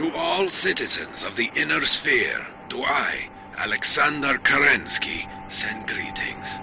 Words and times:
To 0.00 0.16
all 0.16 0.48
citizens 0.48 1.22
of 1.24 1.36
the 1.36 1.50
Inner 1.54 1.84
Sphere, 1.84 2.46
do 2.70 2.82
I, 2.82 3.28
Alexander 3.58 4.38
Kerensky, 4.38 5.28
send 5.52 5.88
greetings. 5.88 6.58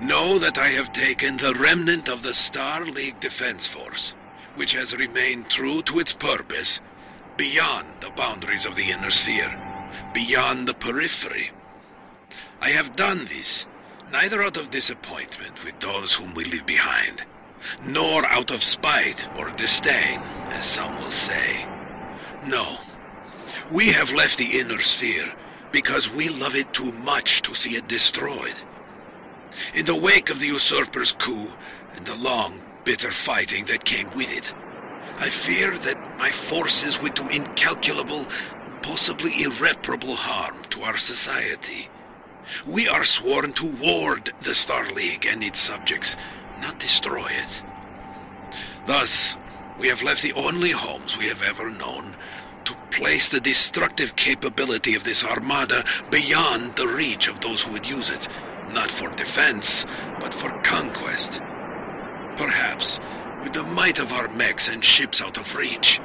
Know 0.00 0.38
that 0.38 0.56
I 0.56 0.68
have 0.68 0.90
taken 0.90 1.36
the 1.36 1.52
remnant 1.52 2.08
of 2.08 2.22
the 2.22 2.32
Star 2.32 2.86
League 2.86 3.20
Defense 3.20 3.66
Force, 3.66 4.14
which 4.54 4.72
has 4.72 4.96
remained 4.96 5.50
true 5.50 5.82
to 5.82 5.98
its 5.98 6.14
purpose, 6.14 6.80
beyond 7.36 7.86
the 8.00 8.12
boundaries 8.16 8.64
of 8.64 8.76
the 8.76 8.92
Inner 8.92 9.10
Sphere, 9.10 9.54
beyond 10.14 10.66
the 10.66 10.72
periphery. 10.72 11.50
I 12.62 12.70
have 12.70 12.96
done 12.96 13.26
this 13.26 13.66
neither 14.10 14.42
out 14.42 14.56
of 14.56 14.70
disappointment 14.70 15.62
with 15.64 15.78
those 15.80 16.14
whom 16.14 16.32
we 16.32 16.44
leave 16.44 16.64
behind, 16.64 17.24
nor 17.86 18.24
out 18.24 18.50
of 18.50 18.62
spite 18.62 19.28
or 19.36 19.50
disdain, 19.50 20.20
as 20.48 20.64
some 20.64 20.96
will 20.96 21.10
say. 21.10 21.68
No, 22.46 22.78
we 23.70 23.88
have 23.88 24.12
left 24.12 24.38
the 24.38 24.58
Inner 24.58 24.80
Sphere 24.80 25.32
because 25.72 26.10
we 26.10 26.28
love 26.28 26.54
it 26.54 26.72
too 26.72 26.92
much 27.04 27.42
to 27.42 27.54
see 27.54 27.76
it 27.76 27.88
destroyed. 27.88 28.54
In 29.74 29.84
the 29.86 29.96
wake 29.96 30.30
of 30.30 30.40
the 30.40 30.46
usurper's 30.46 31.12
coup 31.12 31.48
and 31.94 32.06
the 32.06 32.16
long, 32.16 32.60
bitter 32.84 33.10
fighting 33.10 33.64
that 33.66 33.84
came 33.84 34.08
with 34.12 34.32
it, 34.34 34.54
I 35.18 35.28
fear 35.28 35.76
that 35.78 36.18
my 36.18 36.30
forces 36.30 37.02
would 37.02 37.14
do 37.14 37.28
incalculable, 37.28 38.24
possibly 38.82 39.42
irreparable 39.42 40.14
harm 40.14 40.62
to 40.70 40.82
our 40.82 40.96
society. 40.96 41.88
We 42.66 42.88
are 42.88 43.04
sworn 43.04 43.52
to 43.54 43.66
ward 43.66 44.32
the 44.40 44.54
Star 44.54 44.90
League 44.92 45.26
and 45.26 45.42
its 45.42 45.58
subjects, 45.58 46.16
not 46.60 46.78
destroy 46.78 47.26
it. 47.26 47.62
Thus, 48.86 49.36
we 49.78 49.88
have 49.88 50.02
left 50.02 50.22
the 50.22 50.32
only 50.32 50.70
homes 50.70 51.18
we 51.18 51.26
have 51.26 51.42
ever 51.42 51.70
known 51.70 52.16
to 52.68 52.74
place 52.90 53.30
the 53.30 53.40
destructive 53.40 54.14
capability 54.14 54.94
of 54.94 55.02
this 55.02 55.24
armada 55.24 55.82
beyond 56.10 56.76
the 56.76 56.86
reach 56.86 57.26
of 57.26 57.40
those 57.40 57.62
who 57.62 57.72
would 57.72 57.88
use 57.88 58.10
it, 58.10 58.28
not 58.74 58.90
for 58.90 59.08
defense, 59.12 59.86
but 60.20 60.34
for 60.34 60.50
conquest. 60.60 61.40
Perhaps, 62.36 63.00
with 63.42 63.54
the 63.54 63.62
might 63.62 63.98
of 63.98 64.12
our 64.12 64.28
mechs 64.34 64.68
and 64.68 64.84
ships 64.84 65.22
out 65.22 65.38
of 65.38 65.56
reach, 65.56 65.98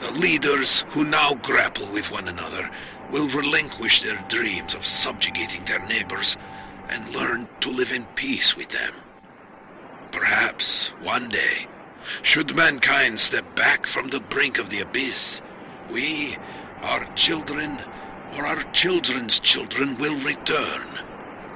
the 0.00 0.10
leaders 0.10 0.84
who 0.90 1.04
now 1.04 1.32
grapple 1.36 1.90
with 1.90 2.12
one 2.12 2.28
another 2.28 2.68
will 3.10 3.28
relinquish 3.28 4.02
their 4.02 4.22
dreams 4.28 4.74
of 4.74 4.84
subjugating 4.84 5.64
their 5.64 5.84
neighbors 5.86 6.36
and 6.90 7.16
learn 7.16 7.48
to 7.60 7.70
live 7.70 7.90
in 7.90 8.04
peace 8.16 8.54
with 8.54 8.68
them. 8.68 8.92
Perhaps, 10.10 10.90
one 11.00 11.30
day, 11.30 11.66
should 12.20 12.54
mankind 12.54 13.18
step 13.18 13.56
back 13.56 13.86
from 13.86 14.08
the 14.08 14.20
brink 14.20 14.58
of 14.58 14.68
the 14.68 14.80
abyss, 14.80 15.40
we, 15.92 16.36
our 16.80 17.04
children, 17.14 17.78
or 18.36 18.46
our 18.46 18.62
children's 18.72 19.38
children 19.38 19.96
will 19.98 20.16
return 20.20 20.86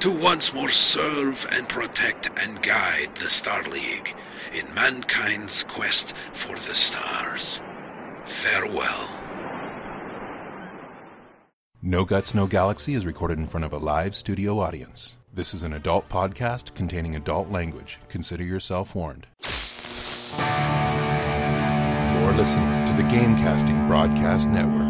to 0.00 0.10
once 0.10 0.52
more 0.52 0.68
serve 0.68 1.46
and 1.52 1.68
protect 1.68 2.28
and 2.38 2.62
guide 2.62 3.14
the 3.16 3.28
Star 3.28 3.62
League 3.64 4.14
in 4.52 4.66
mankind's 4.74 5.64
quest 5.64 6.14
for 6.32 6.54
the 6.56 6.74
stars. 6.74 7.60
Farewell. 8.26 9.08
No 11.82 12.04
Guts, 12.04 12.34
No 12.34 12.46
Galaxy 12.46 12.94
is 12.94 13.06
recorded 13.06 13.38
in 13.38 13.46
front 13.46 13.64
of 13.64 13.72
a 13.72 13.78
live 13.78 14.14
studio 14.14 14.58
audience. 14.58 15.16
This 15.32 15.54
is 15.54 15.62
an 15.62 15.72
adult 15.72 16.08
podcast 16.08 16.74
containing 16.74 17.14
adult 17.14 17.48
language. 17.48 18.00
Consider 18.08 18.42
yourself 18.42 18.94
warned. 18.94 19.26
You're 22.14 22.34
listening 22.34 22.75
the 22.96 23.02
Gamecasting 23.02 23.86
Broadcast 23.88 24.48
Network. 24.48 24.88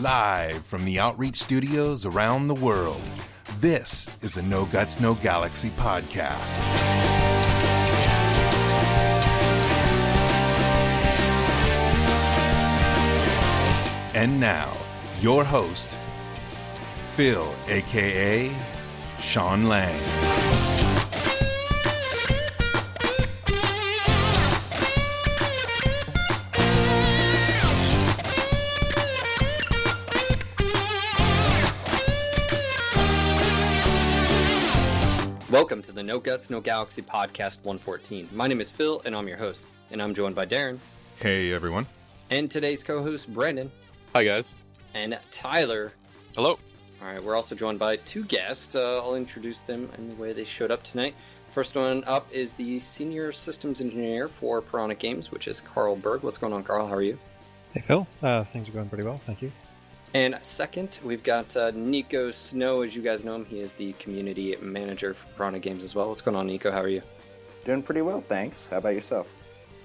Live 0.00 0.64
from 0.64 0.84
the 0.84 1.00
Outreach 1.00 1.38
Studios 1.38 2.06
around 2.06 2.46
the 2.46 2.54
world, 2.54 3.02
this 3.58 4.08
is 4.22 4.36
a 4.36 4.42
No 4.42 4.64
Guts, 4.66 5.00
No 5.00 5.14
Galaxy 5.14 5.70
podcast. 5.70 6.62
And 14.14 14.38
now, 14.38 14.72
your 15.20 15.42
host, 15.42 15.96
Phil, 17.14 17.54
aka 17.68 18.50
Sean 19.20 19.68
Lang. 19.68 20.00
Welcome 35.50 35.82
to 35.82 35.92
the 35.92 36.02
No 36.02 36.18
Guts, 36.18 36.50
No 36.50 36.60
Galaxy 36.60 37.00
podcast 37.00 37.58
114. 37.62 38.28
My 38.32 38.48
name 38.48 38.60
is 38.60 38.70
Phil, 38.70 39.00
and 39.04 39.14
I'm 39.14 39.28
your 39.28 39.36
host. 39.36 39.68
And 39.92 40.02
I'm 40.02 40.12
joined 40.12 40.34
by 40.34 40.46
Darren, 40.46 40.78
Hey, 41.20 41.52
everyone. 41.52 41.86
and 42.30 42.50
today's 42.50 42.82
co 42.82 43.00
host, 43.02 43.32
Brandon, 43.32 43.70
Hi, 44.14 44.24
guys. 44.24 44.54
and 44.94 45.16
Tyler. 45.30 45.92
Hello. 46.34 46.58
All 47.04 47.12
right, 47.12 47.22
we're 47.22 47.36
also 47.36 47.54
joined 47.54 47.78
by 47.78 47.96
two 47.96 48.24
guests. 48.24 48.74
Uh, 48.74 48.98
I'll 49.02 49.14
introduce 49.14 49.60
them 49.60 49.90
in 49.98 50.08
the 50.08 50.14
way 50.14 50.32
they 50.32 50.44
showed 50.44 50.70
up 50.70 50.82
tonight. 50.82 51.14
First 51.52 51.74
one 51.74 52.02
up 52.06 52.26
is 52.32 52.54
the 52.54 52.80
senior 52.80 53.30
systems 53.30 53.82
engineer 53.82 54.26
for 54.26 54.62
Piranha 54.62 54.94
Games, 54.94 55.30
which 55.30 55.46
is 55.46 55.60
Karl 55.60 55.96
Berg. 55.96 56.22
What's 56.22 56.38
going 56.38 56.54
on, 56.54 56.64
Karl? 56.64 56.86
How 56.86 56.94
are 56.94 57.02
you? 57.02 57.18
Hey 57.74 57.84
Phil, 57.86 58.06
uh, 58.22 58.44
things 58.44 58.70
are 58.70 58.72
going 58.72 58.88
pretty 58.88 59.04
well, 59.04 59.20
thank 59.26 59.42
you. 59.42 59.52
And 60.14 60.38
second, 60.40 61.00
we've 61.04 61.22
got 61.22 61.54
uh, 61.58 61.72
Niko 61.72 62.32
Snow. 62.32 62.80
As 62.80 62.96
you 62.96 63.02
guys 63.02 63.22
know 63.22 63.34
him, 63.34 63.44
he 63.44 63.60
is 63.60 63.74
the 63.74 63.92
community 63.94 64.56
manager 64.62 65.12
for 65.12 65.26
Piranha 65.36 65.58
Games 65.58 65.84
as 65.84 65.94
well. 65.94 66.08
What's 66.08 66.22
going 66.22 66.38
on, 66.38 66.48
Niko? 66.48 66.72
How 66.72 66.80
are 66.80 66.88
you? 66.88 67.02
Doing 67.66 67.82
pretty 67.82 68.00
well, 68.00 68.22
thanks. 68.22 68.68
How 68.68 68.78
about 68.78 68.94
yourself? 68.94 69.26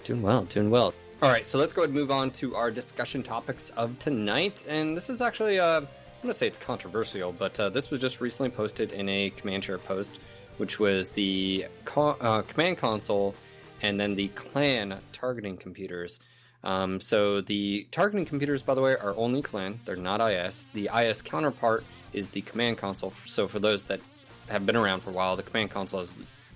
Doing 0.06 0.22
well, 0.22 0.46
doing 0.46 0.70
well. 0.70 0.94
All 1.22 1.30
right, 1.30 1.44
so 1.44 1.58
let's 1.58 1.74
go 1.74 1.82
ahead 1.82 1.90
and 1.90 2.00
move 2.00 2.12
on 2.12 2.32
to 2.32 2.56
our 2.56 2.72
discussion 2.72 3.24
topics 3.24 3.72
of 3.72 4.00
tonight. 4.00 4.64
And 4.70 4.96
this 4.96 5.10
is 5.10 5.20
actually, 5.20 5.60
uh, 5.60 5.82
I'm 6.20 6.24
going 6.24 6.34
to 6.34 6.38
say 6.38 6.48
it's 6.48 6.58
controversial, 6.58 7.32
but 7.32 7.58
uh, 7.62 7.70
this 7.70 7.90
was 7.90 8.02
just 8.02 8.20
recently 8.20 8.50
posted 8.50 8.92
in 8.92 9.08
a 9.08 9.30
Command 9.30 9.64
Chair 9.64 9.78
post, 9.78 10.20
which 10.58 10.78
was 10.78 11.08
the 11.08 11.66
co- 11.86 12.18
uh, 12.20 12.42
command 12.42 12.78
console 12.78 13.36
and 13.82 13.98
then 13.98 14.16
the 14.16 14.28
clan 14.30 15.00
targeting 15.14 15.56
computers. 15.56 16.20
Um, 16.62 17.00
so 17.00 17.40
the 17.40 17.88
targeting 17.92 18.26
computers, 18.26 18.62
by 18.62 18.74
the 18.76 18.82
way, 18.82 18.98
are 18.98 19.16
only 19.16 19.42
clan; 19.42 19.80
they're 19.86 19.96
not 19.96 20.20
IS. 20.20 20.68
The 20.74 20.90
IS 20.94 21.22
counterpart 21.22 21.86
is 22.12 22.28
the 22.28 22.42
command 22.42 22.80
console. 22.80 23.14
So 23.26 23.48
for 23.48 23.60
those 23.60 23.86
that 23.86 24.02
have 24.50 24.66
been 24.66 24.76
around 24.76 25.00
for 25.00 25.12
a 25.12 25.14
while, 25.14 25.38
the 25.38 25.44
command 25.44 25.72
console 25.72 26.02
has 26.02 26.14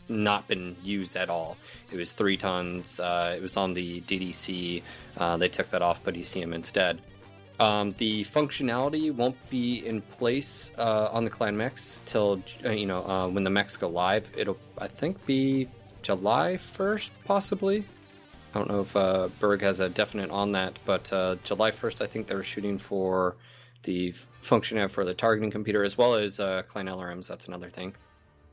not 0.10 0.46
been 0.46 0.76
used 0.84 1.16
at 1.16 1.30
all. 1.30 1.56
It 1.90 1.96
was 1.96 2.12
three 2.12 2.36
tons. 2.36 3.00
Uh, 3.00 3.34
it 3.38 3.42
was 3.42 3.56
on 3.56 3.74
the 3.74 4.02
DDC. 4.02 4.84
Uh, 5.16 5.38
they 5.38 5.48
took 5.48 5.72
that 5.72 5.82
off, 5.82 6.04
put 6.04 6.16
ECM 6.16 6.54
instead. 6.54 7.00
Um, 7.60 7.94
the 7.98 8.26
functionality 8.26 9.14
won't 9.14 9.38
be 9.50 9.86
in 9.86 10.02
place 10.02 10.72
uh, 10.78 11.10
on 11.12 11.24
the 11.24 11.30
clan 11.30 11.56
mechs 11.56 12.00
till 12.06 12.42
uh, 12.66 12.72
you 12.72 12.86
know 12.86 13.06
uh, 13.06 13.28
when 13.28 13.44
the 13.44 13.50
mechs 13.50 13.78
go 13.78 13.88
live. 13.88 14.28
It'll 14.36 14.58
I 14.78 14.88
think 14.88 15.24
be 15.26 15.70
July 16.02 16.58
first, 16.58 17.12
possibly. 17.26 17.86
I 18.54 18.60
don't 18.60 18.70
know 18.70 18.82
if 18.82 18.96
uh, 18.96 19.30
Berg 19.40 19.62
has 19.62 19.80
a 19.80 19.90
definite 19.90 20.30
on 20.30 20.52
that, 20.52 20.78
but 20.86 21.12
uh, 21.12 21.38
July 21.44 21.72
1st, 21.72 22.02
I 22.02 22.06
think 22.06 22.28
they're 22.28 22.44
shooting 22.44 22.78
for 22.78 23.36
the 23.82 24.14
functionality 24.44 24.92
for 24.92 25.06
the 25.06 25.16
targeting 25.16 25.50
computer 25.50 25.84
as 25.84 25.98
well 25.98 26.14
as 26.14 26.38
Clan 26.38 26.86
LRMs. 26.86 27.28
That's 27.28 27.48
another 27.48 27.72
thing. 27.72 27.96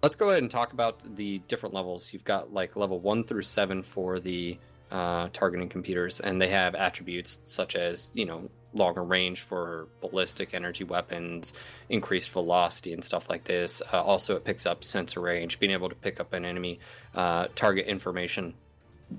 Let's 0.03 0.17
go 0.17 0.31
ahead 0.31 0.41
and 0.41 0.51
talk 0.51 0.73
about 0.73 1.17
the 1.17 1.43
different 1.49 1.75
levels. 1.75 2.15
You've 2.15 2.25
got 2.25 2.51
like 2.51 2.77
level 2.77 2.99
1 2.99 3.25
through 3.25 3.43
7 3.43 3.83
for 3.83 4.21
the 4.21 4.59
targeting 4.91 5.69
computers, 5.69 6.21
and 6.21 6.41
they 6.41 6.49
have 6.49 6.75
attributes 6.75 7.39
such 7.45 7.77
as, 7.77 8.11
you 8.15 8.25
know, 8.25 8.49
longer 8.73 9.03
range 9.03 9.41
for 9.41 9.89
ballistic 10.01 10.55
energy 10.55 10.85
weapons, 10.85 11.53
increased 11.89 12.31
velocity, 12.31 12.93
and 12.93 13.05
stuff 13.05 13.29
like 13.29 13.45
this. 13.45 13.83
Uh, 13.93 14.03
also, 14.03 14.37
it 14.37 14.45
picks 14.45 14.67
up 14.67 14.85
sensor 14.85 15.21
range, 15.21 15.59
being 15.59 15.73
able 15.73 15.89
to 15.89 15.95
pick 15.95 16.21
up 16.21 16.33
an 16.33 16.45
enemy 16.45 16.79
uh, 17.15 17.49
target 17.55 17.87
information 17.87 18.55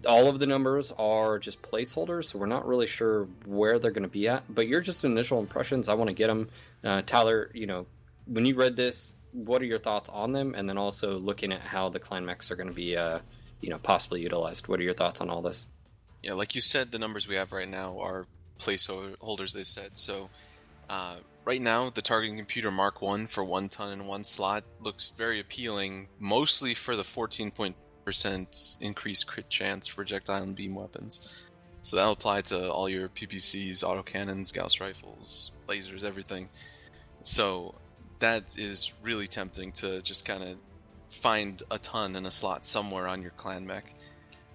all 0.08 0.28
of 0.28 0.40
the 0.40 0.48
numbers 0.48 0.92
are 0.98 1.38
just 1.40 1.62
placeholders, 1.62 2.26
so 2.26 2.40
we're 2.40 2.46
not 2.46 2.66
really 2.66 2.88
sure 2.88 3.28
where 3.46 3.80
they're 3.80 3.92
going 3.92 4.04
to 4.04 4.10
be 4.10 4.28
at. 4.28 4.44
But 4.54 4.68
your 4.68 4.82
just 4.82 5.04
initial 5.04 5.40
impressions, 5.40 5.90
I 5.90 5.94
want 5.96 6.10
to 6.10 6.14
get 6.14 6.28
them. 6.28 6.50
Uh, 6.84 7.02
Tyler, 7.02 7.52
you 7.54 7.68
know, 7.68 7.86
when 8.26 8.46
you 8.46 8.56
read 8.56 8.76
this, 8.76 9.16
what 9.34 9.62
are 9.62 9.66
your 9.66 9.80
thoughts 9.80 10.10
on 10.10 10.32
them? 10.32 10.56
And 10.56 10.70
then 10.70 10.78
also 10.78 11.18
looking 11.18 11.52
at 11.52 11.62
how 11.62 11.90
the 11.90 12.00
clan 12.00 12.26
mechs 12.26 12.52
are 12.52 12.56
going 12.56 12.70
to 12.70 12.74
be, 12.74 12.96
uh, 12.96 13.20
you 13.60 13.70
know, 13.70 13.80
possibly 13.80 14.22
utilized. 14.22 14.68
What 14.68 14.80
are 14.80 14.84
your 14.84 14.94
thoughts 14.94 15.22
on 15.22 15.30
all 15.30 15.42
this? 15.42 15.68
Yeah, 16.24 16.34
like 16.34 16.56
you 16.56 16.62
said, 16.62 16.92
the 16.92 17.00
numbers 17.00 17.28
we 17.28 17.36
have 17.36 17.52
right 17.52 17.70
now 17.70 18.00
are 18.00 18.28
placeholders. 18.62 19.54
They've 19.54 19.68
said 19.68 19.98
so. 19.98 20.30
Uh, 20.90 21.16
right 21.46 21.62
now, 21.62 21.90
the 21.90 22.02
targeting 22.02 22.38
computer 22.38 22.72
Mark 22.72 23.02
1 23.02 23.28
for 23.28 23.44
one 23.44 23.70
ton 23.70 23.92
and 23.92 24.08
one 24.08 24.24
slot 24.24 24.64
looks 24.82 25.10
very 25.10 25.40
appealing, 25.40 26.10
mostly 26.20 26.74
for 26.74 26.96
the 26.96 27.04
14% 27.04 27.74
increased 28.82 29.28
crit 29.28 29.50
chance 29.50 29.88
for 29.88 29.96
projectile 29.98 30.44
and 30.44 30.56
beam 30.56 30.76
weapons. 30.76 31.30
So 31.84 31.98
that'll 31.98 32.12
apply 32.12 32.42
to 32.42 32.72
all 32.72 32.88
your 32.88 33.10
PPCs, 33.10 33.84
autocannons, 33.84 34.54
Gauss 34.54 34.80
rifles, 34.80 35.52
lasers, 35.68 36.04
everything. 36.04 36.50
So 37.24 37.76
that 38.20 38.44
is 38.58 38.94
really 39.02 39.28
tempting 39.28 39.72
to 39.74 40.02
just 40.02 40.26
kind 40.26 40.44
of 40.44 40.58
find 41.10 41.62
a 41.72 41.78
ton 41.78 42.16
and 42.16 42.28
a 42.28 42.32
slot 42.32 42.64
somewhere 42.64 43.08
on 43.08 43.22
your 43.22 43.32
clan 43.32 43.66
mech. 43.66 43.94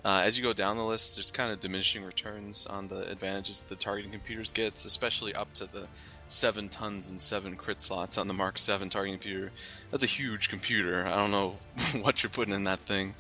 Uh, 0.07 0.23
as 0.25 0.39
you 0.39 0.45
go 0.45 0.53
down 0.53 0.77
the 0.77 0.85
list, 0.85 1.17
there's 1.17 1.33
kind 1.33 1.51
of 1.51 1.59
diminishing 1.59 2.05
returns 2.05 2.65
on 2.67 2.87
the 2.87 3.11
advantages 3.11 3.59
the 3.63 3.75
targeting 3.75 4.13
computers 4.13 4.53
gets, 4.53 4.85
especially 4.85 5.35
up 5.35 5.53
to 5.53 5.67
the 5.73 5.89
seven 6.29 6.69
tons 6.69 7.11
and 7.11 7.21
seven 7.21 7.57
crit 7.57 7.81
slots 7.81 8.17
on 8.17 8.29
the 8.29 8.33
Mark 8.33 8.57
7 8.57 8.89
targeting 8.89 9.19
computer. 9.19 9.51
That's 9.91 10.05
a 10.05 10.07
huge 10.07 10.49
computer. 10.49 11.05
I 11.05 11.17
don't 11.17 11.33
know 11.33 11.57
what 12.03 12.23
you're 12.23 12.31
putting 12.31 12.55
in 12.55 12.63
that 12.65 12.79
thing, 12.87 13.17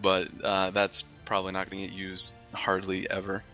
but 0.00 0.28
uh, 0.42 0.70
that's 0.70 1.02
probably 1.26 1.52
not 1.52 1.68
going 1.68 1.82
to 1.82 1.88
get 1.90 1.94
used 1.94 2.32
hardly 2.54 3.10
ever. 3.10 3.44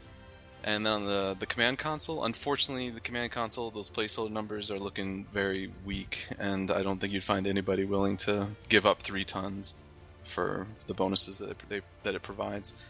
And 0.62 0.86
then 0.86 0.92
on 0.92 1.06
the, 1.06 1.36
the 1.36 1.46
command 1.46 1.80
console, 1.80 2.24
unfortunately, 2.24 2.90
the 2.90 3.00
command 3.00 3.32
console, 3.32 3.72
those 3.72 3.90
placeholder 3.90 4.30
numbers 4.30 4.70
are 4.70 4.78
looking 4.78 5.26
very 5.32 5.72
weak, 5.84 6.28
and 6.38 6.70
I 6.70 6.82
don't 6.82 7.00
think 7.00 7.12
you'd 7.12 7.24
find 7.24 7.48
anybody 7.48 7.84
willing 7.84 8.16
to 8.18 8.46
give 8.68 8.86
up 8.86 9.02
three 9.02 9.24
tons 9.24 9.74
for 10.28 10.66
the 10.86 10.94
bonuses 10.94 11.38
that 11.38 11.50
it, 11.50 11.56
they, 11.68 11.80
that 12.02 12.14
it 12.14 12.22
provides. 12.22 12.82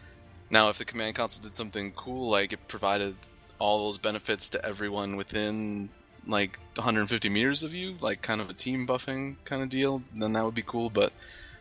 Now, 0.49 0.69
if 0.69 0.77
the 0.77 0.85
command 0.85 1.15
console 1.15 1.43
did 1.43 1.55
something 1.55 1.91
cool, 1.91 2.29
like 2.29 2.53
it 2.53 2.67
provided 2.67 3.15
all 3.59 3.85
those 3.85 3.97
benefits 3.97 4.49
to 4.51 4.65
everyone 4.65 5.15
within 5.15 5.89
like 6.25 6.57
150 6.75 7.29
meters 7.29 7.63
of 7.63 7.73
you, 7.73 7.97
like 8.01 8.21
kind 8.21 8.41
of 8.41 8.49
a 8.49 8.53
team 8.53 8.87
buffing 8.87 9.35
kind 9.45 9.61
of 9.61 9.69
deal, 9.69 10.01
then 10.15 10.33
that 10.33 10.43
would 10.43 10.55
be 10.55 10.63
cool. 10.63 10.89
But 10.89 11.13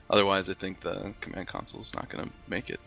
otherwise, 0.09 0.49
I 0.49 0.55
think 0.55 0.81
the 0.81 1.15
command 1.21 1.49
console 1.49 1.81
is 1.81 1.95
not 1.95 2.09
going 2.09 2.25
to 2.25 2.33
make 2.49 2.71
it. 2.71 2.81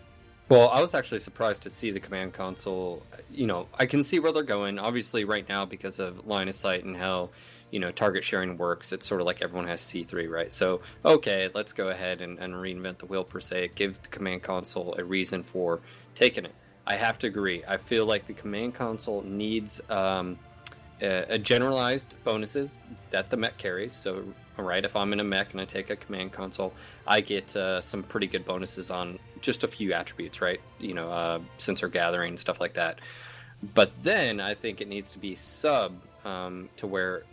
Well, 0.50 0.68
I 0.68 0.82
was 0.82 0.94
actually 0.94 1.20
surprised 1.20 1.62
to 1.62 1.70
see 1.70 1.92
the 1.92 2.02
command 2.02 2.34
console. 2.34 3.04
You 3.32 3.48
know, 3.48 3.68
I 3.74 3.86
can 3.86 4.04
see 4.04 4.20
where 4.20 4.34
they're 4.34 4.44
going. 4.44 4.80
Obviously, 4.80 5.24
right 5.24 5.48
now, 5.48 5.64
because 5.66 6.00
of 6.00 6.28
line 6.28 6.50
of 6.50 6.56
sight 6.56 6.84
and 6.84 6.98
how 6.98 7.30
you 7.72 7.80
know 7.80 7.92
target 7.92 8.24
sharing 8.24 8.58
works 8.58 8.92
it's 8.92 9.08
sort 9.08 9.22
of 9.22 9.26
like 9.26 9.42
everyone 9.42 9.68
has 9.68 9.82
c3 9.82 10.30
right? 10.30 10.52
So 10.52 10.82
okay 11.04 11.50
let's 11.56 11.74
go 11.74 11.90
ahead 11.90 12.22
and, 12.22 12.38
and 12.40 12.54
reinvent 12.54 13.00
the 13.00 13.06
wheel 13.06 13.24
per 13.24 13.40
se 13.40 13.72
give 13.76 14.02
the 14.02 14.10
command 14.10 14.44
console 14.44 14.94
a 14.98 15.04
reason 15.04 15.42
for 15.44 15.80
taking 16.14 16.46
it. 16.46 16.54
I 16.86 16.96
have 16.96 17.18
to 17.20 17.28
agree. 17.28 17.64
I 17.68 17.78
feel 17.78 18.06
like 18.06 18.28
the 18.28 18.34
command 18.34 18.74
console 18.76 19.22
needs 19.22 19.80
um, 19.90 20.38
a, 21.02 21.36
a 21.36 21.38
generalized 21.38 22.16
bonuses 22.24 22.82
that 23.12 23.30
the 23.30 23.38
mech 23.38 23.58
carries. 23.58 23.94
So 23.94 24.24
right 24.58 24.86
if 24.86 24.96
i'm 24.96 25.12
in 25.12 25.20
a 25.20 25.24
mech 25.24 25.54
and 25.54 25.62
i 25.62 25.66
take 25.66 25.90
a 25.90 25.96
command 25.96 26.32
console 26.32 26.72
i 27.08 27.20
get 27.20 27.56
uh, 27.56 27.82
some 27.82 28.04
pretty 28.04 28.28
good 28.28 28.46
bonuses 28.46 28.92
on 28.92 29.18
just 29.40 29.64
a 29.64 29.68
few 29.68 29.92
attributes 29.94 30.40
right? 30.40 30.62
You 30.80 30.94
know 30.94 31.10
uh, 31.10 31.40
sensor 31.58 31.88
gathering 31.88 32.38
stuff 32.38 32.60
like 32.60 32.74
that. 32.74 33.00
But 33.74 33.92
then 34.04 34.40
i 34.40 34.54
think 34.54 34.82
it 34.82 34.88
needs 34.88 35.12
to 35.14 35.20
be 35.20 35.36
sub 35.36 35.94
um, 36.26 36.70
to 36.78 36.86
where 36.86 37.24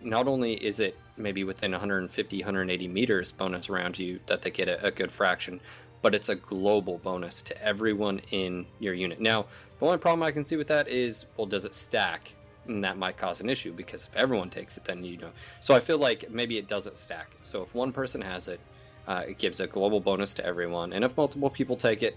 not 0.00 0.28
only 0.28 0.54
is 0.54 0.80
it 0.80 0.96
maybe 1.16 1.44
within 1.44 1.72
150 1.72 2.38
180 2.38 2.88
meters 2.88 3.32
bonus 3.32 3.68
around 3.68 3.98
you 3.98 4.20
that 4.26 4.42
they 4.42 4.50
get 4.50 4.68
a, 4.68 4.86
a, 4.86 4.90
good 4.90 5.10
fraction 5.10 5.60
but 6.02 6.14
it's 6.14 6.28
a 6.28 6.34
global 6.34 6.98
bonus 6.98 7.42
to 7.42 7.62
everyone 7.62 8.20
in 8.30 8.66
your 8.78 8.94
unit. 8.94 9.20
Now 9.20 9.46
the 9.78 9.86
only 9.86 9.98
problem 9.98 10.22
i 10.22 10.30
can 10.30 10.44
see 10.44 10.56
with 10.56 10.68
that 10.68 10.88
is 10.88 11.26
well 11.36 11.46
does 11.46 11.64
it 11.64 11.74
stack? 11.74 12.32
And 12.66 12.82
that 12.82 12.98
might 12.98 13.16
cause 13.16 13.40
an 13.40 13.48
issue 13.48 13.72
because 13.72 14.04
if 14.04 14.16
everyone 14.16 14.50
takes 14.50 14.76
it 14.76 14.84
then 14.84 15.04
you 15.04 15.16
know. 15.16 15.30
So 15.60 15.74
i 15.74 15.80
feel 15.80 15.98
like 15.98 16.30
maybe 16.30 16.58
it 16.58 16.68
doesn't 16.68 16.96
stack. 16.96 17.30
So 17.42 17.62
if 17.62 17.74
one 17.74 17.92
person 17.92 18.20
has 18.20 18.48
it 18.48 18.60
uh, 19.08 19.22
it 19.28 19.38
gives 19.38 19.60
a 19.60 19.66
global 19.66 20.00
bonus 20.00 20.34
to 20.34 20.44
everyone. 20.44 20.92
And 20.92 21.04
if 21.04 21.16
multiple 21.16 21.50
people 21.50 21.76
take 21.76 22.02
it 22.02 22.16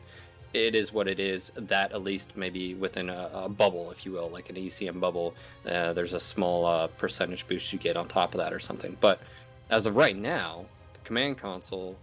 it 0.53 0.75
is 0.75 0.91
what 0.91 1.07
it 1.07 1.19
is. 1.19 1.51
That 1.55 1.91
at 1.91 2.03
least 2.03 2.31
maybe 2.35 2.73
within 2.73 3.09
a, 3.09 3.29
a 3.33 3.49
bubble, 3.49 3.91
if 3.91 4.05
you 4.05 4.11
will, 4.11 4.29
like 4.29 4.49
an 4.49 4.55
ECM 4.55 4.99
bubble, 4.99 5.35
uh, 5.65 5.93
there's 5.93 6.13
a 6.13 6.19
small 6.19 6.65
uh, 6.65 6.87
percentage 6.87 7.47
boost 7.47 7.71
you 7.71 7.79
get 7.79 7.97
on 7.97 8.07
top 8.07 8.33
of 8.33 8.39
that 8.39 8.53
or 8.53 8.59
something. 8.59 8.97
But 8.99 9.21
as 9.69 9.85
of 9.85 9.95
right 9.95 10.17
now, 10.17 10.65
the 10.93 10.99
command 10.99 11.37
console 11.37 11.95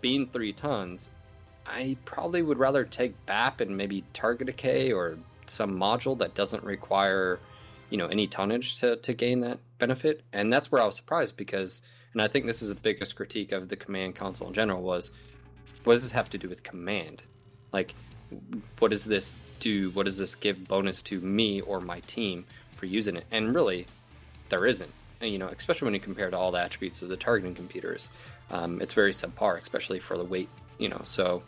being 0.00 0.26
three 0.26 0.52
tons, 0.52 1.10
I 1.66 1.96
probably 2.04 2.42
would 2.42 2.58
rather 2.58 2.84
take 2.84 3.14
BAP 3.26 3.60
and 3.60 3.76
maybe 3.76 4.04
target 4.12 4.46
decay 4.46 4.92
or 4.92 5.18
some 5.46 5.78
module 5.78 6.18
that 6.18 6.34
doesn't 6.34 6.64
require, 6.64 7.38
you 7.90 7.98
know, 7.98 8.06
any 8.06 8.26
tonnage 8.26 8.78
to, 8.80 8.96
to 8.96 9.12
gain 9.12 9.40
that 9.40 9.58
benefit. 9.78 10.22
And 10.32 10.52
that's 10.52 10.70
where 10.70 10.82
I 10.82 10.86
was 10.86 10.96
surprised 10.96 11.36
because, 11.36 11.82
and 12.12 12.22
I 12.22 12.28
think 12.28 12.46
this 12.46 12.62
is 12.62 12.68
the 12.68 12.74
biggest 12.74 13.16
critique 13.16 13.52
of 13.52 13.68
the 13.68 13.76
command 13.76 14.14
console 14.14 14.48
in 14.48 14.54
general 14.54 14.82
was, 14.82 15.12
what 15.84 15.94
does 15.94 16.02
this 16.02 16.12
have 16.12 16.30
to 16.30 16.38
do 16.38 16.48
with 16.48 16.62
command? 16.62 17.22
Like, 17.72 17.94
what 18.78 18.90
does 18.90 19.04
this 19.04 19.36
do? 19.58 19.90
What 19.90 20.06
does 20.06 20.18
this 20.18 20.34
give 20.34 20.68
bonus 20.68 21.02
to 21.04 21.20
me 21.20 21.60
or 21.60 21.80
my 21.80 22.00
team 22.00 22.44
for 22.76 22.86
using 22.86 23.16
it? 23.16 23.24
And 23.30 23.54
really, 23.54 23.86
there 24.48 24.66
isn't. 24.66 24.90
You 25.20 25.38
know, 25.38 25.48
especially 25.48 25.86
when 25.86 25.94
you 25.94 26.00
compare 26.00 26.30
to 26.30 26.36
all 26.36 26.50
the 26.50 26.60
attributes 26.60 27.02
of 27.02 27.10
the 27.10 27.16
targeting 27.16 27.54
computers, 27.54 28.08
um, 28.50 28.80
it's 28.80 28.94
very 28.94 29.12
subpar, 29.12 29.60
especially 29.60 29.98
for 29.98 30.16
the 30.16 30.24
weight. 30.24 30.48
You 30.78 30.88
know, 30.88 31.02
so 31.04 31.42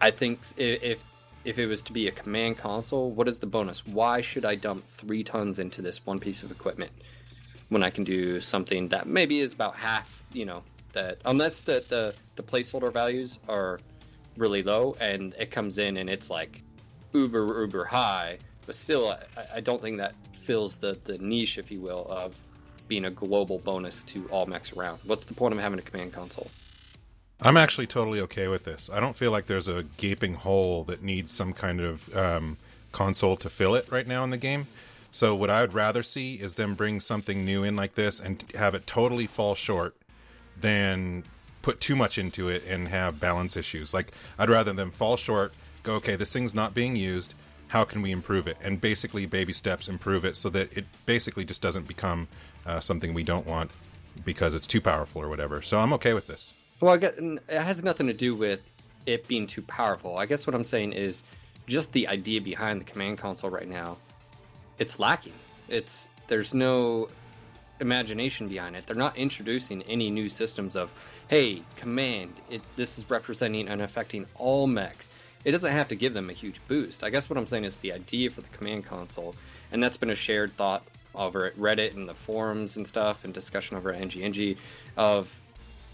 I 0.00 0.10
think 0.12 0.40
if 0.56 1.02
if 1.44 1.58
it 1.58 1.66
was 1.66 1.82
to 1.84 1.92
be 1.92 2.08
a 2.08 2.12
command 2.12 2.58
console, 2.58 3.10
what 3.10 3.26
is 3.26 3.38
the 3.38 3.46
bonus? 3.46 3.86
Why 3.86 4.20
should 4.20 4.44
I 4.44 4.54
dump 4.54 4.86
three 4.88 5.24
tons 5.24 5.58
into 5.58 5.82
this 5.82 6.04
one 6.04 6.18
piece 6.18 6.42
of 6.42 6.50
equipment 6.50 6.92
when 7.70 7.82
I 7.82 7.90
can 7.90 8.04
do 8.04 8.40
something 8.40 8.88
that 8.88 9.06
maybe 9.06 9.40
is 9.40 9.52
about 9.52 9.76
half? 9.76 10.22
You 10.32 10.44
know, 10.44 10.62
that 10.92 11.18
unless 11.24 11.60
the 11.60 11.84
the, 11.88 12.14
the 12.36 12.42
placeholder 12.42 12.92
values 12.92 13.38
are 13.48 13.80
really 14.38 14.62
low, 14.62 14.96
and 15.00 15.34
it 15.38 15.50
comes 15.50 15.78
in 15.78 15.96
and 15.96 16.08
it's 16.08 16.30
like 16.30 16.62
uber 17.12 17.60
uber 17.60 17.84
high. 17.84 18.38
But 18.66 18.74
still, 18.74 19.16
I, 19.36 19.46
I 19.56 19.60
don't 19.60 19.80
think 19.80 19.98
that 19.98 20.14
fills 20.42 20.76
the 20.76 20.98
the 21.04 21.18
niche, 21.18 21.58
if 21.58 21.70
you 21.70 21.80
will, 21.80 22.06
of 22.08 22.38
being 22.88 23.04
a 23.04 23.10
global 23.10 23.58
bonus 23.58 24.02
to 24.04 24.26
all 24.30 24.46
mechs 24.46 24.72
around. 24.72 24.98
What's 25.04 25.24
the 25.24 25.34
point 25.34 25.52
of 25.54 25.60
having 25.60 25.78
a 25.78 25.82
command 25.82 26.12
console? 26.12 26.50
I'm 27.40 27.56
actually 27.56 27.86
totally 27.86 28.20
okay 28.22 28.48
with 28.48 28.64
this. 28.64 28.90
I 28.92 28.98
don't 28.98 29.16
feel 29.16 29.30
like 29.30 29.46
there's 29.46 29.68
a 29.68 29.84
gaping 29.96 30.34
hole 30.34 30.84
that 30.84 31.02
needs 31.02 31.30
some 31.30 31.52
kind 31.52 31.80
of 31.80 32.16
um, 32.16 32.56
console 32.90 33.36
to 33.36 33.48
fill 33.48 33.76
it 33.76 33.86
right 33.90 34.06
now 34.06 34.24
in 34.24 34.30
the 34.30 34.36
game. 34.38 34.66
So 35.12 35.34
what 35.34 35.48
I 35.48 35.60
would 35.60 35.72
rather 35.72 36.02
see 36.02 36.34
is 36.34 36.56
them 36.56 36.74
bring 36.74 36.98
something 37.00 37.44
new 37.44 37.62
in 37.64 37.76
like 37.76 37.94
this 37.94 38.20
and 38.20 38.42
have 38.56 38.74
it 38.74 38.86
totally 38.86 39.26
fall 39.26 39.54
short 39.54 39.96
than 40.60 41.24
put 41.68 41.80
too 41.80 41.94
much 41.94 42.16
into 42.16 42.48
it 42.48 42.64
and 42.66 42.88
have 42.88 43.20
balance 43.20 43.54
issues. 43.54 43.92
Like 43.92 44.12
I'd 44.38 44.48
rather 44.48 44.72
them 44.72 44.90
fall 44.90 45.18
short, 45.18 45.52
go 45.82 45.96
okay, 45.96 46.16
this 46.16 46.32
thing's 46.32 46.54
not 46.54 46.72
being 46.72 46.96
used. 46.96 47.34
How 47.66 47.84
can 47.84 48.00
we 48.00 48.10
improve 48.10 48.46
it? 48.46 48.56
And 48.62 48.80
basically, 48.80 49.26
baby 49.26 49.52
steps 49.52 49.86
improve 49.86 50.24
it 50.24 50.34
so 50.34 50.48
that 50.48 50.74
it 50.74 50.86
basically 51.04 51.44
just 51.44 51.60
doesn't 51.60 51.86
become 51.86 52.26
uh, 52.64 52.80
something 52.80 53.12
we 53.12 53.22
don't 53.22 53.46
want 53.46 53.70
because 54.24 54.54
it's 54.54 54.66
too 54.66 54.80
powerful 54.80 55.20
or 55.20 55.28
whatever. 55.28 55.60
So 55.60 55.78
I'm 55.78 55.92
okay 55.92 56.14
with 56.14 56.26
this. 56.26 56.54
Well, 56.80 56.94
I 56.94 56.96
get, 56.96 57.18
it 57.18 57.42
has 57.50 57.84
nothing 57.84 58.06
to 58.06 58.14
do 58.14 58.34
with 58.34 58.62
it 59.04 59.28
being 59.28 59.46
too 59.46 59.60
powerful. 59.60 60.16
I 60.16 60.24
guess 60.24 60.46
what 60.46 60.54
I'm 60.56 60.64
saying 60.64 60.94
is 60.94 61.22
just 61.66 61.92
the 61.92 62.08
idea 62.08 62.40
behind 62.40 62.80
the 62.80 62.86
command 62.86 63.18
console 63.18 63.50
right 63.50 63.68
now. 63.68 63.98
It's 64.78 64.98
lacking. 64.98 65.34
It's 65.68 66.08
there's 66.28 66.54
no 66.54 67.10
imagination 67.80 68.48
behind 68.48 68.76
it. 68.76 68.86
They're 68.86 68.96
not 68.96 69.16
introducing 69.16 69.82
any 69.82 70.10
new 70.10 70.28
systems 70.28 70.76
of, 70.76 70.90
hey, 71.28 71.62
command, 71.76 72.32
it, 72.50 72.62
this 72.76 72.98
is 72.98 73.08
representing 73.08 73.68
and 73.68 73.82
affecting 73.82 74.26
all 74.34 74.66
mechs. 74.66 75.10
It 75.44 75.52
doesn't 75.52 75.72
have 75.72 75.88
to 75.88 75.94
give 75.94 76.14
them 76.14 76.30
a 76.30 76.32
huge 76.32 76.60
boost. 76.68 77.04
I 77.04 77.10
guess 77.10 77.30
what 77.30 77.38
I'm 77.38 77.46
saying 77.46 77.64
is 77.64 77.76
the 77.76 77.92
idea 77.92 78.30
for 78.30 78.40
the 78.40 78.48
command 78.48 78.86
console, 78.86 79.34
and 79.70 79.82
that's 79.82 79.96
been 79.96 80.10
a 80.10 80.14
shared 80.14 80.56
thought 80.56 80.82
over 81.14 81.46
at 81.46 81.56
Reddit 81.58 81.94
and 81.94 82.08
the 82.08 82.14
forums 82.14 82.76
and 82.76 82.86
stuff, 82.86 83.24
and 83.24 83.32
discussion 83.32 83.76
over 83.76 83.92
at 83.92 84.00
NGNG, 84.00 84.56
of 84.96 85.34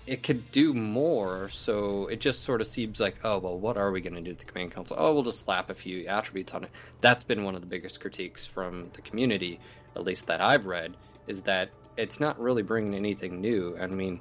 it 0.06 0.22
could 0.22 0.50
do 0.52 0.72
more. 0.72 1.48
So 1.48 2.06
it 2.08 2.20
just 2.20 2.44
sort 2.44 2.60
of 2.60 2.66
seems 2.66 3.00
like, 3.00 3.16
oh 3.24 3.38
well, 3.38 3.58
what 3.58 3.76
are 3.76 3.90
we 3.90 4.00
going 4.00 4.14
to 4.14 4.20
do 4.20 4.30
with 4.30 4.38
the 4.38 4.44
command 4.44 4.72
console? 4.72 4.98
Oh, 5.00 5.14
we'll 5.14 5.22
just 5.22 5.40
slap 5.40 5.70
a 5.70 5.74
few 5.74 6.06
attributes 6.06 6.54
on 6.54 6.64
it. 6.64 6.70
That's 7.00 7.22
been 7.22 7.44
one 7.44 7.54
of 7.54 7.60
the 7.60 7.66
biggest 7.66 8.00
critiques 8.00 8.46
from 8.46 8.90
the 8.92 9.02
community, 9.02 9.60
at 9.96 10.04
least 10.04 10.26
that 10.28 10.40
I've 10.40 10.66
read, 10.66 10.96
is 11.26 11.42
that 11.42 11.70
it's 11.96 12.20
not 12.20 12.40
really 12.40 12.62
bringing 12.62 12.94
anything 12.94 13.40
new. 13.40 13.76
I 13.80 13.86
mean, 13.86 14.20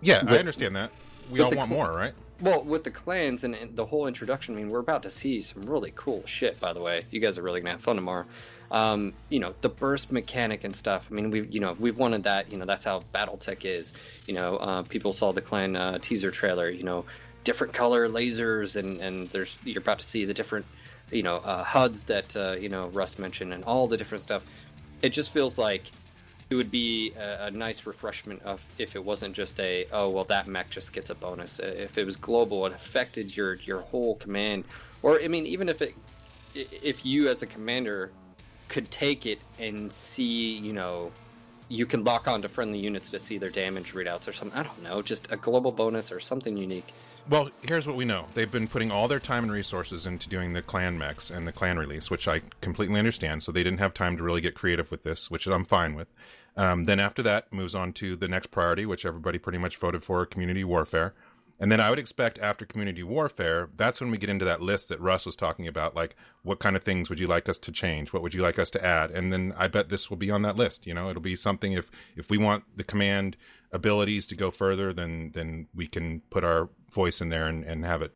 yeah, 0.00 0.22
with, 0.22 0.32
I 0.32 0.38
understand 0.38 0.76
that. 0.76 0.90
We 1.30 1.40
all 1.40 1.50
want 1.50 1.68
cl- 1.70 1.78
more, 1.78 1.92
right? 1.92 2.14
Well, 2.40 2.62
with 2.62 2.84
the 2.84 2.90
clans 2.90 3.42
and, 3.42 3.54
and, 3.54 3.74
the 3.74 3.84
whole 3.84 4.06
introduction, 4.06 4.54
I 4.54 4.58
mean, 4.58 4.70
we're 4.70 4.78
about 4.78 5.02
to 5.02 5.10
see 5.10 5.42
some 5.42 5.68
really 5.68 5.92
cool 5.96 6.24
shit. 6.24 6.60
By 6.60 6.72
the 6.72 6.80
way, 6.80 7.04
you 7.10 7.20
guys 7.20 7.36
are 7.36 7.42
really 7.42 7.60
gonna 7.60 7.72
have 7.72 7.80
fun 7.80 7.96
tomorrow. 7.96 8.26
Um, 8.70 9.14
you 9.28 9.40
know, 9.40 9.54
the 9.60 9.68
burst 9.68 10.12
mechanic 10.12 10.62
and 10.62 10.76
stuff. 10.76 11.08
I 11.10 11.14
mean, 11.14 11.30
we've 11.30 11.52
you 11.52 11.60
know 11.60 11.76
we've 11.78 11.96
wanted 11.96 12.24
that. 12.24 12.52
You 12.52 12.58
know, 12.58 12.64
that's 12.64 12.84
how 12.84 13.02
BattleTech 13.14 13.64
is. 13.64 13.92
You 14.26 14.34
know, 14.34 14.56
uh, 14.56 14.82
people 14.82 15.12
saw 15.12 15.32
the 15.32 15.40
clan 15.40 15.74
uh, 15.74 15.98
teaser 15.98 16.30
trailer. 16.30 16.68
You 16.68 16.84
know, 16.84 17.04
different 17.44 17.72
color 17.72 18.08
lasers, 18.08 18.76
and 18.76 19.00
and 19.00 19.28
there's 19.30 19.56
you're 19.64 19.80
about 19.80 19.98
to 20.00 20.06
see 20.06 20.24
the 20.24 20.34
different 20.34 20.66
you 21.10 21.22
know 21.22 21.36
uh, 21.36 21.64
HUDs 21.64 22.02
that 22.04 22.36
uh, 22.36 22.56
you 22.58 22.68
know 22.68 22.88
Russ 22.88 23.18
mentioned, 23.18 23.52
and 23.52 23.64
all 23.64 23.88
the 23.88 23.96
different 23.96 24.22
stuff. 24.22 24.44
It 25.00 25.10
just 25.10 25.30
feels 25.30 25.58
like 25.58 25.84
it 26.50 26.54
would 26.54 26.70
be 26.70 27.12
a, 27.18 27.46
a, 27.46 27.50
nice 27.50 27.84
refreshment 27.84 28.42
of 28.42 28.64
if 28.78 28.96
it 28.96 29.04
wasn't 29.04 29.34
just 29.34 29.60
a 29.60 29.86
oh 29.92 30.08
well 30.08 30.24
that 30.24 30.46
mech 30.46 30.70
just 30.70 30.92
gets 30.92 31.10
a 31.10 31.14
bonus. 31.14 31.60
Uh, 31.60 31.66
if 31.66 31.98
it 31.98 32.06
was 32.06 32.16
global, 32.16 32.64
it 32.66 32.72
affected 32.72 33.36
your 33.36 33.54
your 33.54 33.80
whole 33.80 34.14
command. 34.16 34.64
Or 35.02 35.20
I 35.20 35.28
mean, 35.28 35.46
even 35.46 35.68
if 35.68 35.82
it 35.82 35.94
if 36.54 37.04
you 37.04 37.28
as 37.28 37.42
a 37.42 37.46
commander 37.46 38.10
could 38.68 38.90
take 38.90 39.26
it 39.26 39.38
and 39.58 39.92
see, 39.92 40.56
you 40.56 40.72
know, 40.72 41.12
you 41.68 41.86
can 41.86 42.04
lock 42.04 42.28
onto 42.28 42.48
friendly 42.48 42.78
units 42.78 43.10
to 43.10 43.18
see 43.18 43.38
their 43.38 43.50
damage 43.50 43.92
readouts 43.92 44.28
or 44.28 44.32
something. 44.32 44.58
I 44.58 44.62
don't 44.62 44.82
know, 44.82 45.02
just 45.02 45.30
a 45.30 45.36
global 45.36 45.72
bonus 45.72 46.10
or 46.10 46.20
something 46.20 46.56
unique. 46.56 46.92
Well, 47.30 47.50
here's 47.60 47.86
what 47.86 47.96
we 47.96 48.06
know. 48.06 48.24
They've 48.32 48.50
been 48.50 48.68
putting 48.68 48.90
all 48.90 49.06
their 49.06 49.18
time 49.18 49.44
and 49.44 49.52
resources 49.52 50.06
into 50.06 50.30
doing 50.30 50.54
the 50.54 50.62
clan 50.62 50.96
mechs 50.96 51.28
and 51.28 51.46
the 51.46 51.52
clan 51.52 51.78
release, 51.78 52.10
which 52.10 52.26
I 52.26 52.40
completely 52.62 52.98
understand. 52.98 53.42
So 53.42 53.52
they 53.52 53.62
didn't 53.62 53.80
have 53.80 53.92
time 53.92 54.16
to 54.16 54.22
really 54.22 54.40
get 54.40 54.54
creative 54.54 54.90
with 54.90 55.02
this, 55.02 55.30
which 55.30 55.46
I'm 55.46 55.64
fine 55.64 55.94
with. 55.94 56.08
Um, 56.56 56.84
then 56.84 56.98
after 56.98 57.22
that, 57.24 57.52
moves 57.52 57.74
on 57.74 57.92
to 57.94 58.16
the 58.16 58.28
next 58.28 58.46
priority, 58.46 58.86
which 58.86 59.04
everybody 59.04 59.38
pretty 59.38 59.58
much 59.58 59.76
voted 59.76 60.02
for 60.02 60.24
community 60.24 60.64
warfare. 60.64 61.12
And 61.60 61.70
then 61.70 61.80
I 61.80 61.90
would 61.90 61.98
expect 61.98 62.38
after 62.38 62.64
community 62.64 63.02
warfare, 63.02 63.68
that's 63.74 64.00
when 64.00 64.10
we 64.10 64.16
get 64.16 64.30
into 64.30 64.44
that 64.46 64.62
list 64.62 64.88
that 64.88 65.00
Russ 65.00 65.26
was 65.26 65.36
talking 65.36 65.66
about. 65.66 65.94
Like, 65.94 66.16
what 66.44 66.60
kind 66.60 66.76
of 66.76 66.82
things 66.82 67.10
would 67.10 67.20
you 67.20 67.26
like 67.26 67.48
us 67.48 67.58
to 67.58 67.72
change? 67.72 68.12
What 68.12 68.22
would 68.22 68.32
you 68.32 68.42
like 68.42 68.58
us 68.58 68.70
to 68.70 68.84
add? 68.84 69.10
And 69.10 69.32
then 69.32 69.52
I 69.56 69.66
bet 69.66 69.88
this 69.88 70.08
will 70.08 70.16
be 70.16 70.30
on 70.30 70.42
that 70.42 70.56
list. 70.56 70.86
You 70.86 70.94
know, 70.94 71.10
it'll 71.10 71.20
be 71.20 71.36
something 71.36 71.72
if 71.72 71.90
if 72.16 72.30
we 72.30 72.38
want 72.38 72.64
the 72.76 72.84
command 72.84 73.36
abilities 73.72 74.26
to 74.28 74.36
go 74.36 74.50
further, 74.50 74.92
then 74.92 75.30
then 75.34 75.68
we 75.74 75.86
can 75.86 76.20
put 76.30 76.44
our 76.44 76.68
voice 76.92 77.20
in 77.20 77.28
there 77.28 77.46
and, 77.46 77.64
and 77.64 77.84
have 77.84 78.02
it. 78.02 78.12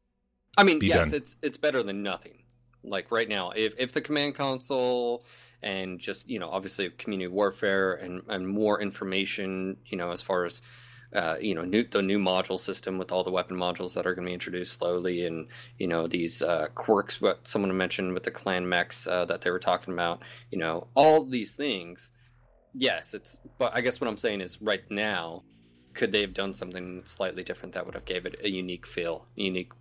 I 0.56 0.64
mean, 0.64 0.80
yes, 0.82 1.10
done. 1.10 1.14
it's 1.14 1.36
it's 1.42 1.56
better 1.56 1.82
than 1.82 2.02
nothing. 2.02 2.44
Like 2.84 3.10
right 3.10 3.28
now, 3.28 3.50
if 3.50 3.74
if 3.78 3.92
the 3.92 4.00
command 4.00 4.34
console 4.34 5.24
and 5.62 6.00
just 6.00 6.28
you 6.28 6.38
know 6.38 6.50
obviously 6.50 6.90
community 6.90 7.28
warfare 7.28 7.94
and 7.94 8.22
and 8.28 8.46
more 8.46 8.80
information, 8.80 9.76
you 9.86 9.96
know, 9.96 10.10
as 10.10 10.22
far 10.22 10.44
as 10.44 10.60
uh, 11.14 11.36
you 11.40 11.54
know, 11.54 11.62
new, 11.62 11.84
the 11.84 12.00
new 12.00 12.18
module 12.18 12.58
system 12.58 12.96
with 12.96 13.12
all 13.12 13.22
the 13.22 13.30
weapon 13.30 13.56
modules 13.56 13.94
that 13.94 14.06
are 14.06 14.14
going 14.14 14.24
to 14.24 14.30
be 14.30 14.34
introduced 14.34 14.78
slowly, 14.78 15.26
and 15.26 15.48
you 15.78 15.86
know 15.86 16.06
these 16.06 16.40
uh, 16.40 16.68
quirks. 16.74 17.20
What 17.20 17.46
someone 17.46 17.76
mentioned 17.76 18.14
with 18.14 18.22
the 18.22 18.30
clan 18.30 18.68
mechs 18.68 19.06
uh, 19.06 19.26
that 19.26 19.42
they 19.42 19.50
were 19.50 19.58
talking 19.58 19.92
about. 19.92 20.22
You 20.50 20.58
know, 20.58 20.86
all 20.94 21.24
these 21.24 21.54
things. 21.54 22.10
Yes, 22.74 23.14
it's. 23.14 23.38
But 23.58 23.76
I 23.76 23.80
guess 23.80 24.00
what 24.00 24.08
I'm 24.08 24.16
saying 24.16 24.40
is, 24.40 24.60
right 24.60 24.82
now, 24.90 25.42
could 25.94 26.12
they 26.12 26.20
have 26.20 26.34
done 26.34 26.54
something 26.54 27.02
slightly 27.04 27.44
different 27.44 27.74
that 27.74 27.84
would 27.84 27.94
have 27.94 28.04
gave 28.04 28.26
it 28.26 28.40
a 28.42 28.48
unique 28.48 28.86
feel, 28.86 29.26
unique 29.36 29.72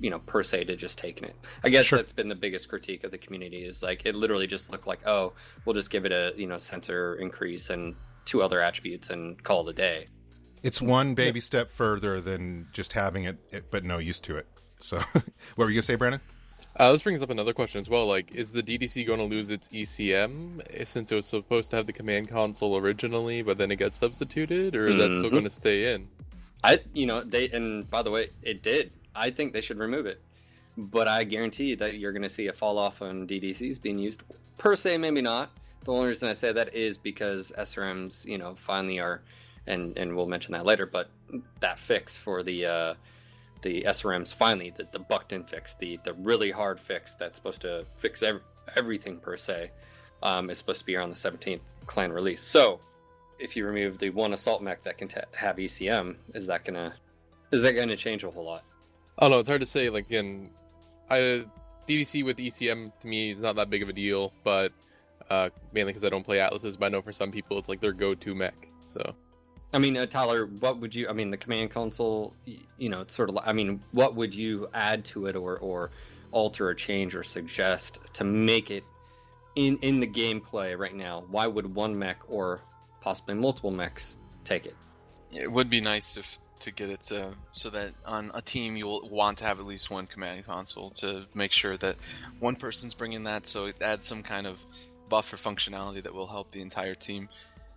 you 0.00 0.10
know 0.10 0.18
per 0.18 0.42
se 0.42 0.64
to 0.64 0.74
just 0.74 0.98
taking 0.98 1.28
it 1.28 1.36
i 1.62 1.68
guess 1.68 1.84
sure. 1.84 1.96
that's 1.96 2.12
been 2.12 2.28
the 2.28 2.34
biggest 2.34 2.68
critique 2.68 3.04
of 3.04 3.12
the 3.12 3.18
community 3.18 3.64
is 3.64 3.84
like 3.84 4.04
it 4.04 4.16
literally 4.16 4.48
just 4.48 4.72
looked 4.72 4.86
like 4.86 4.98
oh 5.06 5.32
we'll 5.64 5.74
just 5.74 5.90
give 5.90 6.04
it 6.04 6.10
a 6.10 6.32
you 6.36 6.46
know 6.46 6.58
sensor 6.58 7.14
increase 7.16 7.70
and 7.70 7.94
two 8.24 8.42
other 8.42 8.60
attributes 8.60 9.10
and 9.10 9.40
call 9.44 9.68
it 9.68 9.70
a 9.70 9.74
day 9.74 10.06
it's 10.62 10.80
one 10.80 11.14
baby 11.14 11.40
step 11.40 11.70
further 11.70 12.20
than 12.20 12.68
just 12.72 12.92
having 12.92 13.24
it, 13.24 13.38
it 13.50 13.70
but 13.70 13.84
no 13.84 13.98
use 13.98 14.20
to 14.20 14.36
it. 14.36 14.46
So, 14.80 14.98
what 15.12 15.24
were 15.56 15.68
you 15.70 15.74
gonna 15.74 15.82
say, 15.82 15.96
Brandon? 15.96 16.20
Uh, 16.76 16.90
this 16.90 17.02
brings 17.02 17.22
up 17.22 17.30
another 17.30 17.52
question 17.52 17.80
as 17.80 17.88
well. 17.88 18.06
Like, 18.06 18.34
is 18.34 18.50
the 18.50 18.62
DDC 18.62 19.06
going 19.06 19.18
to 19.18 19.26
lose 19.26 19.50
its 19.50 19.68
ECM 19.68 20.86
since 20.86 21.12
it 21.12 21.14
was 21.14 21.26
supposed 21.26 21.70
to 21.70 21.76
have 21.76 21.86
the 21.86 21.92
command 21.92 22.28
console 22.28 22.76
originally, 22.78 23.42
but 23.42 23.58
then 23.58 23.70
it 23.70 23.76
got 23.76 23.94
substituted, 23.94 24.74
or 24.74 24.88
is 24.88 24.96
mm-hmm. 24.96 25.00
that 25.00 25.10
still 25.10 25.24
mm-hmm. 25.24 25.30
going 25.30 25.44
to 25.44 25.50
stay 25.50 25.94
in? 25.94 26.08
I, 26.64 26.78
you 26.94 27.06
know, 27.06 27.22
they 27.22 27.48
and 27.50 27.88
by 27.90 28.02
the 28.02 28.10
way, 28.10 28.30
it 28.42 28.62
did. 28.62 28.92
I 29.14 29.30
think 29.30 29.52
they 29.52 29.60
should 29.60 29.78
remove 29.78 30.06
it, 30.06 30.20
but 30.78 31.08
I 31.08 31.24
guarantee 31.24 31.74
that 31.74 31.98
you're 31.98 32.12
going 32.12 32.22
to 32.22 32.30
see 32.30 32.46
a 32.46 32.52
fall 32.52 32.78
off 32.78 33.02
on 33.02 33.26
DDCs 33.26 33.82
being 33.82 33.98
used. 33.98 34.22
Per 34.58 34.76
se, 34.76 34.96
maybe 34.96 35.20
not. 35.20 35.50
The 35.84 35.92
only 35.92 36.08
reason 36.08 36.28
I 36.28 36.34
say 36.34 36.52
that 36.52 36.74
is 36.74 36.96
because 36.96 37.52
SRMs, 37.58 38.24
you 38.24 38.38
know, 38.38 38.54
finally 38.54 39.00
are 39.00 39.20
and 39.66 39.96
and 39.98 40.16
we'll 40.16 40.26
mention 40.26 40.52
that 40.52 40.64
later. 40.64 40.86
But 40.86 41.08
that 41.60 41.78
fix 41.78 42.16
for 42.16 42.42
the 42.42 42.66
uh, 42.66 42.94
the 43.62 43.82
SRMs 43.82 44.34
finally 44.34 44.70
the, 44.70 44.86
the 44.92 44.98
Buckton 44.98 45.44
fix, 45.44 45.74
the 45.74 45.98
the 46.04 46.12
really 46.14 46.50
hard 46.50 46.78
fix 46.78 47.14
that's 47.14 47.38
supposed 47.38 47.62
to 47.62 47.84
fix 47.96 48.22
ev- 48.22 48.42
everything 48.76 49.18
per 49.18 49.36
se, 49.36 49.70
um, 50.22 50.50
is 50.50 50.58
supposed 50.58 50.80
to 50.80 50.86
be 50.86 50.96
around 50.96 51.10
the 51.10 51.16
17th 51.16 51.60
clan 51.86 52.12
release. 52.12 52.42
So 52.42 52.80
if 53.38 53.56
you 53.56 53.66
remove 53.66 53.98
the 53.98 54.10
one 54.10 54.32
assault 54.32 54.62
mech 54.62 54.84
that 54.84 54.98
can 54.98 55.08
t- 55.08 55.20
have 55.36 55.56
ECM, 55.56 56.16
is 56.34 56.46
that 56.46 56.64
gonna 56.64 56.94
is 57.50 57.62
that 57.62 57.72
gonna 57.72 57.96
change 57.96 58.24
a 58.24 58.30
whole 58.30 58.44
lot? 58.44 58.64
Oh 59.18 59.28
no, 59.28 59.38
it's 59.38 59.48
hard 59.48 59.60
to 59.60 59.66
say. 59.66 59.90
Like 59.90 60.06
again, 60.06 60.50
I 61.10 61.44
DDC 61.88 62.24
with 62.24 62.38
ECM 62.38 62.92
to 63.00 63.06
me 63.06 63.32
is 63.32 63.42
not 63.42 63.56
that 63.56 63.70
big 63.70 63.82
of 63.82 63.88
a 63.88 63.92
deal, 63.92 64.32
but 64.44 64.72
uh, 65.30 65.50
mainly 65.72 65.92
because 65.92 66.04
I 66.04 66.08
don't 66.08 66.24
play 66.24 66.40
Atlases. 66.40 66.76
But 66.76 66.86
I 66.86 66.88
know 66.90 67.02
for 67.02 67.12
some 67.12 67.30
people 67.30 67.58
it's 67.58 67.68
like 67.68 67.80
their 67.80 67.92
go-to 67.92 68.34
mech. 68.34 68.54
So 68.86 69.14
I 69.72 69.78
mean, 69.78 69.96
uh, 69.96 70.06
Tyler, 70.06 70.46
what 70.46 70.78
would 70.78 70.94
you? 70.94 71.08
I 71.08 71.12
mean, 71.12 71.30
the 71.30 71.36
command 71.36 71.70
console. 71.70 72.34
You 72.78 72.88
know, 72.88 73.00
it's 73.00 73.14
sort 73.14 73.30
of. 73.30 73.38
I 73.42 73.52
mean, 73.52 73.80
what 73.92 74.14
would 74.14 74.34
you 74.34 74.68
add 74.74 75.04
to 75.06 75.26
it, 75.26 75.36
or 75.36 75.58
or 75.58 75.90
alter 76.30 76.68
or 76.68 76.74
change 76.74 77.14
or 77.14 77.22
suggest 77.22 78.00
to 78.14 78.24
make 78.24 78.70
it 78.70 78.84
in 79.56 79.78
in 79.78 80.00
the 80.00 80.06
gameplay 80.06 80.78
right 80.78 80.94
now? 80.94 81.24
Why 81.30 81.46
would 81.46 81.74
one 81.74 81.98
mech 81.98 82.18
or 82.28 82.60
possibly 83.00 83.34
multiple 83.34 83.70
mechs 83.70 84.16
take 84.44 84.66
it? 84.66 84.76
It 85.32 85.50
would 85.50 85.70
be 85.70 85.80
nice 85.80 86.16
if 86.16 86.38
to 86.60 86.70
get 86.70 86.90
it 86.90 87.00
to 87.00 87.32
so 87.50 87.70
that 87.70 87.90
on 88.06 88.30
a 88.34 88.40
team 88.40 88.76
you'll 88.76 89.08
want 89.08 89.38
to 89.38 89.44
have 89.44 89.58
at 89.58 89.66
least 89.66 89.90
one 89.90 90.06
command 90.06 90.46
console 90.46 90.90
to 90.90 91.24
make 91.34 91.50
sure 91.50 91.76
that 91.76 91.96
one 92.38 92.54
person's 92.54 92.94
bringing 92.94 93.24
that, 93.24 93.46
so 93.46 93.66
it 93.66 93.82
adds 93.82 94.06
some 94.06 94.22
kind 94.22 94.46
of 94.46 94.64
buffer 95.08 95.36
functionality 95.36 96.02
that 96.02 96.14
will 96.14 96.28
help 96.28 96.52
the 96.52 96.60
entire 96.60 96.94
team. 96.94 97.28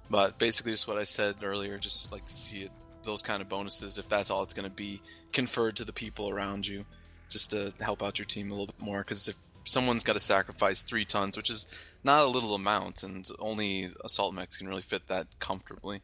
But 0.09 0.37
basically, 0.37 0.71
just 0.71 0.87
what 0.87 0.97
I 0.97 1.03
said 1.03 1.35
earlier, 1.43 1.77
just 1.77 2.11
like 2.11 2.25
to 2.25 2.35
see 2.35 2.61
it, 2.61 2.71
those 3.03 3.21
kind 3.21 3.41
of 3.41 3.49
bonuses, 3.49 3.97
if 3.97 4.07
that's 4.07 4.29
all 4.29 4.43
it's 4.43 4.53
going 4.53 4.67
to 4.67 4.75
be, 4.75 5.01
conferred 5.33 5.77
to 5.77 5.85
the 5.85 5.93
people 5.93 6.29
around 6.29 6.67
you, 6.67 6.85
just 7.29 7.51
to 7.51 7.73
help 7.81 8.03
out 8.03 8.19
your 8.19 8.25
team 8.25 8.51
a 8.51 8.53
little 8.53 8.67
bit 8.67 8.79
more. 8.79 8.99
Because 8.99 9.27
if 9.27 9.35
someone's 9.63 10.03
got 10.03 10.13
to 10.13 10.19
sacrifice 10.19 10.83
three 10.83 11.05
tons, 11.05 11.37
which 11.37 11.49
is 11.49 11.67
not 12.03 12.23
a 12.23 12.27
little 12.27 12.53
amount, 12.55 13.03
and 13.03 13.27
only 13.39 13.91
assault 14.03 14.33
mechs 14.33 14.57
can 14.57 14.67
really 14.67 14.81
fit 14.81 15.07
that 15.07 15.27
comfortably, 15.39 16.01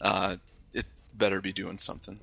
uh, 0.00 0.36
it 0.72 0.86
better 1.14 1.40
be 1.40 1.52
doing 1.52 1.78
something. 1.78 2.20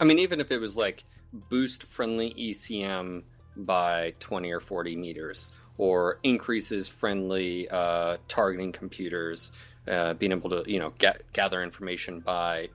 I 0.00 0.04
mean, 0.04 0.18
even 0.18 0.40
if 0.40 0.50
it 0.50 0.58
was 0.58 0.76
like 0.76 1.04
boost 1.32 1.84
friendly 1.84 2.34
ECM 2.34 3.24
by 3.56 4.14
20 4.20 4.50
or 4.50 4.60
40 4.60 4.96
meters, 4.96 5.50
or 5.78 6.18
increases 6.22 6.88
friendly 6.88 7.68
uh, 7.68 8.16
targeting 8.28 8.72
computers 8.72 9.52
uh, 9.88 10.14
being 10.14 10.32
able 10.32 10.50
to 10.50 10.64
you 10.70 10.78
know 10.78 10.90
get, 10.98 11.22
gather 11.32 11.62
information 11.62 12.20
by 12.20 12.68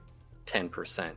10%. 0.46 1.14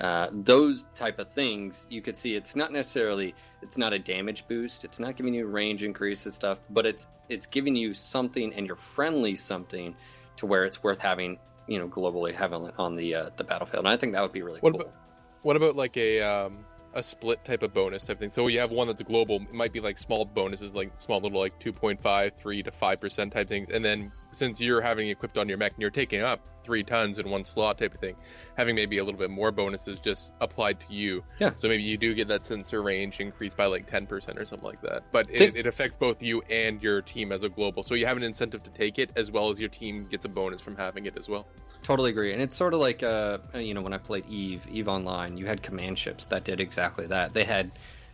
Uh, 0.00 0.28
those 0.32 0.86
type 0.94 1.20
of 1.20 1.32
things 1.32 1.86
you 1.88 2.02
could 2.02 2.16
see 2.16 2.34
it's 2.34 2.56
not 2.56 2.72
necessarily 2.72 3.32
it's 3.62 3.78
not 3.78 3.92
a 3.92 3.98
damage 3.98 4.44
boost 4.48 4.84
it's 4.84 4.98
not 4.98 5.14
giving 5.14 5.32
you 5.32 5.46
range 5.46 5.84
increase 5.84 6.26
and 6.26 6.34
stuff 6.34 6.58
but 6.70 6.84
it's 6.84 7.08
it's 7.28 7.46
giving 7.46 7.76
you 7.76 7.94
something 7.94 8.52
and 8.54 8.66
you're 8.66 8.74
friendly 8.74 9.36
something 9.36 9.94
to 10.36 10.46
where 10.46 10.64
it's 10.64 10.82
worth 10.82 10.98
having 10.98 11.38
you 11.68 11.78
know 11.78 11.86
globally 11.86 12.34
having 12.34 12.68
on 12.76 12.96
the 12.96 13.14
uh, 13.14 13.30
the 13.36 13.44
battlefield 13.44 13.84
and 13.84 13.88
i 13.88 13.96
think 13.96 14.12
that 14.12 14.20
would 14.20 14.32
be 14.32 14.42
really 14.42 14.58
what 14.58 14.72
cool 14.72 14.80
about, 14.80 14.94
what 15.42 15.54
about 15.54 15.76
like 15.76 15.96
a 15.96 16.20
um 16.20 16.64
a 16.94 17.02
split 17.02 17.44
type 17.44 17.62
of 17.62 17.74
bonus 17.74 18.04
type 18.04 18.18
thing. 18.18 18.30
So 18.30 18.46
you 18.46 18.60
have 18.60 18.70
one 18.70 18.86
that's 18.86 19.02
global. 19.02 19.36
It 19.42 19.52
might 19.52 19.72
be 19.72 19.80
like 19.80 19.98
small 19.98 20.24
bonuses, 20.24 20.74
like 20.74 20.96
small 20.96 21.20
little 21.20 21.40
like 21.40 21.58
2.5, 21.60 22.36
3 22.36 22.62
to 22.62 22.70
5% 22.70 23.32
type 23.32 23.48
things. 23.48 23.68
And 23.72 23.84
then 23.84 24.12
since 24.34 24.60
you're 24.60 24.80
having 24.80 25.08
equipped 25.08 25.38
on 25.38 25.48
your 25.48 25.58
mech 25.58 25.72
and 25.72 25.80
you're 25.80 25.90
taking 25.90 26.20
up 26.20 26.40
three 26.60 26.82
tons 26.82 27.18
in 27.18 27.28
one 27.28 27.44
slot 27.44 27.78
type 27.78 27.94
of 27.94 28.00
thing, 28.00 28.16
having 28.56 28.74
maybe 28.74 28.98
a 28.98 29.04
little 29.04 29.18
bit 29.18 29.30
more 29.30 29.52
bonuses 29.52 30.00
just 30.00 30.32
applied 30.40 30.80
to 30.80 30.86
you. 30.92 31.22
Yeah. 31.38 31.50
So 31.56 31.68
maybe 31.68 31.82
you 31.82 31.98
do 31.98 32.14
get 32.14 32.26
that 32.28 32.44
sensor 32.44 32.82
range 32.82 33.20
increased 33.20 33.56
by 33.56 33.66
like 33.66 33.88
10% 33.90 34.10
or 34.10 34.46
something 34.46 34.66
like 34.66 34.80
that. 34.82 35.04
But 35.12 35.30
it, 35.30 35.56
it 35.56 35.66
affects 35.66 35.96
both 35.96 36.22
you 36.22 36.40
and 36.50 36.82
your 36.82 37.02
team 37.02 37.32
as 37.32 37.42
a 37.42 37.48
global. 37.48 37.82
So 37.82 37.94
you 37.94 38.06
have 38.06 38.16
an 38.16 38.22
incentive 38.22 38.62
to 38.62 38.70
take 38.70 38.98
it 38.98 39.10
as 39.14 39.30
well 39.30 39.50
as 39.50 39.60
your 39.60 39.68
team 39.68 40.06
gets 40.10 40.24
a 40.24 40.28
bonus 40.28 40.60
from 40.60 40.76
having 40.76 41.06
it 41.06 41.16
as 41.16 41.28
well. 41.28 41.46
Totally 41.82 42.10
agree. 42.10 42.32
And 42.32 42.40
it's 42.40 42.56
sort 42.56 42.72
of 42.72 42.80
like, 42.80 43.02
uh, 43.02 43.38
you 43.54 43.74
know, 43.74 43.82
when 43.82 43.92
I 43.92 43.98
played 43.98 44.26
Eve, 44.26 44.66
Eve 44.70 44.88
Online, 44.88 45.36
you 45.36 45.46
had 45.46 45.62
command 45.62 45.98
ships 45.98 46.26
that 46.26 46.44
did 46.44 46.60
exactly 46.60 47.06
that. 47.08 47.34
They 47.34 47.44
had 47.44 47.70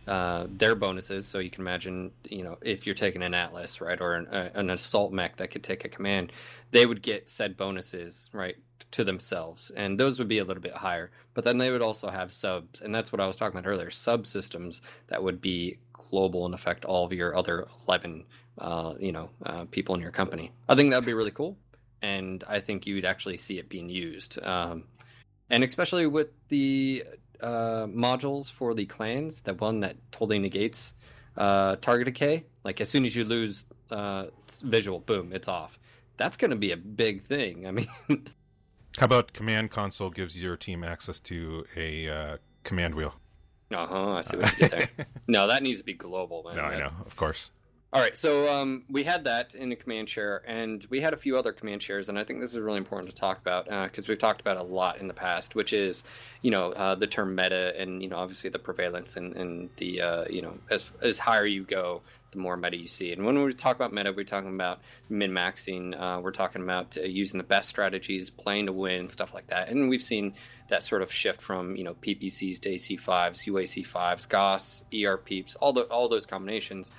uh, 0.07 0.47
their 0.49 0.75
bonuses. 0.75 1.27
So 1.27 1.39
you 1.39 1.49
can 1.49 1.61
imagine, 1.61 2.11
you 2.23 2.43
know, 2.43 2.57
if 2.61 2.85
you're 2.85 2.95
taking 2.95 3.23
an 3.23 3.33
Atlas, 3.33 3.81
right, 3.81 3.99
or 3.99 4.15
an, 4.15 4.27
uh, 4.27 4.49
an 4.53 4.69
assault 4.69 5.11
mech 5.11 5.37
that 5.37 5.51
could 5.51 5.63
take 5.63 5.85
a 5.85 5.89
command, 5.89 6.31
they 6.71 6.85
would 6.85 7.01
get 7.01 7.29
said 7.29 7.57
bonuses, 7.57 8.29
right, 8.33 8.55
to 8.91 9.03
themselves, 9.03 9.71
and 9.71 9.99
those 9.99 10.19
would 10.19 10.27
be 10.27 10.39
a 10.39 10.43
little 10.43 10.61
bit 10.61 10.73
higher. 10.73 11.11
But 11.33 11.45
then 11.45 11.57
they 11.57 11.71
would 11.71 11.81
also 11.81 12.09
have 12.09 12.31
subs, 12.31 12.81
and 12.81 12.93
that's 12.93 13.11
what 13.11 13.21
I 13.21 13.27
was 13.27 13.35
talking 13.35 13.57
about 13.57 13.69
earlier: 13.69 13.89
subsystems 13.89 14.81
that 15.07 15.23
would 15.23 15.39
be 15.41 15.77
global 15.93 16.45
and 16.45 16.53
affect 16.53 16.83
all 16.83 17.05
of 17.05 17.13
your 17.13 17.37
other 17.37 17.67
eleven, 17.87 18.25
uh, 18.57 18.95
you 18.99 19.13
know, 19.13 19.29
uh, 19.45 19.65
people 19.71 19.95
in 19.95 20.01
your 20.01 20.11
company. 20.11 20.51
I 20.67 20.75
think 20.75 20.91
that 20.91 20.97
would 20.97 21.05
be 21.05 21.13
really 21.13 21.31
cool, 21.31 21.57
and 22.01 22.43
I 22.49 22.59
think 22.59 22.85
you'd 22.85 23.05
actually 23.05 23.37
see 23.37 23.59
it 23.59 23.69
being 23.69 23.89
used. 23.89 24.41
Um, 24.43 24.83
and 25.49 25.63
especially 25.63 26.05
with 26.05 26.29
the 26.49 27.05
uh, 27.41 27.87
modules 27.87 28.51
for 28.51 28.73
the 28.73 28.85
clans, 28.85 29.41
the 29.41 29.53
one 29.53 29.79
that 29.81 29.95
totally 30.11 30.39
negates 30.39 30.93
uh, 31.37 31.75
target 31.77 32.05
decay. 32.05 32.45
Like 32.63 32.81
as 32.81 32.89
soon 32.89 33.05
as 33.05 33.15
you 33.15 33.25
lose 33.25 33.65
uh, 33.89 34.25
visual, 34.63 34.99
boom, 34.99 35.31
it's 35.33 35.47
off. 35.47 35.79
that's 36.17 36.37
going 36.37 36.51
to 36.51 36.57
be 36.57 36.71
a 36.71 36.77
big 36.77 37.23
thing. 37.23 37.67
I 37.67 37.71
mean, 37.71 37.89
How 38.97 39.05
about 39.05 39.31
command 39.33 39.71
console 39.71 40.09
gives 40.09 40.41
your 40.41 40.57
team 40.57 40.83
access 40.83 41.19
to 41.21 41.65
a 41.75 42.09
uh, 42.09 42.37
command 42.63 42.95
wheel? 42.95 43.13
uh 43.73 43.87
huh. 43.87 44.11
I 44.11 44.21
see 44.21 44.37
what 44.37 44.51
you 44.51 44.67
did 44.67 44.71
there. 44.71 44.89
no, 45.27 45.47
that 45.47 45.63
needs 45.63 45.79
to 45.79 45.85
be 45.85 45.93
global, 45.93 46.43
man. 46.43 46.57
No, 46.57 46.63
I 46.63 46.77
know, 46.77 46.91
of 47.05 47.15
course. 47.15 47.51
All 47.93 47.99
right, 47.99 48.15
so 48.15 48.49
um, 48.49 48.83
we 48.89 49.03
had 49.03 49.25
that 49.25 49.53
in 49.53 49.73
a 49.73 49.75
Command 49.75 50.07
Chair, 50.07 50.41
and 50.47 50.85
we 50.89 51.01
had 51.01 51.13
a 51.13 51.17
few 51.17 51.37
other 51.37 51.51
Command 51.51 51.81
Chairs, 51.81 52.07
and 52.07 52.17
I 52.17 52.23
think 52.23 52.39
this 52.39 52.51
is 52.51 52.59
really 52.61 52.77
important 52.77 53.09
to 53.09 53.15
talk 53.15 53.37
about 53.37 53.65
because 53.65 54.07
we've 54.07 54.17
talked 54.17 54.39
about 54.39 54.55
a 54.55 54.63
lot 54.63 54.99
in 54.99 55.09
the 55.09 55.13
past, 55.13 55.55
which 55.55 55.73
is, 55.73 56.05
you 56.41 56.51
know, 56.51 56.71
uh, 56.71 56.95
the 56.95 57.07
term 57.07 57.35
meta, 57.35 57.73
and 57.77 58.01
you 58.01 58.07
know, 58.07 58.15
obviously 58.15 58.49
the 58.49 58.59
prevalence, 58.59 59.17
and, 59.17 59.35
and 59.35 59.69
the 59.75 59.99
uh, 59.99 60.25
you 60.29 60.41
know, 60.41 60.57
as 60.69 60.89
as 61.01 61.19
higher 61.19 61.45
you 61.45 61.65
go, 61.65 62.01
the 62.31 62.39
more 62.39 62.55
meta 62.55 62.77
you 62.77 62.87
see. 62.87 63.11
And 63.11 63.25
when 63.25 63.43
we 63.43 63.53
talk 63.53 63.75
about 63.75 63.91
meta, 63.91 64.13
we're 64.13 64.23
talking 64.23 64.55
about 64.55 64.79
min 65.09 65.31
maxing, 65.31 65.93
uh, 65.99 66.21
we're 66.21 66.31
talking 66.31 66.61
about 66.61 66.97
uh, 66.97 67.01
using 67.01 67.39
the 67.39 67.43
best 67.43 67.67
strategies, 67.67 68.29
playing 68.29 68.67
to 68.67 68.71
win, 68.71 69.09
stuff 69.09 69.33
like 69.33 69.47
that. 69.47 69.67
And 69.67 69.89
we've 69.89 70.01
seen 70.01 70.35
that 70.69 70.83
sort 70.83 71.01
of 71.01 71.11
shift 71.11 71.41
from 71.41 71.75
you 71.75 71.83
know 71.83 71.95
PPCs 71.95 72.61
to 72.61 72.69
AC5s, 72.69 73.45
UAC5s, 73.47 74.29
Gauss, 74.29 74.85
ER 74.95 75.17
peeps, 75.17 75.57
all 75.57 75.73
the 75.73 75.81
all 75.83 76.07
those 76.07 76.25
combinations 76.25 76.93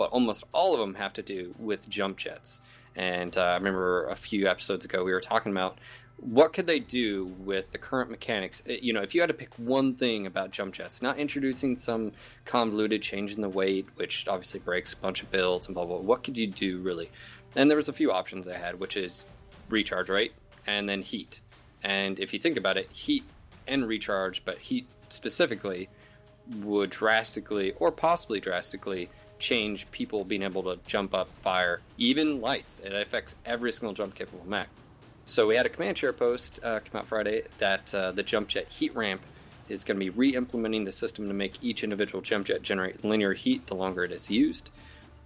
but 0.00 0.10
almost 0.12 0.44
all 0.52 0.72
of 0.72 0.80
them 0.80 0.94
have 0.94 1.12
to 1.12 1.20
do 1.20 1.54
with 1.58 1.86
jump 1.90 2.16
jets. 2.16 2.62
And 2.96 3.36
uh, 3.36 3.42
I 3.42 3.54
remember 3.56 4.08
a 4.08 4.16
few 4.16 4.48
episodes 4.48 4.86
ago 4.86 5.04
we 5.04 5.12
were 5.12 5.20
talking 5.20 5.52
about 5.52 5.76
what 6.16 6.54
could 6.54 6.66
they 6.66 6.78
do 6.78 7.26
with 7.38 7.70
the 7.72 7.76
current 7.76 8.10
mechanics. 8.10 8.62
Uh, 8.66 8.72
You 8.80 8.94
know, 8.94 9.02
if 9.02 9.14
you 9.14 9.20
had 9.20 9.26
to 9.26 9.34
pick 9.34 9.52
one 9.58 9.94
thing 9.94 10.26
about 10.26 10.52
jump 10.52 10.72
jets, 10.72 11.02
not 11.02 11.18
introducing 11.18 11.76
some 11.76 12.12
convoluted 12.46 13.02
change 13.02 13.34
in 13.34 13.42
the 13.42 13.48
weight, 13.50 13.88
which 13.96 14.26
obviously 14.26 14.60
breaks 14.60 14.94
a 14.94 14.96
bunch 14.96 15.22
of 15.22 15.30
builds 15.30 15.66
and 15.66 15.74
blah 15.74 15.84
blah. 15.84 15.98
blah 15.98 16.06
what 16.06 16.24
could 16.24 16.38
you 16.38 16.46
do 16.46 16.78
really? 16.78 17.10
And 17.54 17.68
there 17.68 17.76
was 17.76 17.90
a 17.90 17.92
few 17.92 18.10
options 18.10 18.48
I 18.48 18.56
had, 18.56 18.80
which 18.80 18.96
is 18.96 19.26
recharge 19.68 20.08
rate 20.08 20.32
and 20.66 20.88
then 20.88 21.02
heat. 21.02 21.42
And 21.82 22.18
if 22.18 22.32
you 22.32 22.38
think 22.38 22.56
about 22.56 22.78
it, 22.78 22.90
heat 22.90 23.24
and 23.66 23.86
recharge, 23.86 24.46
but 24.46 24.56
heat 24.60 24.86
specifically, 25.10 25.90
would 26.62 26.88
drastically 26.88 27.72
or 27.72 27.92
possibly 27.92 28.40
drastically 28.40 29.10
change 29.40 29.90
people 29.90 30.24
being 30.24 30.42
able 30.42 30.62
to 30.62 30.78
jump 30.86 31.14
up, 31.14 31.28
fire, 31.42 31.80
even 31.98 32.40
lights. 32.40 32.80
It 32.84 32.92
affects 32.92 33.34
every 33.44 33.72
single 33.72 33.94
jump 33.94 34.14
capable 34.14 34.46
mech. 34.46 34.68
So 35.26 35.46
we 35.46 35.56
had 35.56 35.66
a 35.66 35.68
Command 35.68 35.96
Chair 35.96 36.12
post 36.12 36.60
uh, 36.62 36.80
come 36.80 37.00
out 37.00 37.06
Friday 37.06 37.42
that 37.58 37.94
uh, 37.94 38.12
the 38.12 38.22
jump 38.22 38.48
jet 38.48 38.68
heat 38.68 38.94
ramp 38.94 39.22
is 39.68 39.84
going 39.84 39.96
to 39.96 40.04
be 40.04 40.10
re-implementing 40.10 40.84
the 40.84 40.92
system 40.92 41.28
to 41.28 41.34
make 41.34 41.62
each 41.62 41.84
individual 41.84 42.20
jump 42.20 42.46
jet 42.46 42.62
generate 42.62 43.04
linear 43.04 43.32
heat 43.32 43.66
the 43.68 43.74
longer 43.74 44.04
it 44.04 44.12
is 44.12 44.28
used, 44.28 44.70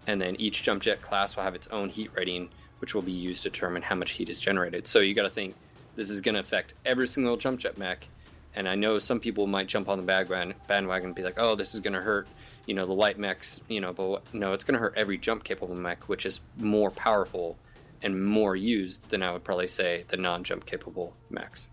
and 0.06 0.21
then 0.21 0.37
each 0.37 0.62
jump 0.62 0.83
jet 0.83 1.00
class 1.00 1.35
will 1.35 1.42
have 1.42 1.54
its 1.54 1.66
own 1.68 1.88
heat 1.88 2.11
rating, 2.14 2.50
which 2.80 2.94
will 2.94 3.02
be 3.02 3.12
used 3.12 3.42
to 3.42 3.50
determine 3.50 3.83
how 3.83 3.94
much 3.94 4.12
heat 4.12 4.28
is 4.28 4.40
generated. 4.40 4.87
So 4.87 5.00
you 5.00 5.14
got 5.14 5.23
to 5.23 5.30
think 5.30 5.54
this 5.97 6.11
is 6.11 6.21
going 6.21 6.35
to 6.35 6.40
affect 6.40 6.75
every 6.85 7.09
single 7.09 7.38
jump 7.38 7.61
jet 7.61 7.78
mech, 7.78 8.06
and 8.54 8.68
I 8.68 8.75
know 8.75 8.99
some 8.99 9.21
people 9.21 9.47
might 9.47 9.68
jump 9.68 9.88
on 9.88 9.97
the 9.97 10.04
bandwagon, 10.04 10.54
bandwagon 10.68 11.06
and 11.06 11.14
be 11.14 11.23
like, 11.23 11.38
"Oh, 11.38 11.54
this 11.54 11.75
is 11.75 11.80
going 11.80 11.94
to 11.94 12.02
hurt." 12.02 12.28
You 12.66 12.75
know 12.75 12.87
the 12.87 12.92
light 12.92 13.18
mechs, 13.18 13.61
you 13.68 13.80
know, 13.80 13.92
but 13.92 14.23
no, 14.33 14.52
it's 14.52 14.64
going 14.64 14.75
to 14.75 14.80
hurt 14.80 14.94
every 14.97 15.18
jump 15.18 15.44
capable 15.44 15.75
mech, 15.75 16.09
which 16.09 16.25
is 16.25 16.40
more 16.56 16.90
powerful 16.90 17.59
and 18.02 18.25
more 18.25 18.56
used 18.56 19.09
than 19.11 19.23
I 19.23 19.33
would 19.33 19.44
probably 19.44 19.68
say 19.68 20.04
the 20.09 20.16
non-jump 20.16 20.66
capable 20.66 21.14
mechs. 21.30 21.71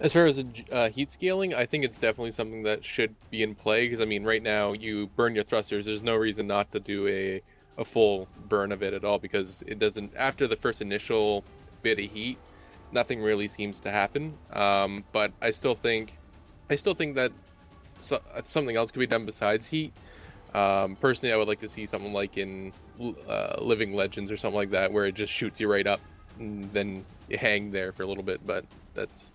As 0.00 0.12
far 0.12 0.26
as 0.26 0.42
uh, 0.72 0.88
heat 0.90 1.12
scaling, 1.12 1.54
I 1.54 1.66
think 1.66 1.84
it's 1.84 1.98
definitely 1.98 2.32
something 2.32 2.64
that 2.64 2.84
should 2.84 3.14
be 3.30 3.42
in 3.42 3.54
play 3.54 3.86
because 3.86 4.00
I 4.00 4.06
mean, 4.06 4.24
right 4.24 4.42
now 4.42 4.72
you 4.72 5.06
burn 5.14 5.34
your 5.34 5.44
thrusters. 5.44 5.86
There's 5.86 6.02
no 6.02 6.16
reason 6.16 6.46
not 6.46 6.72
to 6.72 6.80
do 6.80 7.06
a 7.08 7.42
a 7.76 7.84
full 7.84 8.28
burn 8.48 8.72
of 8.72 8.82
it 8.82 8.94
at 8.94 9.04
all 9.04 9.18
because 9.18 9.62
it 9.66 9.78
doesn't. 9.78 10.12
After 10.16 10.46
the 10.46 10.56
first 10.56 10.80
initial 10.80 11.44
bit 11.82 11.98
of 11.98 12.10
heat, 12.10 12.38
nothing 12.92 13.20
really 13.20 13.48
seems 13.48 13.80
to 13.80 13.90
happen. 13.90 14.34
Um, 14.52 15.04
but 15.12 15.32
I 15.42 15.50
still 15.50 15.74
think, 15.74 16.16
I 16.70 16.76
still 16.76 16.94
think 16.94 17.16
that 17.16 17.32
so, 17.98 18.20
something 18.44 18.76
else 18.76 18.90
could 18.90 19.00
be 19.00 19.06
done 19.06 19.26
besides 19.26 19.66
heat. 19.66 19.92
Um, 20.54 20.96
personally, 20.96 21.32
I 21.32 21.36
would 21.36 21.48
like 21.48 21.60
to 21.60 21.68
see 21.68 21.84
something 21.84 22.12
like 22.12 22.38
in 22.38 22.72
uh, 23.28 23.56
Living 23.60 23.92
Legends 23.92 24.30
or 24.30 24.36
something 24.36 24.56
like 24.56 24.70
that, 24.70 24.92
where 24.92 25.06
it 25.06 25.14
just 25.14 25.32
shoots 25.32 25.60
you 25.60 25.70
right 25.70 25.86
up 25.86 26.00
and 26.38 26.72
then 26.72 27.04
you 27.28 27.38
hang 27.38 27.70
there 27.70 27.92
for 27.92 28.04
a 28.04 28.06
little 28.06 28.22
bit. 28.22 28.44
But 28.46 28.64
that's 28.94 29.32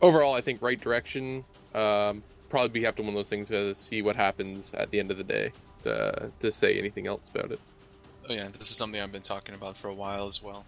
overall, 0.00 0.34
I 0.34 0.40
think 0.40 0.62
right 0.62 0.80
direction. 0.80 1.44
Um, 1.74 2.22
probably 2.48 2.68
be 2.68 2.84
have 2.84 2.94
to 2.96 3.02
one 3.02 3.08
of 3.08 3.14
those 3.14 3.28
things 3.28 3.48
to 3.48 3.74
see 3.74 4.02
what 4.02 4.14
happens 4.14 4.74
at 4.74 4.90
the 4.90 5.00
end 5.00 5.10
of 5.10 5.16
the 5.16 5.24
day 5.24 5.50
to, 5.84 6.30
to 6.40 6.52
say 6.52 6.78
anything 6.78 7.06
else 7.06 7.30
about 7.34 7.50
it. 7.50 7.60
Oh 8.28 8.32
yeah, 8.32 8.48
this 8.52 8.70
is 8.70 8.76
something 8.76 9.00
I've 9.00 9.10
been 9.10 9.22
talking 9.22 9.54
about 9.54 9.76
for 9.76 9.88
a 9.88 9.94
while 9.94 10.26
as 10.26 10.42
well. 10.42 10.64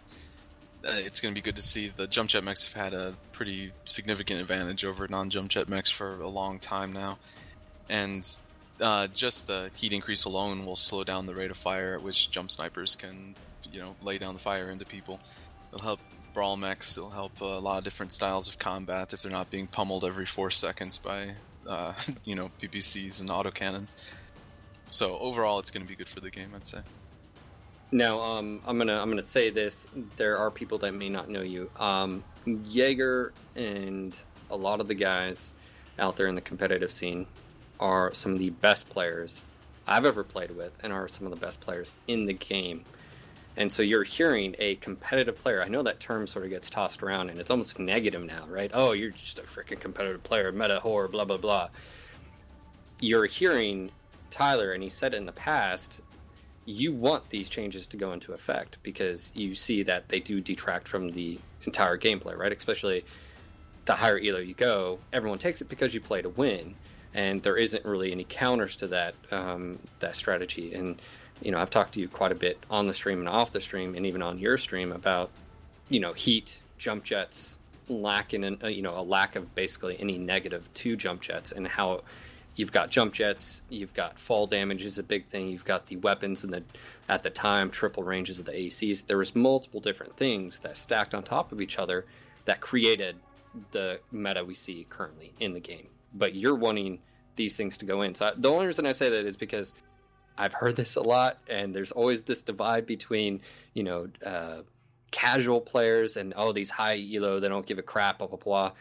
Uh, 0.85 0.93
it's 0.93 1.21
going 1.21 1.33
to 1.35 1.41
be 1.41 1.45
good 1.45 1.57
to 1.57 1.63
see 1.63 1.89
the 1.89 2.07
jump 2.07 2.31
jet 2.31 2.43
mechs 2.43 2.65
have 2.65 2.83
had 2.83 2.95
a 2.95 3.15
pretty 3.33 3.73
significant 3.85 4.41
advantage 4.41 4.85
over 4.85 5.07
non-jump 5.09 5.49
jet 5.49 5.69
mechs 5.69 5.91
for 5.91 6.21
a 6.21 6.29
long 6.29 6.59
time 6.59 6.93
now, 6.93 7.19
and 7.89 8.27
uh, 8.81 9.07
just 9.09 9.47
the 9.47 9.71
heat 9.77 9.93
increase 9.93 10.25
alone 10.25 10.67
will 10.67 10.77
slow 10.77 11.05
down 11.05 11.27
the 11.27 11.35
rate 11.35 11.51
of 11.51 11.57
fire 11.57 11.95
at 11.95 12.03
which 12.03 12.31
jump 12.31 12.51
snipers 12.51 12.97
can, 12.97 13.35
you 13.71 13.81
know, 13.81 13.95
lay 14.03 14.19
down 14.19 14.35
the 14.35 14.41
fire 14.41 14.71
into 14.71 14.85
people. 14.85 15.21
It'll 15.73 15.85
help 15.85 16.01
brawl 16.33 16.57
mechs. 16.57 16.97
It'll 16.97 17.11
help 17.11 17.41
a 17.41 17.45
lot 17.45 17.79
of 17.79 17.85
different 17.85 18.13
styles 18.13 18.49
of 18.49 18.59
combat 18.59 19.13
if 19.13 19.23
they're 19.23 19.33
not 19.33 19.51
being 19.51 19.67
pummeled 19.67 20.05
every 20.05 20.27
four 20.27 20.51
seconds 20.51 20.99
by, 20.99 21.35
uh, 21.69 21.93
you 22.25 22.35
know, 22.35 22.51
PPCs 22.61 23.21
and 23.21 23.31
autocannons. 23.31 23.95
So 24.91 25.19
overall, 25.19 25.59
it's 25.59 25.71
going 25.71 25.85
to 25.85 25.89
be 25.89 25.97
good 25.97 26.09
for 26.09 26.21
the 26.21 26.31
game, 26.31 26.51
I'd 26.55 26.67
say. 26.67 26.81
Now, 27.91 28.21
um, 28.21 28.61
I'm 28.67 28.77
gonna 28.77 29.01
I'm 29.01 29.09
gonna 29.09 29.23
say 29.23 29.51
this. 29.51 29.87
There 30.17 30.37
are 30.37 30.51
people 30.51 30.79
that 30.79 30.95
may 30.95 31.09
not 31.09 31.29
know 31.29 31.43
you. 31.43 31.71
Um, 31.79 32.25
Jaeger 32.45 33.33
and 33.55 34.19
a 34.51 34.57
lot 34.57 34.81
of 34.81 34.89
the 34.89 34.95
guys 34.95 35.53
out 36.01 36.17
there 36.17 36.27
in 36.27 36.35
the 36.35 36.41
competitive 36.41 36.93
scene 36.93 37.25
are 37.81 38.13
some 38.15 38.33
of 38.33 38.39
the 38.39 38.51
best 38.51 38.89
players 38.89 39.45
I've 39.87 40.07
ever 40.07 40.25
played 40.25 40.51
with, 40.51 40.73
and 40.83 40.93
are 40.93 41.09
some 41.09 41.27
of 41.27 41.31
the 41.31 41.45
best 41.45 41.61
players 41.61 41.93
in 42.07 42.27
the 42.27 42.33
game. 42.33 42.85
And 43.57 43.71
so 43.71 43.83
you're 43.83 44.03
hearing 44.05 44.57
a 44.59 44.75
competitive 44.77 45.37
player. 45.37 45.63
I 45.63 45.69
know 45.69 45.83
that 45.83 46.01
term 46.01 46.27
sort 46.27 46.45
of 46.45 46.51
gets 46.51 46.71
tossed 46.71 47.03
around, 47.03 47.31
and 47.31 47.39
it's 47.39 47.51
almost 47.51 47.79
negative 47.79 48.25
now, 48.25 48.47
right? 48.49 48.71
Oh, 48.75 48.93
you're 48.93 49.11
just 49.11 49.39
a 49.39 49.43
freaking 49.43 49.79
competitive 49.79 50.23
player, 50.23 50.51
meta 50.51 50.81
whore, 50.83 51.11
blah 51.11 51.25
blah 51.25 51.37
blah. 51.37 51.69
You're 53.01 53.27
hearing 53.27 53.91
Tyler, 54.31 54.73
and 54.73 54.83
he 54.83 54.89
said 54.89 55.15
in 55.15 55.27
the 55.27 55.33
past 55.33 56.01
you 56.67 56.93
want 56.93 57.29
these 57.29 57.49
changes 57.49 57.87
to 57.89 57.97
go 57.97 58.13
into 58.13 58.33
effect 58.33 58.79
because 58.83 59.31
you 59.35 59.55
see 59.55 59.83
that 59.83 60.09
they 60.09 60.21
do 60.21 60.41
detract 60.41 60.89
from 60.89 61.11
the 61.11 61.39
entire 61.67 61.99
gameplay, 61.99 62.37
right? 62.37 62.57
Especially 62.57 63.05
the 63.85 63.95
higher 63.95 64.19
elo 64.19 64.39
you 64.39 64.55
go, 64.55 64.99
everyone 65.13 65.39
takes 65.39 65.61
it 65.61 65.69
because 65.69 65.93
you 65.93 66.01
play 66.01 66.23
to 66.23 66.31
win, 66.31 66.75
and 67.15 67.43
there 67.43 67.57
isn't 67.57 67.85
really 67.85 68.13
any 68.13 68.25
counters 68.25 68.77
to 68.77 68.89
that 68.89 69.15
um, 69.31 69.79
that 70.01 70.17
strategy. 70.17 70.75
And 70.75 71.01
you 71.43 71.51
know, 71.51 71.59
I've 71.59 71.71
talked 71.71 71.95
to 71.95 72.01
you 72.01 72.09
quite 72.09 72.33
a 72.33 72.37
bit 72.37 72.59
on 72.71 72.87
the 72.87 72.95
stream 72.95 73.21
and 73.21 73.29
off 73.29 73.53
the 73.53 73.61
stream, 73.61 73.95
and 73.95 74.05
even 74.05 74.23
on 74.23 74.39
your 74.39 74.59
stream 74.59 74.93
about 74.93 75.31
you 75.89 76.01
know 76.01 76.13
heat, 76.13 76.61
jump 76.79 77.05
jets, 77.05 77.59
lacking 77.89 78.45
in, 78.45 78.59
uh, 78.63 78.69
you 78.69 78.83
know 78.83 78.99
a 78.99 79.03
lack 79.03 79.37
of 79.37 79.55
basically 79.55 79.97
any 80.01 80.19
negative 80.19 80.69
to 80.75 80.97
jump 80.97 81.23
jets, 81.23 81.53
and 81.53 81.67
how 81.67 82.03
you've 82.57 82.73
got 82.73 82.91
jump 82.91 83.15
jets, 83.15 83.63
you've 83.69 83.95
got 83.95 84.19
fall 84.19 84.47
damage 84.47 84.85
is 84.85 84.99
a 84.99 85.03
big 85.03 85.27
thing, 85.27 85.49
you've 85.49 85.65
got 85.65 85.87
the 85.87 85.97
weapons 85.97 86.45
and 86.45 86.53
the 86.53 86.63
at 87.09 87.23
the 87.23 87.31
time 87.31 87.71
triple 87.71 88.03
ranges 88.03 88.39
of 88.39 88.47
the 88.47 88.53
ACs. 88.53 89.07
There 89.07 89.19
was 89.19 89.35
multiple 89.37 89.81
different 89.81 90.17
things 90.17 90.61
that 90.61 90.77
stacked 90.77 91.15
on 91.15 91.23
top 91.23 91.53
of 91.53 91.61
each 91.61 91.79
other 91.79 92.07
that 92.45 92.61
created 92.61 93.17
the 93.71 94.01
meta 94.11 94.45
we 94.45 94.55
see 94.55 94.87
currently 94.89 95.33
in 95.39 95.53
the 95.53 95.61
game. 95.61 95.89
But 96.15 96.35
you're 96.35 96.55
wanting 96.55 97.01
these 97.37 97.57
things 97.57 97.79
to 97.79 97.85
go 97.85 98.03
in. 98.03 98.15
So 98.15 98.27
I, 98.27 98.33
the 98.37 98.51
only 98.51 98.67
reason 98.67 98.87
I 98.87 98.93
say 98.93 99.11
that 99.11 99.27
is 99.27 99.37
because 99.37 99.75
I've 100.39 100.53
heard 100.53 100.77
this 100.77 100.97
a 100.97 101.03
lot, 101.03 101.39
and 101.49 101.75
there's 101.75 101.93
always 101.93 102.25
this 102.25 102.43
divide 102.43 102.87
between 102.87 103.41
you 103.73 103.83
know 103.83 104.09
uh, 104.25 104.63
casual 105.11 105.61
players 105.61 106.17
and 106.17 106.35
oh 106.37 106.53
these 106.53 106.71
high 106.71 107.01
elo 107.15 107.39
they 107.39 107.49
don't 107.49 107.67
give 107.67 107.79
a 107.79 107.83
crap 107.83 108.19
blah 108.19 108.27
blah 108.27 108.39
blah. 108.39 108.73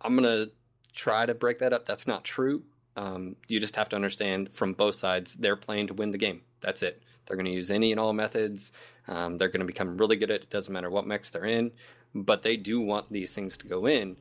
I'm 0.00 0.14
gonna 0.14 0.46
try 0.94 1.26
to 1.26 1.34
break 1.34 1.60
that 1.60 1.72
up. 1.72 1.86
That's 1.86 2.06
not 2.06 2.24
true. 2.24 2.62
Um, 2.96 3.36
you 3.48 3.58
just 3.60 3.76
have 3.76 3.88
to 3.90 3.96
understand 3.96 4.50
from 4.52 4.74
both 4.74 4.94
sides 4.94 5.34
they're 5.34 5.56
playing 5.56 5.88
to 5.88 5.94
win 5.94 6.10
the 6.10 6.18
game. 6.18 6.42
That's 6.60 6.82
it. 6.82 7.02
They're 7.26 7.36
going 7.36 7.46
to 7.46 7.52
use 7.52 7.70
any 7.70 7.92
and 7.92 8.00
all 8.00 8.12
methods. 8.12 8.72
Um, 9.08 9.38
they're 9.38 9.48
going 9.48 9.60
to 9.60 9.66
become 9.66 9.96
really 9.96 10.16
good 10.16 10.30
at 10.30 10.40
it. 10.40 10.42
It 10.44 10.50
doesn't 10.50 10.72
matter 10.72 10.90
what 10.90 11.06
mechs 11.06 11.30
they're 11.30 11.44
in, 11.44 11.72
but 12.14 12.42
they 12.42 12.56
do 12.56 12.80
want 12.80 13.10
these 13.10 13.34
things 13.34 13.56
to 13.58 13.66
go 13.66 13.86
in. 13.86 14.16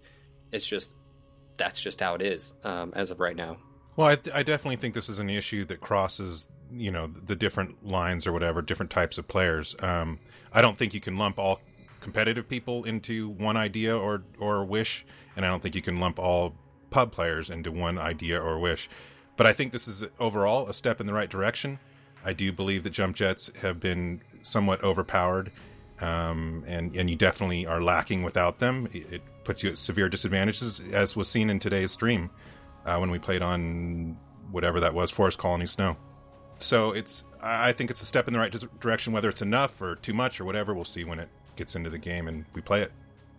It's 0.52 0.66
just 0.66 0.92
that's 1.62 1.80
just 1.80 2.00
how 2.00 2.16
it 2.16 2.22
is 2.24 2.56
um, 2.64 2.92
as 2.96 3.12
of 3.12 3.20
right 3.20 3.36
now. 3.36 3.56
Well, 3.96 4.08
I, 4.08 4.16
th- 4.16 4.36
I 4.36 4.42
definitely 4.42 4.78
think 4.78 4.96
this 4.96 5.10
is 5.10 5.20
an 5.20 5.30
issue 5.30 5.64
that 5.66 5.80
crosses, 5.80 6.50
you 6.72 6.92
know, 6.92 7.08
the 7.08 7.36
different 7.36 7.86
lines 7.86 8.26
or 8.26 8.32
whatever, 8.32 8.64
different 8.64 8.90
types 8.90 9.20
of 9.20 9.28
players. 9.28 9.76
Um, 9.80 10.18
I 10.52 10.62
don't 10.64 10.76
think 10.76 10.96
you 10.96 11.00
can 11.00 11.18
lump 11.18 11.38
all 11.38 11.60
competitive 12.00 12.50
people 12.50 12.84
into 12.86 13.30
one 13.30 13.58
idea 13.58 13.96
or 13.96 14.24
or 14.40 14.66
wish, 14.66 15.06
and 15.36 15.46
I 15.46 15.50
don't 15.50 15.62
think 15.62 15.76
you 15.76 15.84
can 15.84 16.00
lump 16.00 16.18
all 16.18 16.56
pub 16.90 17.12
players 17.12 17.52
into 17.52 17.72
one 17.72 18.00
idea 18.00 18.42
or 18.42 18.58
wish. 18.58 18.90
But 19.38 19.46
I 19.46 19.54
think 19.54 19.72
this 19.72 19.88
is 19.88 20.04
overall 20.20 20.68
a 20.68 20.74
step 20.74 21.00
in 21.00 21.06
the 21.06 21.14
right 21.14 21.30
direction. 21.30 21.78
I 22.26 22.34
do 22.34 22.52
believe 22.52 22.84
that 22.84 22.90
jump 22.90 23.16
jets 23.16 23.52
have 23.62 23.80
been 23.80 24.22
somewhat 24.42 24.84
overpowered 24.84 25.52
um, 26.02 26.64
and 26.68 26.96
and 26.96 27.10
you 27.10 27.16
definitely 27.16 27.66
are 27.66 27.82
lacking 27.82 28.24
without 28.24 28.60
them. 28.60 28.88
It, 28.92 29.14
it 29.14 29.22
puts 29.44 29.64
you 29.64 29.72
at 29.72 29.78
severe 29.78 30.10
disadvantages, 30.10 30.82
as 30.92 31.16
was 31.16 31.30
seen 31.30 31.50
in 31.50 31.60
today's 31.60 31.92
stream 31.92 32.30
uh, 32.86 32.98
when 32.98 33.12
we 33.12 33.20
played 33.20 33.42
on 33.42 34.18
whatever 34.52 34.80
that 34.82 34.94
was, 34.94 35.12
Forest 35.12 35.38
Colony 35.40 35.66
Snow. 35.66 35.98
So 36.60 36.92
it's 36.92 37.26
I 37.42 37.72
think 37.72 37.90
it's 37.90 38.02
a 38.02 38.06
step 38.06 38.28
in 38.28 38.34
the 38.34 38.40
right 38.40 38.54
direction. 38.80 39.14
Whether 39.14 39.30
it's 39.30 39.42
enough 39.42 39.82
or 39.82 39.96
too 39.96 40.14
much 40.14 40.40
or 40.40 40.46
whatever, 40.46 40.74
we'll 40.74 40.86
see 40.86 41.04
when 41.04 41.20
it 41.20 41.30
gets 41.56 41.76
into 41.76 41.90
the 41.90 41.98
game 41.98 42.28
and 42.28 42.46
we 42.54 42.62
play 42.62 42.82
it. 42.82 42.92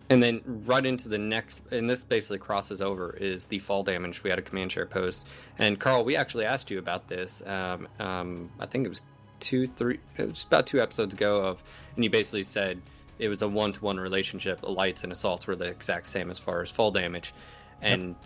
And 0.09 0.21
then 0.21 0.41
right 0.65 0.85
into 0.85 1.07
the 1.07 1.17
next, 1.17 1.59
and 1.71 1.89
this 1.89 2.03
basically 2.03 2.37
crosses 2.37 2.81
over, 2.81 3.15
is 3.15 3.45
the 3.45 3.59
fall 3.59 3.83
damage. 3.83 4.21
We 4.21 4.29
had 4.29 4.37
a 4.37 4.41
Command 4.41 4.71
Chair 4.71 4.85
post, 4.85 5.25
and 5.57 5.79
Karl, 5.79 6.03
we 6.03 6.17
actually 6.17 6.45
asked 6.45 6.69
you 6.69 6.77
about 6.77 7.07
this. 7.07 7.41
Um, 7.45 7.87
um, 7.99 8.51
I 8.59 8.65
think 8.65 8.85
it 8.85 8.89
was 8.89 9.03
two, 9.39 9.67
three, 9.67 9.99
it 10.17 10.27
was 10.27 10.43
about 10.43 10.67
two 10.67 10.81
episodes 10.81 11.13
ago 11.13 11.37
of, 11.37 11.63
and 11.95 12.03
you 12.03 12.09
basically 12.09 12.43
said 12.43 12.81
it 13.19 13.29
was 13.29 13.41
a 13.41 13.47
one-to-one 13.47 13.99
relationship. 13.99 14.59
Lights 14.63 15.03
and 15.03 15.11
assaults 15.11 15.47
were 15.47 15.55
the 15.55 15.65
exact 15.65 16.07
same 16.07 16.29
as 16.29 16.39
far 16.39 16.61
as 16.61 16.69
fall 16.69 16.91
damage, 16.91 17.33
and 17.81 18.09
yep. 18.09 18.17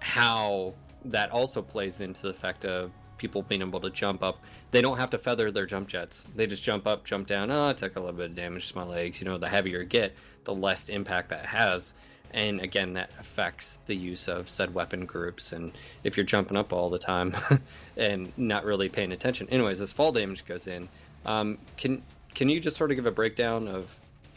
how 0.00 0.74
that 1.04 1.30
also 1.30 1.62
plays 1.62 2.00
into 2.00 2.26
the 2.26 2.34
fact 2.34 2.64
of 2.64 2.90
people 3.20 3.42
being 3.42 3.60
able 3.60 3.80
to 3.80 3.90
jump 3.90 4.22
up. 4.22 4.40
They 4.70 4.80
don't 4.82 4.96
have 4.96 5.10
to 5.10 5.18
feather 5.18 5.50
their 5.50 5.66
jump 5.66 5.88
jets. 5.88 6.24
They 6.34 6.46
just 6.46 6.62
jump 6.62 6.86
up, 6.86 7.04
jump 7.04 7.26
down. 7.26 7.50
Oh, 7.50 7.68
I 7.68 7.72
took 7.74 7.96
a 7.96 8.00
little 8.00 8.16
bit 8.16 8.30
of 8.30 8.34
damage 8.34 8.70
to 8.70 8.76
my 8.76 8.84
legs. 8.84 9.20
You 9.20 9.26
know, 9.26 9.38
the 9.38 9.48
heavier 9.48 9.80
you 9.80 9.86
get, 9.86 10.14
the 10.44 10.54
less 10.54 10.88
impact 10.88 11.28
that 11.28 11.44
has. 11.46 11.94
And 12.32 12.60
again, 12.60 12.94
that 12.94 13.10
affects 13.18 13.78
the 13.86 13.94
use 13.94 14.28
of 14.28 14.48
said 14.48 14.72
weapon 14.72 15.04
groups. 15.04 15.52
And 15.52 15.72
if 16.04 16.16
you're 16.16 16.26
jumping 16.26 16.56
up 16.56 16.72
all 16.72 16.88
the 16.88 16.98
time 16.98 17.36
and 17.96 18.32
not 18.36 18.64
really 18.64 18.88
paying 18.88 19.12
attention, 19.12 19.48
anyways, 19.50 19.78
this 19.78 19.92
fall 19.92 20.12
damage 20.12 20.44
goes 20.44 20.66
in. 20.66 20.88
Um, 21.26 21.58
can 21.76 22.02
can 22.34 22.48
you 22.48 22.60
just 22.60 22.76
sort 22.76 22.90
of 22.90 22.96
give 22.96 23.06
a 23.06 23.10
breakdown 23.10 23.68
of 23.68 23.88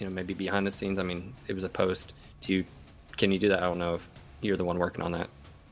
you 0.03 0.09
know 0.09 0.13
maybe 0.13 0.33
behind 0.33 0.67
the 0.67 0.71
scenes? 0.71 0.99
I 0.99 1.03
mean, 1.03 1.33
it 1.47 1.53
was 1.53 1.63
a 1.63 1.69
post. 1.69 2.11
Do 2.41 2.51
you 2.51 2.65
can 3.15 3.31
you 3.31 3.39
do 3.39 3.47
that? 3.49 3.63
I 3.63 3.67
don't 3.67 3.77
know 3.77 3.95
if 3.95 4.09
you're 4.41 4.57
the 4.57 4.65
one 4.65 4.77
working 4.77 5.01
on 5.01 5.13
that. 5.13 5.29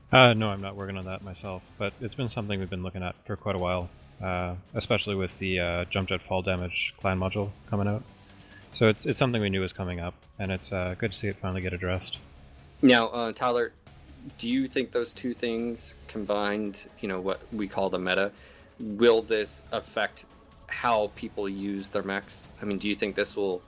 Uh, 0.09 0.33
no, 0.33 0.47
I'm 0.47 0.61
not 0.61 0.77
working 0.77 0.97
on 0.97 1.05
that 1.05 1.21
myself, 1.21 1.61
but 1.77 1.91
it's 1.99 2.15
been 2.15 2.29
something 2.29 2.57
we've 2.57 2.69
been 2.69 2.83
looking 2.83 3.03
at 3.03 3.15
for 3.25 3.35
quite 3.35 3.55
a 3.55 3.59
while, 3.59 3.89
uh, 4.23 4.55
especially 4.73 5.15
with 5.15 5.31
the 5.39 5.59
uh, 5.59 5.85
jump 5.85 6.07
jet 6.07 6.21
fall 6.29 6.41
damage 6.41 6.93
clan 7.01 7.19
module 7.19 7.49
coming 7.69 7.89
out. 7.89 8.03
So 8.71 8.87
it's 8.87 9.05
it's 9.05 9.19
something 9.19 9.41
we 9.41 9.49
knew 9.49 9.59
was 9.59 9.73
coming 9.73 9.99
up, 9.99 10.13
and 10.39 10.49
it's 10.49 10.71
uh, 10.71 10.95
good 10.97 11.11
to 11.11 11.17
see 11.17 11.27
it 11.27 11.35
finally 11.41 11.59
get 11.59 11.73
addressed. 11.73 12.17
Now, 12.81 13.07
uh, 13.07 13.33
Tyler, 13.33 13.73
do 14.37 14.47
you 14.47 14.69
think 14.69 14.93
those 14.93 15.13
two 15.13 15.33
things 15.33 15.93
combined, 16.07 16.85
you 17.01 17.09
know, 17.09 17.19
what 17.19 17.41
we 17.51 17.67
call 17.67 17.89
the 17.89 17.99
meta, 17.99 18.31
will 18.79 19.21
this 19.23 19.63
affect 19.73 20.25
how 20.67 21.11
people 21.17 21.49
use 21.49 21.89
their 21.89 22.01
mechs? 22.03 22.47
I 22.61 22.65
mean, 22.65 22.77
do 22.77 22.87
you 22.87 22.95
think 22.95 23.17
this 23.17 23.35
will 23.35 23.61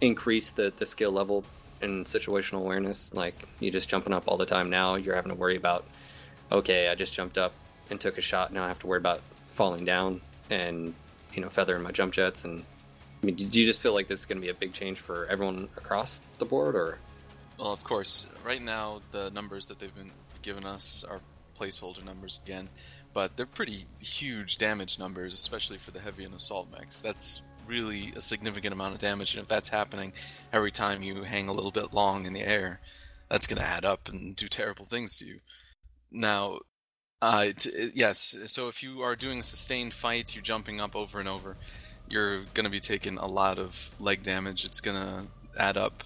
increase 0.00 0.50
the, 0.52 0.72
the 0.76 0.86
skill 0.86 1.12
level 1.12 1.44
and 1.80 2.06
situational 2.06 2.60
awareness. 2.60 3.12
Like 3.14 3.48
you're 3.60 3.72
just 3.72 3.88
jumping 3.88 4.12
up 4.12 4.24
all 4.26 4.36
the 4.36 4.46
time 4.46 4.70
now, 4.70 4.96
you're 4.96 5.14
having 5.14 5.30
to 5.30 5.36
worry 5.36 5.56
about, 5.56 5.86
okay, 6.50 6.88
I 6.88 6.94
just 6.94 7.12
jumped 7.12 7.38
up 7.38 7.52
and 7.90 8.00
took 8.00 8.18
a 8.18 8.20
shot. 8.20 8.52
Now 8.52 8.64
I 8.64 8.68
have 8.68 8.78
to 8.80 8.86
worry 8.86 8.98
about 8.98 9.20
falling 9.50 9.84
down 9.84 10.20
and 10.50 10.94
you 11.34 11.42
know 11.42 11.48
feathering 11.48 11.82
my 11.82 11.90
jump 11.90 12.12
jets. 12.12 12.44
And 12.44 12.64
I 13.22 13.26
mean, 13.26 13.34
do 13.34 13.44
you 13.44 13.66
just 13.66 13.80
feel 13.80 13.94
like 13.94 14.08
this 14.08 14.20
is 14.20 14.26
going 14.26 14.38
to 14.38 14.42
be 14.42 14.50
a 14.50 14.54
big 14.54 14.72
change 14.72 14.98
for 14.98 15.26
everyone 15.26 15.68
across 15.76 16.20
the 16.38 16.44
board, 16.44 16.76
or? 16.76 16.98
Well, 17.58 17.72
of 17.72 17.82
course. 17.82 18.26
Right 18.44 18.62
now, 18.62 19.02
the 19.10 19.30
numbers 19.30 19.66
that 19.66 19.80
they've 19.80 19.94
been 19.94 20.12
giving 20.42 20.64
us 20.64 21.04
are 21.08 21.20
placeholder 21.58 22.04
numbers 22.04 22.40
again, 22.44 22.68
but 23.12 23.36
they're 23.36 23.46
pretty 23.46 23.86
huge 24.00 24.58
damage 24.58 24.98
numbers, 24.98 25.34
especially 25.34 25.78
for 25.78 25.90
the 25.90 25.98
heavy 25.98 26.24
and 26.24 26.34
assault 26.34 26.68
mechs. 26.70 27.02
That's 27.02 27.42
really 27.68 28.12
a 28.16 28.20
significant 28.20 28.72
amount 28.72 28.94
of 28.94 29.00
damage. 29.00 29.34
And 29.34 29.42
if 29.42 29.48
that's 29.48 29.68
happening 29.68 30.12
every 30.52 30.72
time 30.72 31.02
you 31.02 31.22
hang 31.22 31.48
a 31.48 31.52
little 31.52 31.70
bit 31.70 31.92
long 31.92 32.26
in 32.26 32.32
the 32.32 32.42
air, 32.42 32.80
that's 33.28 33.46
going 33.46 33.60
to 33.60 33.68
add 33.68 33.84
up 33.84 34.08
and 34.08 34.34
do 34.34 34.48
terrible 34.48 34.86
things 34.86 35.16
to 35.18 35.26
you. 35.26 35.38
Now, 36.10 36.60
uh, 37.20 37.48
t- 37.56 37.90
yes, 37.94 38.36
so 38.46 38.68
if 38.68 38.82
you 38.82 39.02
are 39.02 39.16
doing 39.16 39.42
sustained 39.42 39.92
fights, 39.92 40.34
you're 40.34 40.42
jumping 40.42 40.80
up 40.80 40.96
over 40.96 41.20
and 41.20 41.28
over, 41.28 41.56
you're 42.08 42.44
going 42.54 42.64
to 42.64 42.70
be 42.70 42.80
taking 42.80 43.18
a 43.18 43.26
lot 43.26 43.58
of 43.58 43.90
leg 44.00 44.22
damage. 44.22 44.64
It's 44.64 44.80
going 44.80 44.96
to 44.96 45.24
add 45.58 45.76
up. 45.76 46.04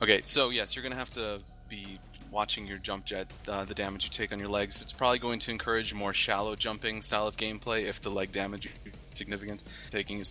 Okay, 0.00 0.20
so 0.22 0.50
yes, 0.50 0.74
you're 0.74 0.82
going 0.82 0.92
to 0.92 0.98
have 0.98 1.10
to 1.10 1.40
be 1.68 1.98
watching 2.30 2.66
your 2.66 2.78
jump 2.78 3.04
jets, 3.04 3.42
uh, 3.48 3.64
the 3.64 3.74
damage 3.74 4.04
you 4.04 4.10
take 4.10 4.32
on 4.32 4.38
your 4.38 4.48
legs. 4.48 4.80
It's 4.80 4.92
probably 4.92 5.18
going 5.18 5.38
to 5.40 5.50
encourage 5.50 5.92
more 5.92 6.12
shallow 6.12 6.54
jumping 6.56 7.02
style 7.02 7.26
of 7.26 7.36
gameplay 7.36 7.84
if 7.84 8.00
the 8.00 8.10
leg 8.10 8.32
damage 8.32 8.66
is 8.66 8.92
significant. 9.14 9.64
Taking 9.90 10.22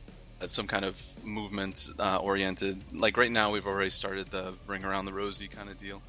some 0.46 0.68
kind 0.68 0.86
of 0.86 1.02
movement 1.24 1.90
uh, 2.00 2.18
oriented. 2.18 2.82
Like 2.94 3.18
right 3.18 3.32
now, 3.32 3.52
we've 3.52 3.66
already 3.66 3.90
started 3.90 4.30
the 4.32 4.54
ring 4.68 4.86
around 4.86 5.06
the 5.06 5.14
rosy 5.14 5.48
kind 5.48 5.70
of 5.70 5.78
deal. 5.78 6.02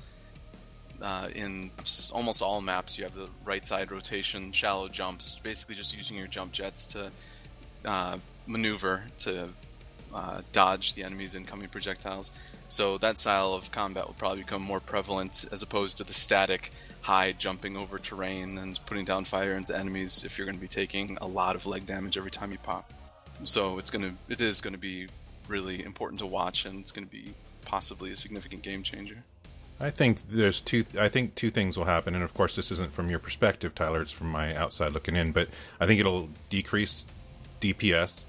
Uh, 1.01 1.29
in 1.35 1.71
almost 2.13 2.43
all 2.43 2.61
maps, 2.61 2.99
you 2.99 3.05
have 3.05 3.15
the 3.15 3.29
right 3.45 3.67
side 3.67 3.91
rotation, 3.91 4.53
shallow 4.53 4.89
jumps, 4.89 5.37
basically 5.43 5.77
just 5.77 5.97
using 5.97 6.17
your 6.17 6.27
jump 6.27 6.53
jets 6.53 6.89
to 6.89 7.11
uh, 7.85 8.19
maneuver 8.47 9.05
to 9.19 9.49
uh, 10.13 10.41
dodge 10.53 10.95
the 10.95 11.05
enemy's 11.05 11.35
incoming 11.35 11.69
projectiles. 11.69 12.33
So 12.67 12.99
that 12.99 13.19
style 13.19 13.55
of 13.55 13.71
combat 13.71 14.07
will 14.07 14.15
probably 14.15 14.43
become 14.43 14.61
more 14.61 14.81
prevalent 14.81 15.47
as 15.53 15.63
opposed 15.63 15.99
to 15.99 16.05
the 16.05 16.13
static 16.13 16.71
high 17.01 17.33
jumping 17.33 17.77
over 17.77 17.99
terrain 17.99 18.59
and 18.59 18.79
putting 18.85 19.05
down 19.05 19.25
fire 19.25 19.55
into 19.55 19.75
enemies 19.75 20.25
if 20.25 20.37
you're 20.37 20.47
going 20.47 20.57
to 20.57 20.61
be 20.61 20.69
taking 20.69 21.17
a 21.21 21.27
lot 21.27 21.57
of 21.57 21.65
leg 21.65 21.87
damage 21.87 22.19
every 22.19 22.31
time 22.31 22.53
you 22.53 22.59
pop 22.59 22.93
so 23.45 23.79
it's 23.79 23.91
gonna 23.91 24.15
it 24.29 24.41
is 24.41 24.61
gonna 24.61 24.79
be 24.79 25.09
really 25.47 25.85
important 25.85 26.21
to 26.21 26.27
watch, 26.27 26.65
and 26.65 26.81
it's 26.81 26.91
gonna 26.91 27.07
be 27.07 27.35
possibly 27.65 28.11
a 28.11 28.17
significant 28.17 28.63
game 28.63 28.83
changer. 28.83 29.25
I 29.81 29.91
think 29.91 30.23
there's 30.29 30.61
two. 30.61 30.85
I 30.99 31.09
think 31.09 31.35
two 31.35 31.51
things 31.51 31.77
will 31.77 31.85
happen, 31.85 32.15
and 32.15 32.25
of 32.25 32.35
course, 32.35 32.57
this 32.57 32.73
isn't 32.73 32.93
from 32.93 33.11
your 33.11 33.21
perspective, 33.21 33.75
Tyler. 33.75 34.03
It's 34.03 34.13
from 34.13 34.29
my 34.29 34.57
outside 34.57 34.93
looking 34.93 35.15
in. 35.15 35.33
But 35.33 35.49
I 35.81 35.87
think 35.87 36.01
it'll 36.01 36.29
decrease 36.51 37.07
DPS 37.61 38.25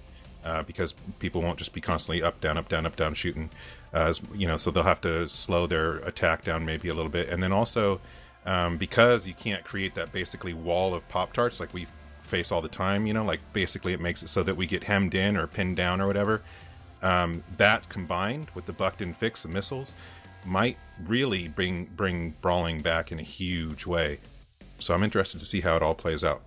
uh, 0.46 0.64
because 0.64 0.94
people 1.18 1.42
won't 1.42 1.58
just 1.58 1.74
be 1.74 1.82
constantly 1.82 2.22
up, 2.22 2.40
down, 2.40 2.58
up, 2.58 2.70
down, 2.70 2.86
up, 2.86 2.96
down 2.96 3.16
shooting. 3.16 3.50
Uh, 3.94 4.14
you 4.36 4.48
know, 4.48 4.58
so 4.58 4.70
they'll 4.70 4.84
have 4.84 5.02
to 5.02 5.28
slow 5.28 5.66
their 5.66 5.98
attack 5.98 6.44
down 6.44 6.66
maybe 6.66 6.88
a 6.90 6.94
little 6.94 7.12
bit, 7.12 7.30
and 7.30 7.42
then 7.42 7.52
also 7.52 8.00
um, 8.46 8.78
because 8.78 9.28
you 9.28 9.34
can't 9.34 9.64
create 9.64 9.96
that 9.96 10.12
basically 10.12 10.54
wall 10.54 10.94
of 10.94 11.08
pop 11.10 11.34
tarts 11.34 11.60
like 11.60 11.74
we 11.74 11.88
face 12.30 12.52
all 12.52 12.62
the 12.62 12.70
time. 12.70 13.06
You 13.06 13.14
know, 13.14 13.26
like 13.26 13.42
basically 13.54 13.94
it 13.94 14.00
makes 14.00 14.24
it 14.24 14.30
so 14.30 14.44
that 14.44 14.56
we 14.56 14.66
get 14.66 14.84
hemmed 14.84 15.16
in 15.16 15.36
or 15.36 15.48
pinned 15.48 15.76
down 15.76 16.00
or 16.00 16.08
whatever. 16.08 16.42
Um, 17.02 17.44
that 17.58 17.88
combined 17.90 18.50
with 18.56 18.66
the 18.66 18.74
Bucked-in 18.74 19.14
fix 19.14 19.46
of 19.46 19.52
missiles 19.52 19.96
might 20.46 20.78
really 21.06 21.48
bring 21.48 21.86
bring 21.96 22.36
brawling 22.42 22.82
back 22.82 23.12
in 23.12 23.20
a 23.20 23.24
huge 23.24 23.86
way. 23.86 24.20
So 24.80 24.94
I'm 24.94 25.04
interested 25.04 25.40
to 25.40 25.46
see 25.46 25.62
how 25.62 25.76
it 25.76 25.84
all 25.84 25.96
plays 25.96 26.24
out. 26.24 26.42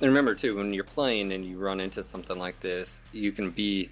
And 0.00 0.08
remember 0.08 0.34
too, 0.34 0.56
when 0.56 0.72
you're 0.72 0.84
playing 0.84 1.32
and 1.32 1.44
you 1.44 1.58
run 1.58 1.80
into 1.80 2.02
something 2.04 2.38
like 2.38 2.58
this, 2.60 3.02
you 3.12 3.32
can 3.32 3.50
be 3.50 3.90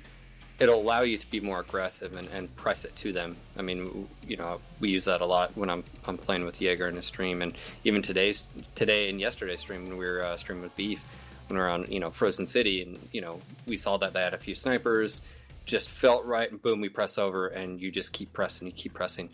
it'll 0.58 0.80
allow 0.80 1.02
you 1.02 1.18
to 1.18 1.30
be 1.30 1.40
more 1.40 1.60
aggressive 1.60 2.16
and, 2.16 2.28
and 2.28 2.54
press 2.56 2.84
it 2.84 2.96
to 2.96 3.12
them. 3.12 3.36
I 3.58 3.62
mean, 3.62 4.08
you 4.26 4.36
know, 4.36 4.60
we 4.80 4.88
use 4.88 5.04
that 5.04 5.20
a 5.20 5.26
lot 5.26 5.56
when 5.56 5.68
I'm 5.68 5.84
I'm 6.06 6.16
playing 6.16 6.44
with 6.44 6.60
Jaeger 6.60 6.88
in 6.88 6.96
a 6.96 7.02
stream, 7.02 7.42
and 7.42 7.54
even 7.84 8.02
today's 8.02 8.46
today 8.74 9.10
and 9.10 9.20
yesterday's 9.20 9.60
stream 9.60 9.88
when 9.88 9.96
we 9.96 10.06
were 10.06 10.22
uh, 10.24 10.36
streaming 10.36 10.62
with 10.64 10.76
Beef, 10.76 11.04
when 11.48 11.58
we 11.58 11.64
on 11.64 11.86
you 11.90 12.00
know 12.00 12.10
Frozen 12.10 12.46
City, 12.46 12.82
and 12.82 12.98
you 13.12 13.20
know 13.20 13.40
we 13.66 13.76
saw 13.76 13.96
that 13.98 14.12
they 14.12 14.22
had 14.22 14.34
a 14.34 14.38
few 14.38 14.54
snipers, 14.54 15.22
just 15.64 15.88
felt 15.88 16.24
right, 16.24 16.50
and 16.50 16.60
boom, 16.60 16.80
we 16.80 16.88
press 16.88 17.18
over, 17.18 17.48
and 17.48 17.80
you 17.80 17.90
just 17.90 18.12
keep 18.12 18.32
pressing, 18.32 18.66
you 18.66 18.72
keep 18.72 18.94
pressing. 18.94 19.28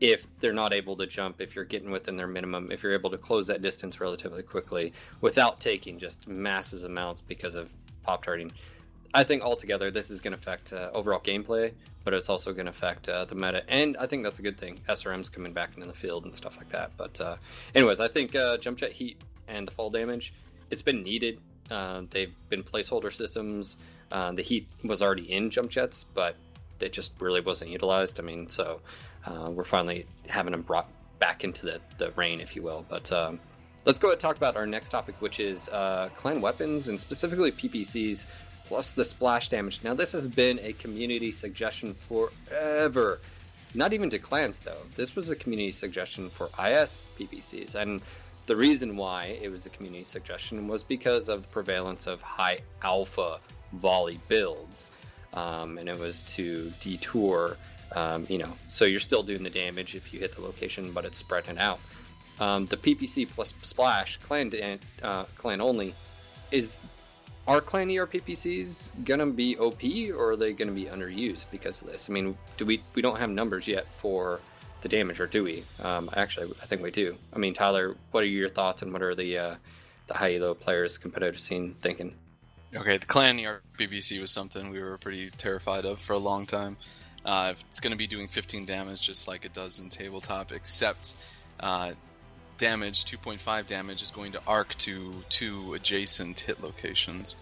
If 0.00 0.28
they're 0.38 0.52
not 0.52 0.72
able 0.72 0.96
to 0.96 1.06
jump, 1.06 1.40
if 1.40 1.56
you're 1.56 1.64
getting 1.64 1.90
within 1.90 2.16
their 2.16 2.28
minimum, 2.28 2.70
if 2.70 2.84
you're 2.84 2.94
able 2.94 3.10
to 3.10 3.18
close 3.18 3.48
that 3.48 3.62
distance 3.62 4.00
relatively 4.00 4.44
quickly 4.44 4.92
without 5.20 5.58
taking 5.58 5.98
just 5.98 6.28
massive 6.28 6.84
amounts 6.84 7.20
because 7.20 7.56
of 7.56 7.72
pop 8.04 8.24
tarting, 8.24 8.52
I 9.12 9.24
think 9.24 9.42
altogether 9.42 9.90
this 9.90 10.10
is 10.10 10.20
going 10.20 10.32
to 10.32 10.38
affect 10.38 10.72
uh, 10.72 10.90
overall 10.92 11.20
gameplay, 11.20 11.72
but 12.04 12.14
it's 12.14 12.28
also 12.28 12.52
going 12.52 12.66
to 12.66 12.70
affect 12.70 13.08
uh, 13.08 13.24
the 13.24 13.34
meta, 13.34 13.64
and 13.68 13.96
I 13.96 14.06
think 14.06 14.22
that's 14.22 14.38
a 14.38 14.42
good 14.42 14.58
thing. 14.58 14.80
SRM's 14.88 15.28
coming 15.28 15.52
back 15.52 15.70
into 15.74 15.86
the 15.86 15.94
field 15.94 16.24
and 16.24 16.34
stuff 16.34 16.56
like 16.56 16.68
that. 16.70 16.92
But 16.96 17.20
uh, 17.20 17.36
anyways, 17.74 18.00
I 18.00 18.08
think 18.08 18.36
uh, 18.36 18.58
jump 18.58 18.78
jet 18.78 18.92
heat 18.92 19.16
and 19.48 19.66
the 19.66 19.72
fall 19.72 19.90
damage 19.90 20.32
it's 20.70 20.82
been 20.82 21.02
needed. 21.02 21.40
Uh, 21.70 22.02
they've 22.10 22.34
been 22.48 22.62
placeholder 22.62 23.12
systems. 23.12 23.76
Uh, 24.10 24.32
the 24.32 24.42
heat 24.42 24.66
was 24.84 25.02
already 25.02 25.30
in 25.30 25.50
jump 25.50 25.70
jets, 25.70 26.06
but 26.14 26.36
it 26.80 26.92
just 26.92 27.12
really 27.20 27.40
wasn't 27.40 27.70
utilized. 27.70 28.18
I 28.18 28.22
mean, 28.22 28.48
so 28.48 28.80
uh, 29.26 29.50
we're 29.50 29.64
finally 29.64 30.06
having 30.28 30.52
them 30.52 30.62
brought 30.62 30.88
back 31.18 31.44
into 31.44 31.66
the, 31.66 31.80
the 31.98 32.10
rain, 32.12 32.40
if 32.40 32.56
you 32.56 32.62
will. 32.62 32.84
But 32.88 33.10
um, 33.12 33.40
let's 33.84 33.98
go 33.98 34.08
ahead 34.08 34.14
and 34.14 34.20
talk 34.20 34.36
about 34.36 34.56
our 34.56 34.66
next 34.66 34.90
topic, 34.90 35.16
which 35.20 35.40
is 35.40 35.68
uh, 35.68 36.08
clan 36.16 36.40
weapons 36.40 36.88
and 36.88 36.98
specifically 36.98 37.52
PPCs 37.52 38.26
plus 38.66 38.92
the 38.92 39.04
splash 39.04 39.48
damage. 39.48 39.80
Now, 39.82 39.94
this 39.94 40.12
has 40.12 40.28
been 40.28 40.60
a 40.62 40.72
community 40.74 41.32
suggestion 41.32 41.94
forever. 41.94 43.20
Not 43.74 43.92
even 43.92 44.10
to 44.10 44.18
clans, 44.18 44.60
though. 44.60 44.82
This 44.94 45.16
was 45.16 45.30
a 45.30 45.36
community 45.36 45.72
suggestion 45.72 46.30
for 46.30 46.46
IS 46.58 47.06
PPCs. 47.18 47.74
And 47.74 48.00
the 48.48 48.56
reason 48.56 48.96
why 48.96 49.38
it 49.40 49.50
was 49.52 49.66
a 49.66 49.70
community 49.70 50.04
suggestion 50.04 50.66
was 50.66 50.82
because 50.82 51.28
of 51.28 51.48
prevalence 51.52 52.06
of 52.08 52.20
high 52.22 52.58
alpha 52.82 53.38
volley 53.74 54.18
builds. 54.28 54.90
um, 55.34 55.78
and 55.78 55.88
it 55.88 55.98
was 55.98 56.24
to 56.24 56.72
detour. 56.80 57.56
Um, 57.94 58.26
you 58.28 58.38
know, 58.38 58.52
so 58.68 58.84
you're 58.86 59.00
still 59.00 59.22
doing 59.22 59.42
the 59.42 59.50
damage 59.50 59.94
if 59.94 60.12
you 60.12 60.20
hit 60.20 60.34
the 60.34 60.40
location, 60.42 60.92
but 60.92 61.04
it's 61.04 61.18
spreading 61.18 61.58
out. 61.58 61.80
Um, 62.40 62.66
the 62.66 62.76
PPC 62.76 63.28
plus 63.28 63.54
splash 63.62 64.16
clan 64.18 64.50
uh, 65.02 65.24
clan 65.36 65.60
only 65.60 65.94
is 66.50 66.80
are 67.46 67.60
clan 67.60 67.88
ER 67.90 68.06
PPCs 68.06 68.90
gonna 69.04 69.26
be 69.26 69.56
OP 69.58 69.82
or 70.14 70.30
are 70.32 70.36
they 70.36 70.52
gonna 70.52 70.72
be 70.72 70.84
underused 70.84 71.46
because 71.50 71.82
of 71.82 71.88
this? 71.88 72.08
I 72.08 72.12
mean, 72.12 72.36
do 72.56 72.64
we 72.66 72.82
we 72.94 73.02
don't 73.02 73.18
have 73.18 73.30
numbers 73.30 73.66
yet 73.66 73.86
for 74.00 74.40
the 74.80 74.88
damage, 74.88 75.20
or 75.20 75.26
do 75.26 75.44
we? 75.44 75.64
Um, 75.82 76.10
actually, 76.14 76.52
I 76.62 76.66
think 76.66 76.82
we 76.82 76.90
do. 76.90 77.16
I 77.32 77.38
mean, 77.38 77.54
Tyler, 77.54 77.96
what 78.10 78.22
are 78.22 78.26
your 78.26 78.48
thoughts 78.48 78.82
and 78.82 78.92
what 78.92 79.02
are 79.02 79.14
the 79.14 79.38
uh, 79.38 79.54
the 80.06 80.14
high 80.14 80.34
elo 80.34 80.54
players 80.54 80.98
competitive 80.98 81.40
scene 81.40 81.76
thinking? 81.80 82.14
Okay, 82.74 82.98
the 82.98 83.06
clan 83.06 83.40
ER 83.40 83.62
PPC 83.78 84.20
was 84.20 84.30
something 84.30 84.70
we 84.70 84.80
were 84.80 84.98
pretty 84.98 85.30
terrified 85.30 85.84
of 85.84 86.00
for 86.00 86.12
a 86.12 86.18
long 86.18 86.44
time. 86.44 86.76
Uh, 87.24 87.54
it's 87.68 87.80
going 87.80 87.90
to 87.90 87.96
be 87.96 88.06
doing 88.06 88.28
15 88.28 88.64
damage 88.66 89.02
just 89.02 89.26
like 89.26 89.44
it 89.44 89.52
does 89.52 89.78
in 89.80 89.88
tabletop, 89.88 90.52
except 90.52 91.14
uh, 91.60 91.92
damage, 92.58 93.04
2.5 93.04 93.66
damage, 93.66 94.02
is 94.02 94.10
going 94.10 94.32
to 94.32 94.40
arc 94.46 94.74
to 94.76 95.14
two 95.28 95.74
adjacent 95.74 96.40
hit 96.40 96.62
locations. 96.62 97.36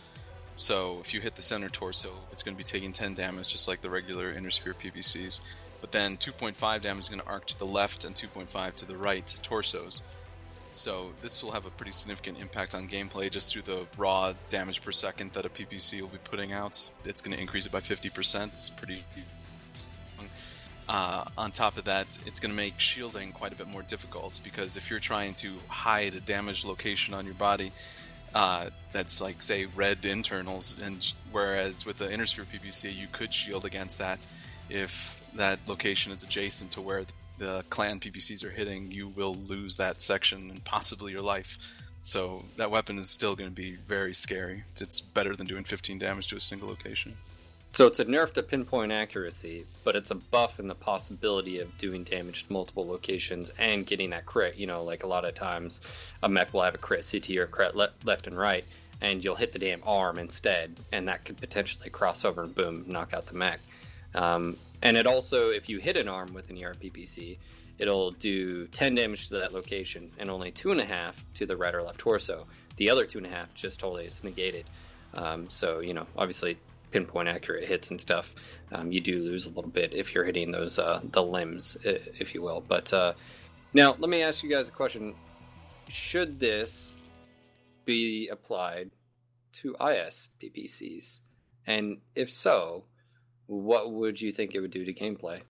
So 0.55 0.99
if 1.01 1.13
you 1.13 1.21
hit 1.21 1.37
the 1.37 1.43
center 1.43 1.69
torso, 1.69 2.13
it's 2.33 2.43
going 2.43 2.57
to 2.57 2.59
be 2.59 2.65
taking 2.65 2.93
10 2.93 3.15
damage, 3.15 3.49
just 3.49 3.69
like 3.69 3.83
the 3.83 3.91
regular 3.91 4.33
Inner 4.33 4.51
Sphere 4.51 4.75
PPCs. 4.75 5.41
But 5.81 5.93
then 5.93 6.17
2.5 6.17 6.83
damage 6.83 7.05
is 7.05 7.09
going 7.09 7.21
to 7.21 7.27
arc 7.27 7.47
to 7.47 7.59
the 7.59 7.67
left 7.67 8.05
and 8.05 8.15
2.5 8.15 8.75
to 8.77 8.85
the 8.85 8.97
right 8.97 9.27
torsos. 9.43 10.03
So 10.73 11.13
this 11.23 11.43
will 11.43 11.53
have 11.53 11.65
a 11.65 11.71
pretty 11.71 11.93
significant 11.93 12.39
impact 12.39 12.75
on 12.75 12.87
gameplay 12.87 13.31
just 13.31 13.53
through 13.53 13.63
the 13.63 13.87
raw 13.97 14.35
damage 14.51 14.83
per 14.83 14.93
second 14.93 15.33
that 15.33 15.47
a 15.47 15.49
PPC 15.49 16.01
will 16.01 16.09
be 16.09 16.19
putting 16.19 16.53
out. 16.53 16.91
It's 17.07 17.23
going 17.23 17.35
to 17.35 17.41
increase 17.41 17.67
it 17.67 17.73
by 17.73 17.81
50%. 17.81 18.49
It's 18.49 18.71
pretty 18.71 19.03
uh, 20.89 21.25
on 21.37 21.51
top 21.51 21.77
of 21.77 21.85
that, 21.85 22.17
it's 22.27 22.39
going 22.39 22.51
to 22.51 22.57
make 22.57 22.79
shielding 22.79 23.33
quite 23.33 23.53
a 23.53 23.57
bit 23.57 23.67
more 23.67 23.83
difficult 23.83 24.41
because 24.45 24.77
if 24.77 24.89
you're 24.89 25.01
trying 25.01 25.35
to 25.35 25.55
hide 25.69 26.15
a 26.15 26.21
damaged 26.21 26.65
location 26.65 27.13
on 27.13 27.25
your 27.25 27.35
body, 27.35 27.73
uh, 28.35 28.71
that's 28.93 29.21
like 29.21 29.43
say 29.43 29.65
red 29.65 30.05
internals, 30.05 30.81
and 30.81 31.15
whereas 31.33 31.87
with 31.87 31.99
the 31.99 32.13
Inner 32.13 32.27
Sphere 32.27 32.45
PPC, 32.45 32.95
you 32.95 33.09
could 33.11 33.33
shield 33.33 33.65
against 33.65 33.99
that 33.99 34.27
if 34.69 35.16
that 35.37 35.61
location 35.67 36.13
is 36.13 36.23
adjacent 36.23 36.71
to 36.73 36.81
where 36.81 37.05
the 37.39 37.65
clan 37.71 38.01
PPCs 38.01 38.45
are 38.45 38.51
hitting, 38.51 38.91
you 38.91 39.09
will 39.09 39.35
lose 39.35 39.77
that 39.77 40.01
section 40.01 40.51
and 40.51 40.65
possibly 40.65 41.13
your 41.13 41.23
life. 41.23 41.59
So 42.01 42.45
that 42.57 42.71
weapon 42.71 42.99
is 42.99 43.11
still 43.11 43.35
going 43.35 43.51
to 43.51 43.55
be 43.55 43.77
very 43.89 44.15
scary. 44.15 44.65
It's 44.81 45.01
better 45.01 45.35
than 45.35 45.47
doing 45.47 45.65
15 45.65 45.99
damage 45.99 46.29
to 46.29 46.37
a 46.37 46.41
single 46.41 46.69
location. 46.69 47.17
So 47.73 47.87
it's 47.87 48.01
a 48.01 48.07
nerf 48.07 48.33
to 48.35 48.43
pinpoint 48.43 48.91
accuracy, 48.91 49.67
but 49.85 49.97
it's 49.97 50.11
a 50.11 50.15
buff 50.15 50.59
in 50.59 50.67
the 50.67 50.75
possibility 50.75 51.59
of 51.59 51.77
doing 51.77 52.05
damage 52.05 52.47
to 52.47 52.53
multiple 52.53 52.87
locations 52.87 53.51
and 53.59 53.85
getting 53.85 54.11
that 54.11 54.25
crit. 54.25 54.57
You 54.57 54.67
know, 54.67 54.83
like 54.83 55.03
a 55.03 55.07
lot 55.07 55.27
of 55.27 55.35
times 55.35 55.83
a 56.23 56.29
mech 56.29 56.55
will 56.55 56.63
have 56.63 56.75
a 56.75 56.79
crit 56.79 57.07
CT 57.11 57.37
or 57.37 57.47
crit 57.47 57.77
le- 57.77 57.91
left 58.05 58.27
and 58.27 58.39
right, 58.39 58.65
and 59.03 59.23
you'll 59.23 59.35
hit 59.35 59.53
the 59.53 59.59
damn 59.59 59.83
arm 59.85 60.19
instead, 60.19 60.77
and 60.91 61.07
that 61.09 61.27
could 61.27 61.37
potentially 61.37 61.91
cross 61.91 62.25
over 62.25 62.45
and 62.45 62.55
boom, 62.55 62.85
knock 62.87 63.13
out 63.13 63.27
the 63.27 63.35
mech. 63.35 63.61
Um, 64.15 64.57
and 64.83 64.97
it 64.97 65.07
also, 65.07 65.51
if 65.51 65.69
you 65.69 65.79
hit 65.79 65.97
an 65.97 66.09
arm 66.09 66.33
with 66.35 66.51
an 66.51 66.57
ERPPC, 66.57 67.39
it'll 67.79 68.13
do 68.13 68.67
10 68.69 68.95
damage 68.95 69.29
to 69.29 69.39
that 69.39 69.53
location 69.53 70.11
and 70.19 70.31
only 70.31 70.51
2.5 70.53 71.15
to 71.35 71.47
the 71.47 71.57
right 71.57 71.75
or 71.75 71.83
left 71.83 71.99
torso. 71.99 72.47
The 72.77 72.91
other 72.91 73.07
2.5 73.07 73.47
just 73.55 73.81
totally 73.81 74.07
is 74.07 74.23
negated. 74.25 74.67
Um, 75.15 75.49
so, 75.49 75.81
you 75.81 75.95
know, 75.95 76.07
obviously 76.17 76.59
pinpoint 76.91 77.29
accurate 77.29 77.65
hits 77.65 77.91
and 77.91 78.01
stuff, 78.01 78.35
um, 78.73 78.93
you 78.93 79.01
do 79.01 79.19
lose 79.19 79.47
a 79.47 79.51
little 79.51 79.71
bit 79.71 79.95
if 79.95 80.15
you're 80.15 80.25
hitting 80.25 80.51
those 80.51 80.79
uh, 80.79 81.01
the 81.13 81.23
limbs, 81.23 81.77
if 81.85 82.35
you 82.35 82.43
will. 82.43 82.63
But 82.67 82.93
uh, 82.93 83.13
now, 83.73 83.97
let 83.99 84.11
me 84.11 84.23
ask 84.23 84.43
you 84.43 84.51
guys 84.51 84.69
a 84.69 84.73
question: 84.73 85.15
Should 85.89 86.41
this 86.41 86.95
be 87.85 88.29
applied 88.29 88.91
to 89.55 89.77
IS 89.81 90.29
PPCs? 90.43 91.21
And 91.67 91.99
if 92.15 92.31
so, 92.31 92.85
what 93.47 93.93
would 93.93 94.21
you 94.21 94.33
think 94.33 94.55
it 94.55 94.61
would 94.61 94.71
do 94.71 94.85
to 94.85 94.93
gameplay? 94.93 95.43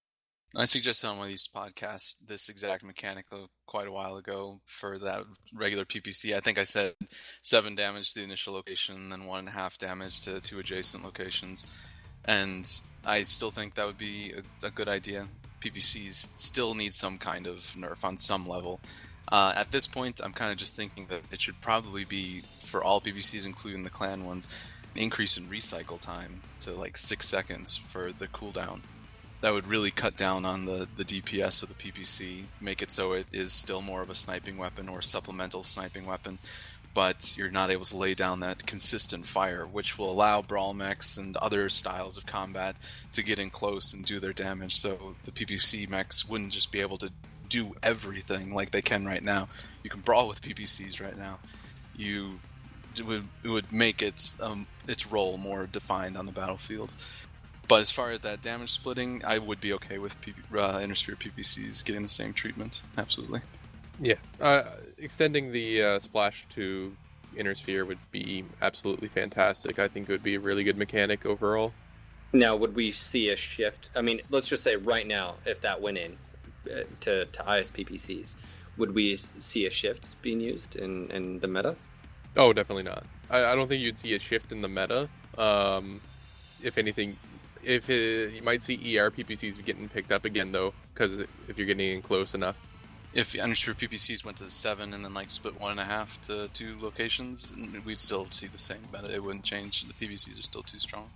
I 0.54 0.64
suggested 0.64 1.08
on 1.08 1.18
one 1.18 1.26
of 1.26 1.30
these 1.30 1.48
podcasts 1.54 2.14
this 2.26 2.48
exact 2.48 2.84
mechanic 2.84 3.26
quite 3.66 3.88
a 3.88 3.92
while 3.92 4.16
ago 4.16 4.60
for 4.64 4.98
that 5.00 5.24
regular 5.52 5.84
PPC. 5.84 6.34
I 6.34 6.40
think 6.40 6.56
I 6.58 6.64
said 6.64 6.94
seven 7.42 7.74
damage 7.74 8.12
to 8.12 8.20
the 8.20 8.24
initial 8.24 8.54
location, 8.54 8.94
and 8.94 9.12
then 9.12 9.26
one 9.26 9.40
and 9.40 9.48
a 9.48 9.52
half 9.52 9.76
damage 9.76 10.22
to 10.22 10.40
two 10.40 10.58
adjacent 10.58 11.04
locations. 11.04 11.66
And 12.24 12.66
I 13.04 13.22
still 13.24 13.50
think 13.50 13.74
that 13.74 13.86
would 13.86 13.98
be 13.98 14.32
a, 14.32 14.66
a 14.66 14.70
good 14.70 14.88
idea. 14.88 15.26
PPCs 15.60 16.38
still 16.38 16.74
need 16.74 16.94
some 16.94 17.18
kind 17.18 17.46
of 17.46 17.58
nerf 17.76 18.04
on 18.04 18.16
some 18.16 18.48
level. 18.48 18.80
Uh, 19.30 19.52
at 19.56 19.72
this 19.72 19.86
point, 19.86 20.20
I'm 20.22 20.32
kind 20.32 20.52
of 20.52 20.58
just 20.58 20.76
thinking 20.76 21.06
that 21.08 21.22
it 21.32 21.40
should 21.40 21.60
probably 21.60 22.04
be 22.04 22.42
for 22.62 22.82
all 22.82 23.00
PPCs, 23.00 23.44
including 23.44 23.82
the 23.82 23.90
clan 23.90 24.24
ones, 24.24 24.48
increase 24.98 25.36
in 25.36 25.48
recycle 25.48 26.00
time 26.00 26.42
to 26.60 26.72
like 26.72 26.96
six 26.96 27.28
seconds 27.28 27.76
for 27.76 28.12
the 28.12 28.28
cooldown 28.28 28.80
that 29.40 29.52
would 29.52 29.66
really 29.66 29.90
cut 29.90 30.16
down 30.16 30.44
on 30.44 30.64
the, 30.64 30.88
the 30.96 31.04
DPS 31.04 31.62
of 31.62 31.68
the 31.68 31.74
PPC, 31.74 32.44
make 32.60 32.82
it 32.82 32.90
so 32.90 33.12
it 33.12 33.26
is 33.32 33.52
still 33.52 33.82
more 33.82 34.02
of 34.02 34.10
a 34.10 34.14
sniping 34.14 34.56
weapon 34.56 34.88
or 34.88 35.02
supplemental 35.02 35.62
sniping 35.62 36.06
weapon, 36.06 36.38
but 36.94 37.36
you're 37.36 37.50
not 37.50 37.70
able 37.70 37.84
to 37.84 37.96
lay 37.96 38.14
down 38.14 38.40
that 38.40 38.66
consistent 38.66 39.26
fire, 39.26 39.66
which 39.66 39.98
will 39.98 40.10
allow 40.10 40.40
brawl 40.40 40.72
mechs 40.72 41.18
and 41.18 41.36
other 41.36 41.68
styles 41.68 42.16
of 42.16 42.24
combat 42.24 42.76
to 43.12 43.22
get 43.22 43.38
in 43.38 43.50
close 43.50 43.92
and 43.92 44.04
do 44.04 44.18
their 44.18 44.32
damage. 44.32 44.76
So 44.76 45.14
the 45.24 45.30
PPC 45.30 45.88
mechs 45.88 46.26
wouldn't 46.26 46.52
just 46.52 46.72
be 46.72 46.80
able 46.80 46.98
to 46.98 47.12
do 47.48 47.76
everything 47.82 48.54
like 48.54 48.70
they 48.70 48.82
can 48.82 49.04
right 49.06 49.22
now. 49.22 49.48
You 49.82 49.90
can 49.90 50.00
brawl 50.00 50.26
with 50.26 50.42
PPCs 50.42 51.00
right 51.00 51.16
now. 51.16 51.38
You 51.96 52.40
would, 53.04 53.26
it 53.42 53.48
would 53.48 53.72
make 53.72 54.02
its 54.02 54.40
um, 54.40 54.66
its 54.86 55.06
role 55.06 55.36
more 55.36 55.66
defined 55.66 56.16
on 56.16 56.26
the 56.26 56.32
battlefield. 56.32 56.94
But 57.68 57.80
as 57.80 57.90
far 57.90 58.12
as 58.12 58.20
that 58.20 58.42
damage 58.42 58.70
splitting, 58.70 59.22
I 59.24 59.38
would 59.38 59.60
be 59.60 59.72
okay 59.74 59.98
with 59.98 60.20
P- 60.20 60.34
uh, 60.56 60.78
Inner 60.80 60.94
Sphere 60.94 61.16
PPCs 61.16 61.84
getting 61.84 62.02
the 62.02 62.08
same 62.08 62.32
treatment. 62.32 62.80
Absolutely. 62.96 63.40
Yeah, 63.98 64.14
uh, 64.40 64.62
extending 64.98 65.52
the 65.52 65.82
uh, 65.82 65.98
splash 65.98 66.46
to 66.54 66.94
Inner 67.36 67.54
Sphere 67.54 67.84
would 67.84 67.98
be 68.10 68.44
absolutely 68.62 69.08
fantastic. 69.08 69.78
I 69.78 69.88
think 69.88 70.08
it 70.08 70.12
would 70.12 70.22
be 70.22 70.36
a 70.36 70.40
really 70.40 70.64
good 70.64 70.76
mechanic 70.76 71.26
overall. 71.26 71.72
Now, 72.32 72.56
would 72.56 72.74
we 72.74 72.90
see 72.90 73.30
a 73.30 73.36
shift? 73.36 73.90
I 73.96 74.02
mean, 74.02 74.20
let's 74.30 74.48
just 74.48 74.62
say 74.62 74.76
right 74.76 75.06
now, 75.06 75.36
if 75.44 75.60
that 75.62 75.80
went 75.80 75.98
in 75.98 76.18
uh, 76.70 76.82
to, 77.00 77.24
to 77.24 77.42
ISPPCs, 77.42 78.36
would 78.76 78.94
we 78.94 79.16
see 79.16 79.66
a 79.66 79.70
shift 79.70 80.20
being 80.22 80.40
used 80.40 80.76
in, 80.76 81.10
in 81.10 81.38
the 81.38 81.48
meta? 81.48 81.76
Oh, 82.36 82.52
definitely 82.52 82.82
not. 82.82 83.04
I, 83.30 83.44
I 83.44 83.54
don't 83.54 83.68
think 83.68 83.82
you'd 83.82 83.98
see 83.98 84.14
a 84.14 84.18
shift 84.18 84.52
in 84.52 84.60
the 84.60 84.68
meta. 84.68 85.08
Um, 85.38 86.00
if 86.62 86.78
anything, 86.78 87.16
if 87.62 87.88
it, 87.90 88.34
you 88.34 88.42
might 88.42 88.62
see 88.62 88.98
ER 88.98 89.10
PPCs 89.10 89.62
getting 89.64 89.88
picked 89.88 90.12
up 90.12 90.24
again 90.24 90.52
though, 90.52 90.74
because 90.92 91.20
if 91.20 91.56
you're 91.56 91.66
getting 91.66 91.92
in 91.92 92.02
close 92.02 92.34
enough. 92.34 92.56
If 93.14 93.34
Inner 93.34 93.54
Sphere 93.54 93.72
PPCs 93.72 94.26
went 94.26 94.36
to 94.38 94.50
seven 94.50 94.92
and 94.92 95.02
then 95.02 95.14
like 95.14 95.30
split 95.30 95.58
one 95.58 95.70
and 95.70 95.80
a 95.80 95.84
half 95.84 96.20
to 96.22 96.48
two 96.48 96.76
locations, 96.78 97.54
we'd 97.84 97.98
still 97.98 98.26
see 98.30 98.46
the 98.46 98.58
same 98.58 98.88
but 98.92 99.04
It 99.04 99.22
wouldn't 99.22 99.44
change. 99.44 99.84
The 99.84 99.94
PPCs 99.94 100.38
are 100.38 100.42
still 100.42 100.62
too 100.62 100.78
strong. 100.78 101.08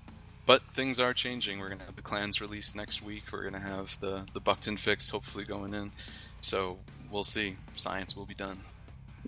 But 0.46 0.62
things 0.62 0.98
are 0.98 1.12
changing. 1.12 1.60
We're 1.60 1.68
gonna 1.68 1.84
have 1.84 1.96
the 1.96 2.02
clans 2.02 2.40
release 2.40 2.74
next 2.74 3.02
week. 3.02 3.24
We're 3.30 3.44
gonna 3.44 3.60
have 3.60 4.00
the 4.00 4.26
the 4.32 4.40
Buckton 4.40 4.78
fix 4.78 5.10
hopefully 5.10 5.44
going 5.44 5.74
in. 5.74 5.92
So 6.40 6.78
we'll 7.10 7.24
see. 7.24 7.56
Science 7.74 8.16
will 8.16 8.24
be 8.24 8.34
done. 8.34 8.60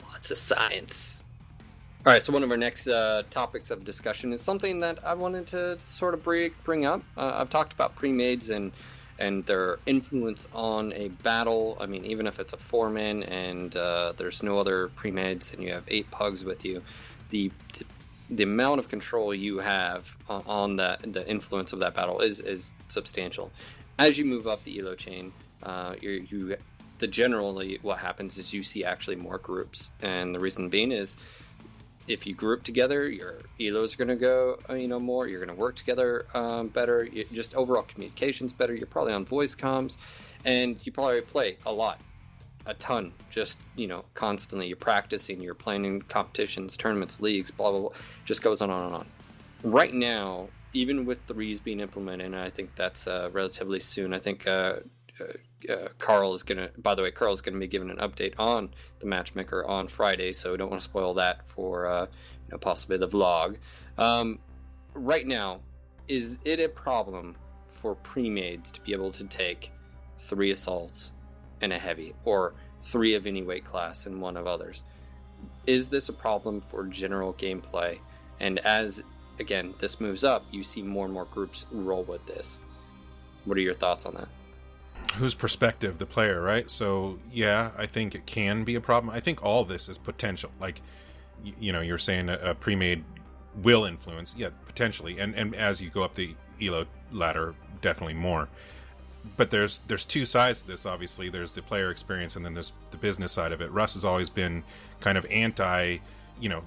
Lots 0.02 0.30
of 0.30 0.38
science. 0.38 1.21
All 2.04 2.12
right, 2.12 2.20
so 2.20 2.32
one 2.32 2.42
of 2.42 2.50
our 2.50 2.56
next 2.56 2.88
uh, 2.88 3.22
topics 3.30 3.70
of 3.70 3.84
discussion 3.84 4.32
is 4.32 4.40
something 4.40 4.80
that 4.80 5.04
I 5.04 5.14
wanted 5.14 5.46
to 5.48 5.78
sort 5.78 6.14
of 6.14 6.24
bring, 6.24 6.50
bring 6.64 6.84
up. 6.84 7.00
Uh, 7.16 7.34
I've 7.36 7.48
talked 7.48 7.72
about 7.72 7.94
pre-mades 7.94 8.50
and 8.50 8.72
and 9.20 9.46
their 9.46 9.78
influence 9.86 10.48
on 10.52 10.92
a 10.94 11.08
battle. 11.08 11.78
I 11.80 11.86
mean, 11.86 12.04
even 12.04 12.26
if 12.26 12.40
it's 12.40 12.54
a 12.54 12.56
four 12.56 12.90
man 12.90 13.22
and 13.22 13.76
uh, 13.76 14.14
there's 14.16 14.42
no 14.42 14.58
other 14.58 14.88
pre-mades 14.96 15.52
and 15.52 15.62
you 15.62 15.72
have 15.74 15.84
eight 15.86 16.10
pugs 16.10 16.44
with 16.44 16.64
you, 16.64 16.82
the, 17.30 17.52
the 17.78 17.84
the 18.30 18.42
amount 18.42 18.80
of 18.80 18.88
control 18.88 19.32
you 19.32 19.58
have 19.58 20.16
on 20.28 20.74
that 20.76 21.12
the 21.12 21.24
influence 21.30 21.72
of 21.72 21.78
that 21.78 21.94
battle 21.94 22.18
is 22.18 22.40
is 22.40 22.72
substantial. 22.88 23.52
As 24.00 24.18
you 24.18 24.24
move 24.24 24.48
up 24.48 24.64
the 24.64 24.80
elo 24.80 24.96
chain, 24.96 25.32
uh, 25.62 25.94
you 26.00 26.56
the 26.98 27.06
generally 27.06 27.78
what 27.82 27.98
happens 27.98 28.38
is 28.38 28.52
you 28.52 28.64
see 28.64 28.84
actually 28.84 29.16
more 29.16 29.38
groups, 29.38 29.90
and 30.00 30.34
the 30.34 30.40
reason 30.40 30.68
being 30.68 30.90
is 30.90 31.16
if 32.08 32.26
you 32.26 32.34
group 32.34 32.64
together, 32.64 33.08
your 33.08 33.40
elos 33.60 33.94
are 33.94 33.96
going 33.96 34.08
to 34.08 34.16
go, 34.16 34.58
uh, 34.68 34.74
you 34.74 34.88
know, 34.88 35.00
more. 35.00 35.28
You're 35.28 35.44
going 35.44 35.54
to 35.56 35.60
work 35.60 35.76
together 35.76 36.26
um, 36.34 36.68
better. 36.68 37.04
You, 37.04 37.24
just 37.32 37.54
overall 37.54 37.82
communications 37.82 38.52
better. 38.52 38.74
You're 38.74 38.86
probably 38.86 39.12
on 39.12 39.24
voice 39.24 39.54
comms, 39.54 39.96
and 40.44 40.76
you 40.84 40.92
probably 40.92 41.20
play 41.20 41.56
a 41.64 41.72
lot, 41.72 42.00
a 42.66 42.74
ton. 42.74 43.12
Just 43.30 43.58
you 43.76 43.86
know, 43.86 44.04
constantly. 44.14 44.66
You're 44.66 44.76
practicing. 44.76 45.40
You're 45.40 45.54
playing 45.54 45.84
in 45.84 46.02
competitions, 46.02 46.76
tournaments, 46.76 47.20
leagues, 47.20 47.50
blah 47.50 47.70
blah 47.70 47.80
blah. 47.80 47.90
Just 48.24 48.42
goes 48.42 48.60
on 48.60 48.70
and 48.70 48.84
on 48.84 48.92
on. 48.92 49.06
Right 49.62 49.94
now, 49.94 50.48
even 50.72 51.04
with 51.06 51.24
threes 51.26 51.60
being 51.60 51.80
implemented, 51.80 52.26
and 52.26 52.36
I 52.36 52.50
think 52.50 52.70
that's 52.76 53.06
uh, 53.06 53.30
relatively 53.32 53.80
soon. 53.80 54.12
I 54.12 54.18
think 54.18 54.46
uh, 54.46 54.76
uh, 55.68 55.88
Karl 55.98 56.34
is 56.34 56.42
gonna. 56.42 56.70
By 56.78 56.94
the 56.94 57.02
way, 57.02 57.10
Karl 57.10 57.32
is 57.32 57.40
gonna 57.40 57.58
be 57.58 57.66
giving 57.66 57.90
an 57.90 57.98
update 57.98 58.34
on 58.38 58.70
the 59.00 59.06
matchmaker 59.06 59.64
on 59.64 59.88
Friday, 59.88 60.32
so 60.32 60.52
we 60.52 60.58
don't 60.58 60.70
want 60.70 60.82
to 60.82 60.84
spoil 60.84 61.14
that 61.14 61.48
for 61.48 61.86
uh, 61.86 62.02
you 62.02 62.52
know, 62.52 62.58
possibly 62.58 62.96
the 62.96 63.08
vlog. 63.08 63.56
Um, 63.98 64.38
right 64.94 65.26
now, 65.26 65.60
is 66.08 66.38
it 66.44 66.60
a 66.60 66.68
problem 66.68 67.36
for 67.68 67.94
pre-mades 67.96 68.70
to 68.72 68.80
be 68.80 68.92
able 68.92 69.10
to 69.12 69.24
take 69.24 69.72
three 70.18 70.50
assaults 70.50 71.12
and 71.60 71.72
a 71.72 71.78
heavy, 71.78 72.14
or 72.24 72.54
three 72.84 73.14
of 73.14 73.26
any 73.26 73.42
weight 73.42 73.64
class 73.64 74.06
and 74.06 74.20
one 74.20 74.36
of 74.36 74.46
others? 74.46 74.82
Is 75.66 75.88
this 75.88 76.08
a 76.08 76.12
problem 76.12 76.60
for 76.60 76.84
general 76.84 77.34
gameplay? 77.34 77.98
And 78.40 78.58
as 78.60 79.02
again 79.38 79.74
this 79.78 80.00
moves 80.00 80.24
up, 80.24 80.44
you 80.50 80.62
see 80.62 80.82
more 80.82 81.04
and 81.04 81.14
more 81.14 81.26
groups 81.26 81.66
roll 81.70 82.04
with 82.04 82.24
this. 82.26 82.58
What 83.44 83.56
are 83.56 83.60
your 83.60 83.74
thoughts 83.74 84.06
on 84.06 84.14
that? 84.14 84.28
Whose 85.16 85.34
perspective 85.34 85.98
the 85.98 86.06
player 86.06 86.40
right? 86.40 86.70
So 86.70 87.18
yeah 87.32 87.70
i 87.76 87.86
think 87.86 88.14
it 88.14 88.26
can 88.26 88.64
be 88.64 88.74
a 88.74 88.80
problem. 88.80 89.14
I 89.14 89.20
think 89.20 89.42
all 89.42 89.64
this 89.64 89.88
is 89.88 89.98
potential 89.98 90.50
like 90.60 90.80
you 91.58 91.72
know 91.72 91.80
you're 91.80 91.98
saying 91.98 92.28
a, 92.28 92.38
a 92.38 92.54
pre-made 92.54 93.04
will 93.62 93.84
influence 93.84 94.34
yeah 94.38 94.48
potentially 94.66 95.18
and 95.18 95.34
and 95.34 95.54
as 95.54 95.82
you 95.82 95.90
go 95.90 96.02
up 96.02 96.14
the 96.14 96.34
elo 96.60 96.86
ladder 97.10 97.54
definitely 97.80 98.14
more. 98.14 98.48
But 99.36 99.50
there's 99.50 99.78
there's 99.86 100.04
two 100.04 100.26
sides 100.26 100.62
to 100.62 100.68
this 100.68 100.86
obviously. 100.86 101.28
There's 101.28 101.52
the 101.52 101.62
player 101.62 101.90
experience 101.90 102.36
and 102.36 102.44
then 102.44 102.54
there's 102.54 102.72
the 102.90 102.96
business 102.96 103.32
side 103.32 103.52
of 103.52 103.60
it. 103.60 103.70
Russ 103.70 103.94
has 103.94 104.04
always 104.04 104.28
been 104.30 104.64
kind 105.00 105.18
of 105.18 105.26
anti 105.26 105.98
you 106.40 106.48
know 106.48 106.62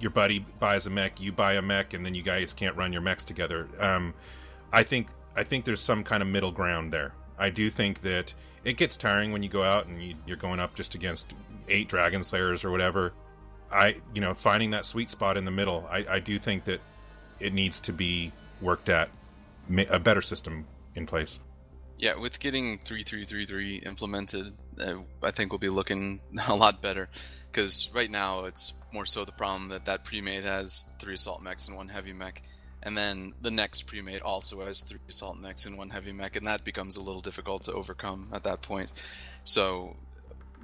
your 0.00 0.10
buddy 0.10 0.38
buys 0.58 0.86
a 0.86 0.90
mech 0.90 1.20
you 1.20 1.30
buy 1.30 1.54
a 1.54 1.62
mech 1.62 1.92
and 1.92 2.04
then 2.06 2.14
you 2.14 2.22
guys 2.22 2.52
can't 2.54 2.74
run 2.76 2.92
your 2.92 3.02
mechs 3.02 3.24
together. 3.24 3.68
Um 3.78 4.14
i 4.72 4.82
think 4.82 5.08
i 5.36 5.42
think 5.42 5.64
there's 5.64 5.80
some 5.80 6.04
kind 6.04 6.22
of 6.22 6.28
middle 6.28 6.52
ground 6.52 6.92
there 6.92 7.12
I 7.40 7.50
do 7.50 7.70
think 7.70 8.02
that 8.02 8.32
it 8.64 8.76
gets 8.76 8.96
tiring 8.96 9.32
when 9.32 9.42
you 9.42 9.48
go 9.48 9.62
out 9.62 9.86
and 9.86 10.00
you, 10.00 10.14
you're 10.26 10.36
going 10.36 10.60
up 10.60 10.74
just 10.74 10.94
against 10.94 11.32
eight 11.68 11.88
dragon 11.88 12.22
slayers 12.22 12.64
or 12.64 12.70
whatever. 12.70 13.12
I, 13.72 13.96
you 14.14 14.20
know, 14.20 14.34
finding 14.34 14.72
that 14.72 14.84
sweet 14.84 15.10
spot 15.10 15.36
in 15.36 15.44
the 15.44 15.50
middle, 15.50 15.88
I, 15.90 16.04
I 16.08 16.20
do 16.20 16.38
think 16.38 16.64
that 16.64 16.80
it 17.40 17.54
needs 17.54 17.80
to 17.80 17.92
be 17.92 18.32
worked 18.60 18.88
at, 18.88 19.08
a 19.88 20.00
better 20.00 20.20
system 20.20 20.66
in 20.94 21.06
place. 21.06 21.38
Yeah, 21.96 22.16
with 22.16 22.40
getting 22.40 22.78
3333 22.78 23.76
implemented, 23.86 24.52
uh, 24.80 24.94
I 25.22 25.30
think 25.30 25.52
we'll 25.52 25.58
be 25.58 25.68
looking 25.68 26.20
a 26.48 26.54
lot 26.54 26.82
better. 26.82 27.08
Because 27.50 27.90
right 27.94 28.10
now, 28.10 28.44
it's 28.44 28.74
more 28.92 29.06
so 29.06 29.24
the 29.24 29.32
problem 29.32 29.68
that 29.68 29.84
that 29.84 30.04
pre-made 30.04 30.44
has 30.44 30.86
three 30.98 31.14
assault 31.14 31.42
mechs 31.42 31.68
and 31.68 31.76
one 31.76 31.88
heavy 31.88 32.12
mech. 32.12 32.42
And 32.82 32.96
then 32.96 33.34
the 33.42 33.50
next 33.50 33.82
pre-made 33.82 34.22
also 34.22 34.64
has 34.64 34.80
three 34.80 35.00
assault 35.08 35.38
mechs 35.38 35.66
and 35.66 35.76
one 35.76 35.90
heavy 35.90 36.12
mech, 36.12 36.36
and 36.36 36.46
that 36.46 36.64
becomes 36.64 36.96
a 36.96 37.02
little 37.02 37.20
difficult 37.20 37.62
to 37.62 37.72
overcome 37.72 38.28
at 38.32 38.44
that 38.44 38.62
point. 38.62 38.92
So 39.44 39.96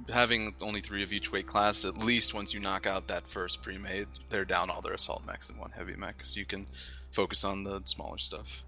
having 0.09 0.55
only 0.61 0.81
three 0.81 1.03
of 1.03 1.13
each 1.13 1.31
weight 1.31 1.47
class, 1.47 1.85
at 1.85 1.97
least 1.97 2.33
once 2.33 2.53
you 2.53 2.59
knock 2.59 2.85
out 2.85 3.07
that 3.07 3.27
first 3.27 3.61
pre-made, 3.61 4.07
they're 4.29 4.45
down 4.45 4.69
all 4.69 4.81
their 4.81 4.93
assault 4.93 5.23
mechs 5.25 5.49
and 5.49 5.59
one 5.59 5.71
heavy 5.71 5.95
mech, 5.95 6.15
so 6.23 6.39
you 6.39 6.45
can 6.45 6.65
focus 7.11 7.43
on 7.43 7.63
the 7.63 7.81
smaller 7.85 8.17
stuff. 8.17 8.63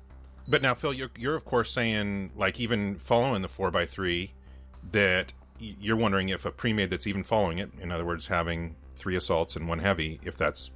But 0.47 0.61
now, 0.61 0.73
Phil, 0.73 0.93
you're, 0.93 1.11
you're 1.17 1.35
of 1.35 1.45
course 1.45 1.71
saying, 1.71 2.31
like, 2.35 2.59
even 2.59 2.97
following 2.97 3.41
the 3.41 3.47
4x3, 3.47 4.31
that 4.91 5.33
you're 5.59 5.97
wondering 5.97 6.29
if 6.29 6.45
a 6.45 6.51
pre-made 6.51 6.89
that's 6.89 7.07
even 7.07 7.23
following 7.23 7.57
it, 7.57 7.71
in 7.79 7.91
other 7.91 8.05
words, 8.05 8.27
having 8.27 8.75
three 8.95 9.15
assaults 9.15 9.55
and 9.55 9.67
one 9.67 9.79
heavy, 9.79 10.19
if 10.23 10.37
that's 10.37 10.71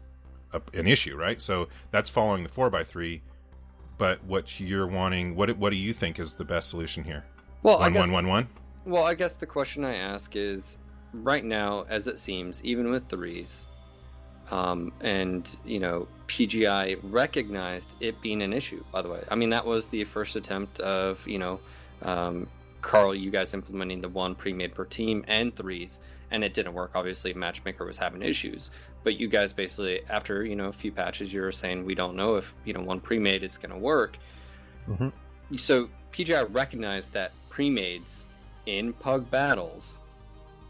a, 0.54 0.62
an 0.74 0.88
issue, 0.88 1.16
right? 1.16 1.42
So 1.42 1.68
that's 1.92 2.10
following 2.10 2.44
the 2.44 2.50
four 2.50 2.70
by 2.70 2.84
three. 2.84 3.22
But 3.98 4.24
what 4.24 4.60
you're 4.60 4.88
wanting, 4.88 5.36
what 5.36 5.56
what 5.58 5.70
do 5.70 5.76
you 5.76 5.94
think 5.94 6.20
is 6.20 6.36
the 6.36 6.46
best 6.46 6.70
solution 6.70 7.04
here? 7.04 7.26
Well, 7.62 7.82
I 7.82 7.90
guess, 7.90 8.00
one 8.00 8.12
one 8.12 8.28
one. 8.28 8.48
well, 8.86 9.04
I 9.04 9.14
guess 9.14 9.36
the 9.38 9.46
question 9.46 9.86
I 9.86 9.96
ask 9.96 10.36
is, 10.36 10.78
right 11.14 11.44
now, 11.46 11.86
as 11.90 12.08
it 12.08 12.20
seems, 12.20 12.64
even 12.64 12.90
with 12.90 13.08
threes, 13.08 13.68
um, 14.52 14.92
and 15.02 15.56
you 15.64 15.80
know, 15.80 16.08
PGI 16.28 17.00
recognized 17.04 17.96
it 18.02 18.20
being 18.22 18.42
an 18.42 18.52
issue. 18.52 18.84
By 18.92 19.02
the 19.04 19.10
way, 19.10 19.24
I 19.30 19.36
mean 19.36 19.52
that 19.52 19.66
was 19.66 19.88
the 19.88 20.04
first 20.06 20.36
attempt 20.36 20.80
of 20.80 21.26
you 21.28 21.38
know, 21.38 21.60
um, 22.02 22.48
Karl, 22.82 23.16
you 23.16 23.32
guys 23.32 23.54
implementing 23.54 24.02
the 24.02 24.10
one 24.10 24.36
pre-made 24.36 24.74
per 24.74 24.86
team 24.86 25.24
and 25.28 25.56
threes, 25.56 26.00
and 26.34 26.44
it 26.44 26.54
didn't 26.54 26.74
work. 26.74 26.92
Obviously, 26.96 27.34
Matchmaker 27.34 27.86
was 27.86 27.98
having 27.98 28.22
issues, 28.24 28.72
but 29.04 29.18
you 29.18 29.30
guys 29.30 29.54
basically, 29.54 30.02
after 30.10 30.44
you 30.44 30.56
know 30.56 30.68
a 30.68 30.74
few 30.74 30.92
patches, 30.92 31.32
you 31.32 31.42
were 31.42 31.52
saying 31.52 31.86
we 31.86 31.96
don't 31.96 32.16
know 32.16 32.36
if 32.36 32.54
you 32.66 32.74
know 32.74 32.82
one 32.82 33.00
pre-made 33.00 33.44
is 33.44 33.58
going 33.58 33.72
to 33.72 33.78
work. 33.78 34.18
Mhm. 34.90 35.14
So 35.56 35.90
PGI 36.12 36.44
recognized 36.52 37.14
that 37.14 37.32
pre-mades 37.50 38.28
in 38.66 38.94
pug 38.94 39.30
battles 39.30 40.00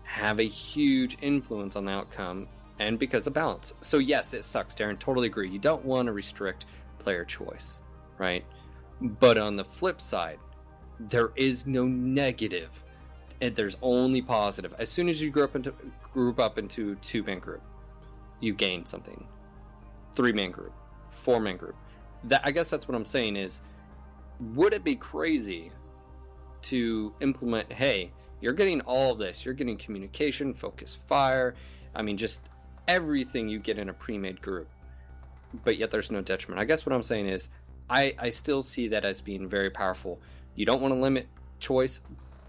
have 0.03 0.39
a 0.39 0.43
huge 0.43 1.17
influence 1.21 1.75
on 1.75 1.85
the 1.85 1.91
outcome 1.91 2.47
and 2.79 2.99
because 2.99 3.25
of 3.25 3.33
balance. 3.33 3.73
So 3.81 3.99
yes, 3.99 4.33
it 4.33 4.43
sucks, 4.43 4.75
Darren. 4.75 4.99
Totally 4.99 5.27
agree. 5.27 5.49
You 5.49 5.59
don't 5.59 5.85
want 5.85 6.07
to 6.07 6.11
restrict 6.11 6.65
player 6.99 7.23
choice, 7.23 7.79
right? 8.17 8.43
But 9.01 9.37
on 9.37 9.55
the 9.55 9.63
flip 9.63 10.01
side, 10.01 10.39
there 10.99 11.31
is 11.35 11.65
no 11.65 11.85
negative, 11.85 12.83
there's 13.49 13.77
only 13.81 14.21
positive. 14.21 14.73
As 14.79 14.89
soon 14.89 15.09
as 15.09 15.21
you 15.21 15.29
group 15.29 15.55
into 15.55 15.73
group 16.13 16.39
up 16.39 16.57
into 16.57 16.95
two 16.95 17.23
man 17.23 17.39
group, 17.39 17.61
you 18.39 18.53
gain 18.53 18.85
something. 18.85 19.25
Three 20.13 20.31
man 20.31 20.51
group, 20.51 20.73
four 21.09 21.39
man 21.39 21.57
group. 21.57 21.75
That 22.25 22.41
I 22.43 22.51
guess 22.51 22.69
that's 22.69 22.87
what 22.87 22.95
I'm 22.95 23.05
saying 23.05 23.35
is, 23.35 23.61
would 24.53 24.73
it 24.73 24.83
be 24.83 24.95
crazy 24.95 25.71
to 26.63 27.13
implement? 27.19 27.71
Hey, 27.71 28.11
you're 28.41 28.53
getting 28.53 28.81
all 28.81 29.13
of 29.13 29.17
this. 29.17 29.43
You're 29.43 29.53
getting 29.53 29.77
communication, 29.77 30.53
focus, 30.53 30.97
fire. 31.07 31.55
I 31.95 32.01
mean, 32.01 32.17
just 32.17 32.49
everything 32.87 33.47
you 33.47 33.59
get 33.59 33.77
in 33.77 33.89
a 33.89 33.93
pre-made 33.93 34.41
group, 34.41 34.67
but 35.63 35.77
yet 35.77 35.91
there's 35.91 36.11
no 36.11 36.21
detriment. 36.21 36.61
I 36.61 36.65
guess 36.65 36.85
what 36.85 36.93
I'm 36.93 37.03
saying 37.03 37.27
is, 37.27 37.49
I 37.89 38.15
I 38.19 38.29
still 38.29 38.63
see 38.63 38.89
that 38.89 39.05
as 39.05 39.21
being 39.21 39.49
very 39.49 39.69
powerful. 39.69 40.19
You 40.55 40.65
don't 40.65 40.81
want 40.81 40.93
to 40.93 40.99
limit 40.99 41.27
choice, 41.59 41.99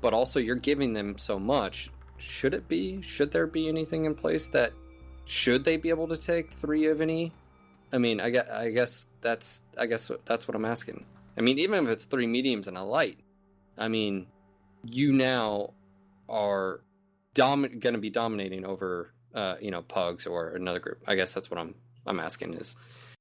but 0.04 0.12
also 0.12 0.38
you're 0.38 0.54
giving 0.54 0.92
them 0.92 1.16
so 1.16 1.38
much. 1.38 1.88
Should 2.18 2.52
it 2.52 2.68
be? 2.68 3.00
Should 3.00 3.32
there 3.32 3.46
be 3.46 3.68
anything 3.70 4.04
in 4.04 4.14
place 4.14 4.50
that 4.50 4.74
should 5.24 5.64
they 5.64 5.78
be 5.78 5.88
able 5.88 6.08
to 6.08 6.18
take 6.18 6.52
three 6.52 6.88
of 6.88 7.00
any? 7.00 7.32
I 7.90 7.96
mean, 7.96 8.20
I 8.20 8.28
guess, 8.28 8.46
I 8.50 8.68
guess 8.68 9.06
that's 9.22 9.62
I 9.78 9.86
guess 9.86 10.10
that's 10.26 10.46
what 10.46 10.56
I'm 10.56 10.66
asking. 10.66 11.06
I 11.38 11.40
mean, 11.40 11.58
even 11.58 11.86
if 11.86 11.90
it's 11.90 12.04
three 12.04 12.26
mediums 12.26 12.68
and 12.68 12.76
a 12.76 12.82
light, 12.82 13.18
I 13.78 13.88
mean, 13.88 14.26
you 14.84 15.10
now 15.10 15.72
are 16.28 16.82
going 17.32 17.70
to 17.80 17.96
be 17.96 18.10
dominating 18.10 18.66
over 18.66 19.10
uh, 19.34 19.54
you 19.58 19.70
know 19.70 19.80
pugs 19.80 20.26
or 20.26 20.50
another 20.50 20.80
group. 20.80 21.02
I 21.06 21.14
guess 21.14 21.32
that's 21.32 21.50
what 21.50 21.58
I'm 21.58 21.74
I'm 22.06 22.20
asking 22.20 22.52
is, 22.54 22.76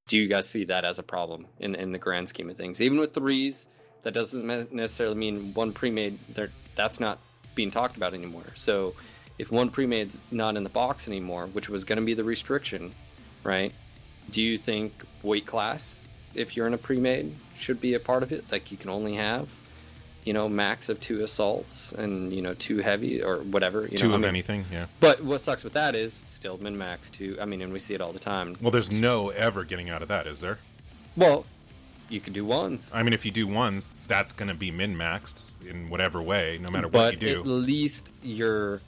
do 0.09 0.17
you 0.17 0.27
guys 0.27 0.49
see 0.49 0.65
that 0.65 0.83
as 0.83 0.99
a 0.99 1.03
problem 1.03 1.47
in 1.59 1.75
in 1.75 1.93
the 1.93 1.97
grand 1.97 2.27
scheme 2.27 2.49
of 2.49 2.57
things? 2.57 2.81
Even 2.81 2.99
with 2.99 3.13
threes, 3.13 3.67
that 4.01 4.13
doesn't 4.13 4.73
necessarily 4.73 5.15
mean 5.15 5.53
one 5.53 5.71
pre-made. 5.71 6.19
There, 6.35 6.49
that's 6.75 6.99
not 6.99 7.19
being 7.55 7.71
talked 7.71 7.97
about 7.97 8.13
anymore. 8.13 8.45
So 8.55 8.95
if 9.37 9.51
one 9.51 9.69
pre-made's 9.69 10.19
not 10.31 10.55
in 10.55 10.63
the 10.63 10.69
box 10.69 11.07
anymore, 11.07 11.47
which 11.47 11.69
was 11.69 11.83
going 11.83 11.99
to 11.99 12.05
be 12.05 12.13
the 12.13 12.23
restriction, 12.23 12.93
right? 13.43 13.71
Do 14.29 14.41
you 14.41 14.57
think 14.57 14.93
weight 15.21 15.45
class, 15.45 16.07
if 16.33 16.55
you're 16.55 16.67
in 16.67 16.73
a 16.73 16.77
pre-made, 16.77 17.35
should 17.57 17.79
be 17.81 17.93
a 17.93 17.99
part 17.99 18.23
of 18.23 18.31
it? 18.31 18.45
Like 18.51 18.71
you 18.71 18.77
can 18.77 18.89
only 18.89 19.15
have, 19.15 19.53
you 20.23 20.33
know, 20.33 20.47
max 20.47 20.87
of 20.89 20.99
two 20.99 21.23
assaults 21.23 21.91
and 21.91 22.31
you 22.31 22.41
know 22.41 22.53
two 22.53 22.77
heavy 22.77 23.21
or 23.21 23.37
whatever. 23.39 23.81
You 23.87 23.97
Two 23.97 24.07
know, 24.07 24.13
I 24.13 24.15
of 24.15 24.21
mean- 24.21 24.29
anything, 24.29 24.65
yeah. 24.71 24.85
But 24.99 25.23
what 25.23 25.41
sucks 25.41 25.63
with 25.63 25.73
that 25.73 25.95
is 25.95 26.13
still 26.13 26.57
min 26.57 26.77
max 26.77 27.09
two. 27.09 27.37
I 27.41 27.45
mean, 27.45 27.61
and 27.61 27.73
we 27.73 27.79
see 27.79 27.93
it 27.93 28.01
all 28.01 28.13
the 28.13 28.19
time. 28.19 28.55
Well, 28.61 28.71
there's 28.71 28.91
no 28.91 29.29
ever 29.29 29.63
getting 29.65 29.89
out 29.89 30.01
of 30.01 30.07
that, 30.07 30.25
is 30.25 30.39
there? 30.39 30.59
Well, 31.17 31.45
you 32.13 32.21
could 32.21 32.33
do 32.33 32.45
ones, 32.45 32.91
I 32.93 33.03
mean, 33.03 33.13
if 33.13 33.25
you 33.25 33.31
do 33.31 33.47
ones, 33.47 33.91
that's 34.07 34.31
going 34.31 34.49
to 34.49 34.53
be 34.53 34.71
min 34.71 34.95
maxed 34.95 35.53
in 35.67 35.89
whatever 35.89 36.21
way, 36.21 36.59
no 36.61 36.69
matter 36.69 36.87
but 36.87 36.97
what 36.99 37.13
you 37.13 37.19
do. 37.19 37.39
at 37.41 37.47
least 37.47 38.11
you're 38.21 38.79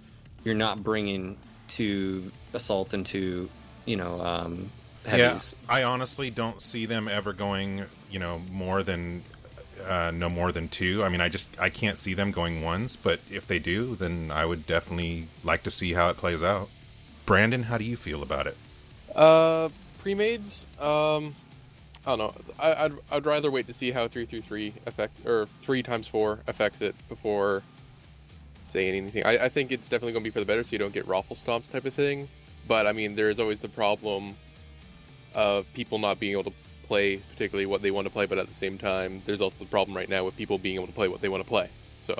you're 0.43 0.55
not 0.55 0.83
bringing 0.83 1.37
two 1.67 2.31
assaults 2.53 2.93
and 2.93 3.01
into 3.01 3.49
you 3.85 3.95
know 3.95 4.21
um, 4.21 4.69
heavies. 5.05 5.55
Yeah, 5.67 5.73
I 5.73 5.83
honestly 5.83 6.29
don't 6.29 6.61
see 6.61 6.85
them 6.85 7.07
ever 7.07 7.33
going, 7.33 7.85
you 8.11 8.19
know, 8.19 8.41
more 8.51 8.83
than 8.83 9.23
uh, 9.85 10.11
no 10.11 10.29
more 10.29 10.51
than 10.51 10.67
two. 10.67 11.03
I 11.03 11.09
mean, 11.09 11.21
I 11.21 11.29
just 11.29 11.59
I 11.59 11.69
can't 11.69 11.97
see 11.97 12.13
them 12.13 12.31
going 12.31 12.61
ones. 12.61 12.95
But 12.95 13.19
if 13.31 13.47
they 13.47 13.59
do, 13.59 13.95
then 13.95 14.31
I 14.31 14.45
would 14.45 14.65
definitely 14.65 15.27
like 15.43 15.63
to 15.63 15.71
see 15.71 15.93
how 15.93 16.09
it 16.09 16.17
plays 16.17 16.43
out. 16.43 16.69
Brandon, 17.25 17.63
how 17.63 17.77
do 17.77 17.83
you 17.83 17.97
feel 17.97 18.21
about 18.21 18.45
it? 18.47 18.57
Uh, 19.15 19.69
pre-mades. 19.99 20.67
Um, 20.79 21.33
I 22.05 22.15
don't 22.15 22.19
know. 22.19 22.33
I, 22.59 22.85
I'd 22.85 22.93
I'd 23.11 23.25
rather 23.25 23.49
wait 23.51 23.67
to 23.67 23.73
see 23.73 23.91
how 23.91 24.07
three 24.07 24.25
through 24.25 24.41
three 24.41 24.73
affect 24.85 25.25
or 25.25 25.47
three 25.63 25.81
times 25.81 26.07
four 26.07 26.39
affects 26.47 26.81
it 26.81 26.95
before 27.09 27.63
saying 28.61 28.95
anything. 28.95 29.23
I, 29.25 29.45
I 29.45 29.49
think 29.49 29.71
it's 29.71 29.87
definitely 29.87 30.13
gonna 30.13 30.23
be 30.23 30.29
for 30.29 30.39
the 30.39 30.45
better, 30.45 30.63
so 30.63 30.71
you 30.71 30.77
don't 30.77 30.93
get 30.93 31.07
raffle 31.07 31.35
stomps 31.35 31.71
type 31.71 31.85
of 31.85 31.93
thing. 31.93 32.27
But 32.67 32.85
I 32.87 32.91
mean, 32.91 33.15
there 33.15 33.29
is 33.29 33.39
always 33.39 33.59
the 33.59 33.69
problem 33.69 34.35
of 35.33 35.65
people 35.73 35.97
not 35.99 36.19
being 36.19 36.33
able 36.33 36.43
to 36.45 36.53
play 36.87 37.17
particularly 37.17 37.65
what 37.65 37.81
they 37.81 37.91
want 37.91 38.05
to 38.05 38.11
play, 38.13 38.25
but 38.25 38.37
at 38.37 38.47
the 38.47 38.53
same 38.53 38.77
time, 38.77 39.21
there's 39.25 39.41
also 39.41 39.55
the 39.59 39.65
problem 39.65 39.95
right 39.97 40.09
now 40.09 40.23
with 40.23 40.35
people 40.37 40.57
being 40.57 40.75
able 40.75 40.87
to 40.87 40.93
play 40.93 41.07
what 41.07 41.21
they 41.21 41.29
want 41.29 41.43
to 41.43 41.47
play. 41.49 41.69
So, 41.99 42.13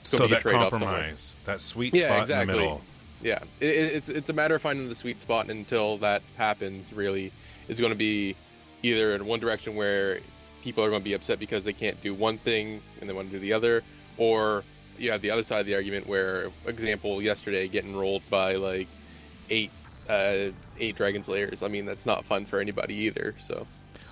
it's 0.00 0.10
So 0.10 0.18
gonna 0.18 0.28
be 0.28 0.32
a 0.34 0.36
that 0.36 0.44
compromise, 0.70 1.36
that 1.44 1.60
sweet 1.60 1.94
Yeah, 1.94 2.06
spot 2.06 2.20
exactly. 2.22 2.42
in 2.42 2.46
the 2.46 2.58
middle. 2.60 2.82
yeah, 3.22 3.38
it, 3.60 3.66
it- 3.68 3.94
it's 3.96 4.08
it's 4.08 4.30
a 4.30 4.32
matter 4.32 4.54
of 4.54 4.62
finding 4.62 4.88
the 4.88 4.94
sweet 4.94 5.20
spot. 5.20 5.42
And 5.48 5.58
until 5.58 5.98
that 5.98 6.22
happens, 6.36 6.92
really, 6.92 7.32
it's 7.68 7.80
going 7.80 7.92
to 7.92 7.98
be 7.98 8.36
either 8.82 9.14
in 9.14 9.26
one 9.26 9.40
direction 9.40 9.74
where 9.74 10.18
people 10.62 10.84
are 10.84 10.90
going 10.90 11.00
to 11.00 11.04
be 11.04 11.14
upset 11.14 11.38
because 11.38 11.64
they 11.64 11.72
can't 11.72 12.00
do 12.02 12.14
one 12.14 12.38
thing 12.38 12.80
and 13.00 13.08
they 13.08 13.14
want 13.14 13.28
to 13.28 13.32
do 13.32 13.40
the 13.40 13.52
other, 13.52 13.82
or 14.16 14.64
you 14.98 15.10
have 15.10 15.22
the 15.22 15.30
other 15.30 15.42
side 15.42 15.60
of 15.60 15.66
the 15.66 15.74
argument 15.74 16.06
where, 16.06 16.50
example, 16.66 17.20
yesterday 17.22 17.68
getting 17.68 17.96
rolled 17.96 18.22
by 18.30 18.54
like 18.54 18.88
eight 19.50 19.70
uh, 20.08 20.50
eight 20.78 20.96
dragon 20.96 21.22
slayers. 21.22 21.62
I 21.62 21.68
mean, 21.68 21.86
that's 21.86 22.06
not 22.06 22.24
fun 22.24 22.44
for 22.44 22.60
anybody 22.60 22.94
either. 22.94 23.34
So. 23.40 23.66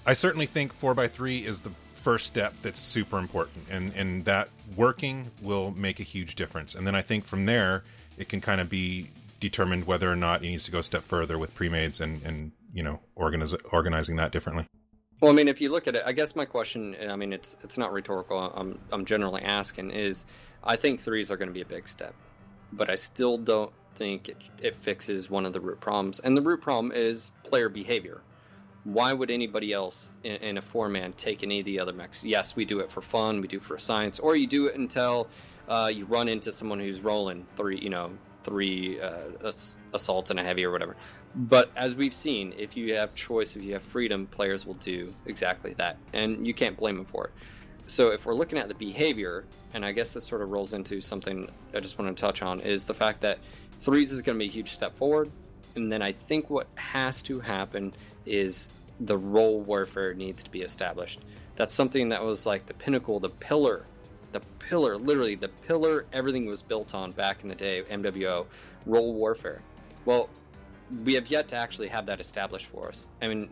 I 0.07 0.15
certainly 0.15 0.47
think 0.47 0.73
four 0.73 0.95
by 0.95 1.09
three 1.09 1.39
is 1.39 1.61
the 1.61 1.71
first 1.95 2.27
step 2.27 2.55
that's 2.63 2.81
super 2.81 3.19
important, 3.19 3.67
and 3.71 3.93
and 3.95 4.25
that 4.25 4.49
working 4.77 5.31
will 5.43 5.71
make 5.73 6.01
a 6.01 6.03
huge 6.03 6.35
difference. 6.35 6.75
And 6.75 6.87
then 6.87 6.95
I 6.95 7.03
think 7.03 7.25
from 7.25 7.47
there 7.47 7.85
it 8.17 8.29
can 8.29 8.41
kind 8.41 8.61
of 8.61 8.69
be 8.69 9.11
determined 9.41 9.87
whether 9.87 10.11
or 10.11 10.17
not 10.17 10.43
it 10.43 10.49
needs 10.49 10.65
to 10.65 10.71
go 10.71 10.79
a 10.79 10.83
step 10.83 11.03
further 11.03 11.39
with 11.39 11.55
pre-mades 11.55 12.01
and 12.01 12.23
and 12.23 12.53
you 12.73 12.83
know 12.83 13.01
organizing 13.15 14.17
that 14.17 14.33
differently. 14.33 14.67
Well, 15.21 15.31
I 15.31 15.35
mean, 15.35 15.49
if 15.49 15.61
you 15.61 15.71
look 15.71 15.87
at 15.87 15.95
it, 15.95 16.03
I 16.07 16.13
guess 16.13 16.35
my 16.35 16.47
question, 16.47 16.97
I 17.09 17.15
mean, 17.17 17.33
it's 17.33 17.57
it's 17.63 17.77
not 17.77 17.93
rhetorical. 17.93 18.39
I'm 18.39 18.79
I'm 18.91 19.05
generally 19.05 19.43
asking 19.43 19.91
is, 19.91 20.27
I 20.65 20.77
think 20.77 21.03
threes 21.03 21.31
are 21.31 21.37
going 21.37 21.49
to 21.49 21.55
be 21.55 21.61
a 21.61 21.67
big 21.67 21.89
step, 21.89 22.15
but 22.73 22.89
I 22.89 22.97
still 22.97 23.37
don't 23.37 23.73
think 23.97 24.31
it, 24.31 24.37
it 24.63 24.77
fixes 24.77 25.29
one 25.29 25.45
of 25.45 25.53
the 25.53 25.61
root 25.61 25.81
problems, 25.81 26.21
and 26.21 26.37
the 26.37 26.43
root 26.43 26.63
problem 26.63 26.93
is 26.95 27.33
player 27.45 27.69
behavior. 27.69 28.23
Why 28.85 29.13
would 29.13 29.31
anybody 29.31 29.75
else 29.75 30.15
in, 30.25 30.37
in 30.37 30.59
a 30.59 30.63
four 30.63 30.89
man 30.89 31.13
take 31.13 31.43
any 31.43 31.59
of 31.59 31.67
the 31.67 31.81
other 31.81 31.93
mechs? 31.93 32.25
Yes, 32.25 32.57
we 32.57 32.65
do 32.65 32.81
it 32.81 32.91
for 32.91 33.03
fun, 33.03 33.43
we 33.43 33.49
do 33.49 33.59
it 33.59 33.63
for 33.63 33.77
science, 33.79 34.19
or 34.19 34.37
you 34.37 34.47
do 34.47 34.67
it 34.67 34.75
until 34.75 35.29
uh, 35.69 35.91
you 35.93 36.07
run 36.07 36.29
into 36.29 36.51
someone 36.51 36.81
who's 36.81 37.01
rolling 37.01 37.47
three, 37.57 37.79
you 37.79 37.91
know, 37.91 38.11
three 38.43 38.99
uh, 38.99 39.29
ass- 39.45 39.79
assaults 39.93 40.31
and 40.31 40.41
a 40.41 40.43
heavy 40.43 40.65
or 40.65 40.71
whatever. 40.71 40.97
But 41.35 41.71
as 41.77 41.95
we've 41.95 42.15
seen, 42.15 42.53
if 42.59 42.77
you 42.77 42.95
have 42.97 43.15
choice, 43.15 43.55
if 43.55 43.63
you 43.63 43.73
have 43.75 43.83
freedom, 43.83 44.27
players 44.27 44.67
will 44.67 44.75
do 44.75 45.15
exactly 45.27 45.75
that, 45.75 45.97
and 46.13 46.47
you 46.47 46.53
can't 46.53 46.77
blame 46.77 46.97
them 46.97 47.05
for 47.05 47.27
it. 47.27 47.33
So 47.87 48.11
if 48.11 48.27
we're 48.27 48.35
looking 48.35 48.59
at 48.59 48.69
the 48.69 48.75
behavior, 48.75 49.45
and 49.75 49.85
I 49.85 49.93
guess 49.93 50.13
this 50.13 50.25
sort 50.25 50.43
of 50.43 50.51
rolls 50.51 50.73
into 50.73 51.01
something 51.01 51.49
I 51.75 51.81
just 51.81 51.99
want 51.99 52.17
to 52.17 52.21
touch 52.21 52.43
on, 52.43 52.61
is 52.61 52.85
the 52.85 52.95
fact 52.95 53.21
that 53.23 53.39
threes 53.81 54.13
is 54.13 54.23
going 54.23 54.39
to 54.39 54.45
be 54.45 54.49
a 54.49 54.53
huge 54.53 54.73
step 54.73 54.97
forward, 54.97 55.31
and 55.77 55.91
then 55.91 56.03
I 56.03 56.13
think 56.13 56.51
what 56.51 56.67
has 56.75 57.23
to 57.23 57.41
happen 57.41 57.95
is 58.27 58.69
the 58.99 59.17
role 59.17 59.61
warfare 59.61 60.15
needs 60.15 60.43
to 60.43 60.51
be 60.51 60.63
established. 60.63 61.21
That's 61.57 61.73
something 61.73 62.09
that 62.11 62.25
was 62.25 62.45
like 62.45 62.67
the 62.67 62.75
pinnacle, 62.75 63.21
the 63.21 63.29
pillar, 63.29 63.87
the 64.33 64.41
pillar, 64.59 64.97
literally 64.97 65.35
the 65.35 65.49
pillar 65.49 66.07
everything 66.13 66.47
was 66.47 66.63
built 66.63 66.95
on 66.95 67.13
back 67.13 67.43
in 67.43 67.49
the 67.49 67.55
day, 67.55 67.83
MWO, 67.83 68.47
role 68.87 69.15
warfare. 69.15 69.63
Well, 70.05 70.29
we 71.05 71.15
have 71.15 71.29
yet 71.29 71.49
to 71.49 71.57
actually 71.57 71.89
have 71.89 72.07
that 72.07 72.21
established 72.21 72.67
for 72.67 72.89
us. 72.89 73.07
I 73.23 73.29
mean, 73.29 73.51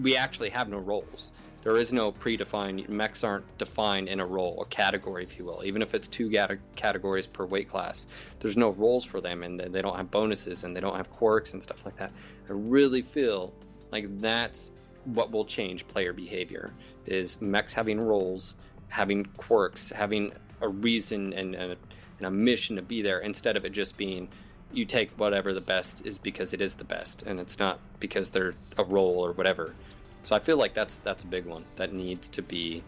we 0.00 0.16
actually 0.16 0.50
have 0.50 0.68
no 0.68 0.78
roles. 0.78 1.30
There 1.62 1.76
is 1.76 1.92
no 1.92 2.10
predefined 2.10 2.88
mechs 2.88 3.22
aren't 3.22 3.58
defined 3.58 4.08
in 4.08 4.18
a 4.18 4.24
role, 4.24 4.62
a 4.62 4.64
category, 4.64 5.24
if 5.24 5.38
you 5.38 5.44
will. 5.44 5.62
Even 5.62 5.82
if 5.82 5.94
it's 5.94 6.08
two 6.08 6.30
cate- 6.30 6.58
categories 6.74 7.26
per 7.26 7.44
weight 7.44 7.68
class, 7.68 8.06
there's 8.38 8.56
no 8.56 8.70
roles 8.70 9.04
for 9.04 9.20
them, 9.20 9.42
and 9.42 9.60
they 9.60 9.82
don't 9.82 9.96
have 9.96 10.10
bonuses, 10.10 10.64
and 10.64 10.74
they 10.74 10.80
don't 10.80 10.96
have 10.96 11.10
quirks 11.10 11.52
and 11.52 11.62
stuff 11.62 11.84
like 11.84 11.96
that. 11.96 12.12
I 12.48 12.52
really 12.52 13.02
feel 13.02 13.52
like 13.92 14.18
that's 14.18 14.72
what 15.04 15.30
will 15.32 15.44
change 15.44 15.86
player 15.86 16.14
behavior: 16.14 16.72
is 17.04 17.42
mechs 17.42 17.74
having 17.74 18.00
roles, 18.00 18.56
having 18.88 19.26
quirks, 19.36 19.90
having 19.90 20.32
a 20.62 20.68
reason 20.68 21.34
and, 21.34 21.54
and, 21.54 21.72
a, 21.72 21.76
and 22.18 22.26
a 22.26 22.30
mission 22.30 22.76
to 22.76 22.82
be 22.82 23.02
there, 23.02 23.20
instead 23.20 23.58
of 23.58 23.66
it 23.66 23.72
just 23.72 23.98
being 23.98 24.28
you 24.72 24.84
take 24.84 25.10
whatever 25.18 25.52
the 25.52 25.60
best 25.60 26.06
is 26.06 26.18
because 26.18 26.52
it 26.52 26.60
is 26.60 26.76
the 26.76 26.84
best, 26.84 27.22
and 27.22 27.40
it's 27.40 27.58
not 27.58 27.80
because 27.98 28.30
they're 28.30 28.54
a 28.78 28.84
role 28.84 29.24
or 29.24 29.32
whatever. 29.32 29.74
So 30.22 30.36
I 30.36 30.38
feel 30.38 30.56
like 30.56 30.74
that's 30.74 30.98
that's 30.98 31.22
a 31.22 31.26
big 31.26 31.46
one 31.46 31.64
that 31.76 31.92
needs 31.92 32.28
to 32.30 32.42
be 32.42 32.82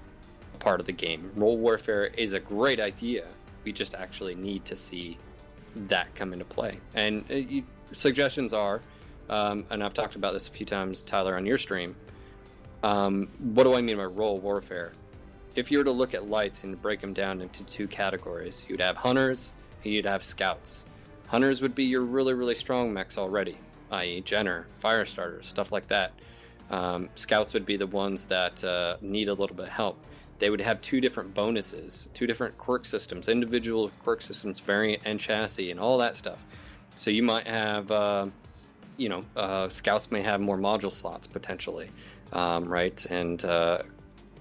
a 0.55 0.59
part 0.59 0.81
of 0.81 0.87
the 0.87 0.93
game. 0.93 1.33
Role 1.35 1.57
warfare 1.59 2.07
is 2.07 2.33
a 2.33 2.41
great 2.41 2.81
idea. 2.81 3.27
We 3.65 3.73
just 3.73 3.95
actually 3.95 4.35
need 4.35 4.65
to 4.67 4.77
see 4.77 5.19
that 5.75 6.15
come 6.15 6.33
into 6.33 6.45
play. 6.45 6.79
And 6.95 7.25
uh, 7.31 7.35
you, 7.35 7.65
suggestions 7.93 8.53
are, 8.53 8.81
um, 9.31 9.65
and 9.71 9.83
I've 9.83 9.95
talked 9.95 10.17
about 10.17 10.35
this 10.35 10.49
a 10.49 10.51
few 10.51 10.67
times, 10.67 11.03
Tyler, 11.03 11.37
on 11.37 11.47
your 11.47 11.59
stream. 11.59 11.97
Um, 12.83 13.29
what 13.39 13.65
do 13.65 13.75
I 13.75 13.81
mean 13.81 13.97
by 13.97 14.05
role 14.05 14.39
warfare? 14.39 14.93
If 15.55 15.71
you 15.71 15.79
were 15.79 15.85
to 15.85 15.93
look 15.93 16.15
at 16.15 16.29
lights 16.29 16.65
and 16.65 16.81
break 16.81 17.01
them 17.01 17.13
down 17.13 17.41
into 17.41 17.65
two 17.65 17.87
categories, 17.87 18.65
you'd 18.69 18.81
have 18.81 18.97
hunters 18.97 19.53
and 19.85 19.93
you'd 19.93 20.07
have 20.07 20.25
scouts. 20.25 20.85
Hunters 21.33 21.63
would 21.63 21.75
be 21.75 21.85
your 21.85 22.03
really, 22.03 22.35
really 22.35 22.55
strong 22.55 22.93
mechs 22.93 23.17
already, 23.17 23.57
i.e., 23.91 24.21
Jenner, 24.21 24.67
Firestarters, 24.85 25.47
stuff 25.47 25.73
like 25.73 25.89
that. 25.89 26.13
Um, 26.71 27.09
scouts 27.15 27.55
would 27.55 27.65
be 27.65 27.79
the 27.79 27.87
ones 27.87 28.27
that 28.27 28.63
uh, 28.63 28.99
need 29.01 29.31
a 29.31 29.33
little 29.33 29.57
bit 29.57 29.69
of 29.69 29.73
help. 29.73 30.05
They 30.41 30.51
would 30.51 30.61
have 30.61 30.83
two 30.83 31.01
different 31.01 31.33
bonuses, 31.33 32.07
two 32.13 32.27
different 32.27 32.59
quirk 32.59 32.85
systems, 32.85 33.31
individual 33.31 33.91
quirk 34.03 34.21
systems, 34.21 34.61
variant 34.61 35.05
and 35.07 35.19
chassis, 35.19 35.71
and 35.71 35.81
all 35.81 35.97
that 35.99 36.19
stuff. 36.19 36.39
So 36.97 37.11
you 37.11 37.23
might 37.23 37.47
have, 37.47 37.91
uh, 37.91 38.27
you 38.99 39.09
know, 39.09 39.25
uh, 39.35 39.71
scouts 39.71 40.11
may 40.11 40.21
have 40.21 40.39
more 40.39 40.59
module 40.59 40.93
slots 40.93 41.27
potentially, 41.27 41.89
um, 42.35 42.69
right? 42.69 43.03
And 43.07 43.43
uh, 43.43 43.85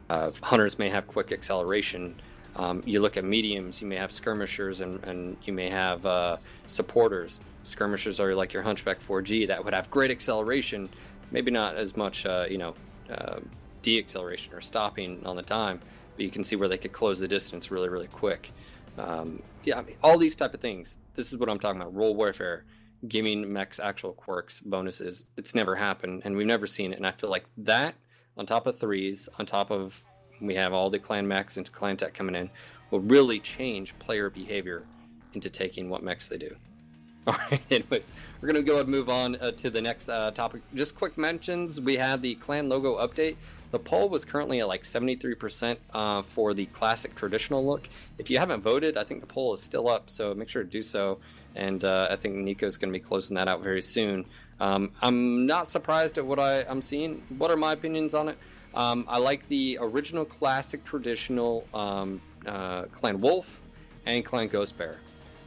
uh, 0.10 0.32
hunters 0.44 0.78
may 0.78 0.90
have 0.90 1.08
quick 1.08 1.32
acceleration. 1.32 2.20
Um, 2.56 2.84
you 2.86 3.02
look 3.02 3.18
at 3.18 3.24
mediums, 3.24 3.82
you 3.82 3.88
may 3.88 3.96
have 3.96 4.12
skirmishers 4.12 4.82
and, 4.82 5.04
and 5.06 5.38
you 5.44 5.54
may 5.54 5.70
have 5.70 6.06
uh, 6.06 6.38
supporters. 6.68 7.40
Skirmishers 7.64 8.20
are 8.20 8.36
like 8.36 8.54
your 8.54 8.64
Hunchback 8.64 9.02
4G 9.08 9.48
that 9.48 9.64
would 9.64 9.74
have 9.74 9.90
great 9.90 10.12
acceleration, 10.12 10.90
maybe 11.32 11.52
not 11.52 11.76
as 11.76 11.96
much, 11.96 12.26
uh, 12.26 12.46
you 12.50 12.58
know, 12.58 12.76
uh, 13.10 13.40
de-acceleration 13.82 14.54
or 14.54 14.62
stopping 14.62 15.26
on 15.26 15.36
the 15.36 15.42
time, 15.42 15.80
but 16.16 16.26
you 16.26 16.32
can 16.32 16.44
see 16.44 16.56
where 16.56 16.68
they 16.68 16.78
could 16.78 16.92
close 16.92 17.20
the 17.20 17.28
distance 17.28 17.72
really, 17.72 17.90
really 17.90 18.08
quick. 18.08 18.52
Um, 18.98 19.42
yeah, 19.64 19.80
I 19.80 19.82
mean, 19.82 19.96
all 20.04 20.18
these 20.18 20.36
type 20.36 20.54
of 20.54 20.60
things. 20.60 20.98
This 21.16 21.32
is 21.32 21.38
what 21.38 21.50
I'm 21.50 21.60
talking 21.60 21.82
about. 21.82 21.94
Role 21.94 22.16
warfare, 22.16 22.66
giving 23.08 23.52
mechs 23.52 23.80
actual 23.80 24.14
quirks, 24.14 24.60
bonuses. 24.60 25.26
It's 25.38 25.56
never 25.56 25.76
happened, 25.76 26.22
and 26.26 26.36
we've 26.36 26.48
never 26.48 26.68
seen 26.68 26.94
it. 26.94 26.98
And 26.98 27.08
I 27.08 27.12
feel 27.12 27.30
like 27.30 27.46
that, 27.58 27.96
on 28.38 28.46
top 28.46 28.68
of 28.68 28.80
threes, 28.80 29.28
on 29.40 29.46
top 29.46 29.72
of 29.72 30.04
we 30.42 30.56
have 30.56 30.74
all 30.74 30.90
the 30.90 31.00
clan 31.00 31.28
mechs 31.28 31.58
and 31.58 31.72
clan 31.72 31.98
tech 31.98 32.14
coming 32.14 32.36
in, 32.36 32.50
will 32.90 33.00
really 33.00 33.40
change 33.40 33.98
player 34.00 34.30
behavior 34.30 34.84
into 35.34 35.50
taking 35.50 35.90
what 35.90 36.04
mechs 36.04 36.28
they 36.28 36.38
do. 36.38 36.56
All 37.28 37.36
right, 37.52 37.62
anyways, 37.70 38.12
we're 38.42 38.52
going 38.52 38.66
to 38.66 38.68
go 38.68 38.80
and 38.80 38.90
move 38.90 39.08
on 39.08 39.36
uh, 39.36 39.52
to 39.52 39.70
the 39.70 39.80
next 39.80 40.10
uh, 40.10 40.32
topic. 40.32 40.64
Just 40.74 40.96
quick 40.96 41.20
mentions 41.20 41.80
we 41.80 41.96
had 41.96 42.20
the 42.24 42.34
clan 42.36 42.68
logo 42.68 42.98
update. 42.98 43.36
The 43.70 43.78
poll 43.78 44.10
was 44.10 44.26
currently 44.26 44.60
at 44.60 44.68
like 44.68 44.82
73% 44.82 45.78
uh, 45.94 46.24
for 46.24 46.56
the 46.56 46.66
classic 46.68 47.14
traditional 47.14 47.64
look. 47.64 47.88
If 48.18 48.32
you 48.32 48.40
haven't 48.40 48.62
voted, 48.62 48.98
I 48.98 49.04
think 49.04 49.22
the 49.22 49.28
poll 49.28 49.54
is 49.54 49.62
still 49.62 49.88
up, 49.88 50.10
so 50.10 50.34
make 50.34 50.50
sure 50.50 50.64
to 50.64 50.70
do 50.70 50.82
so. 50.82 51.20
And 51.56 51.86
uh, 51.86 52.08
I 52.10 52.16
think 52.16 52.36
Niko's 52.36 52.78
going 52.78 52.92
to 52.92 53.00
be 53.00 53.04
closing 53.04 53.36
that 53.36 53.48
out 53.48 53.62
very 53.62 53.84
soon. 53.84 54.26
Um, 54.60 54.92
I'm 55.02 55.46
not 55.46 55.68
surprised 55.68 56.18
at 56.18 56.26
what 56.26 56.40
I, 56.40 56.64
I'm 56.64 56.82
seeing. 56.82 57.22
What 57.38 57.52
are 57.52 57.58
my 57.58 57.74
opinions 57.74 58.16
on 58.16 58.30
it? 58.30 58.38
Um, 58.74 59.06
I 59.08 59.18
like 59.18 59.48
the 59.48 59.78
original 59.82 60.26
classic 60.26 60.84
traditional 60.84 61.68
um, 61.74 62.22
uh, 62.46 62.84
Clan 62.84 63.20
Wolf 63.20 63.62
and 64.06 64.24
Clan 64.24 64.48
Ghost 64.48 64.78
Bear 64.78 65.00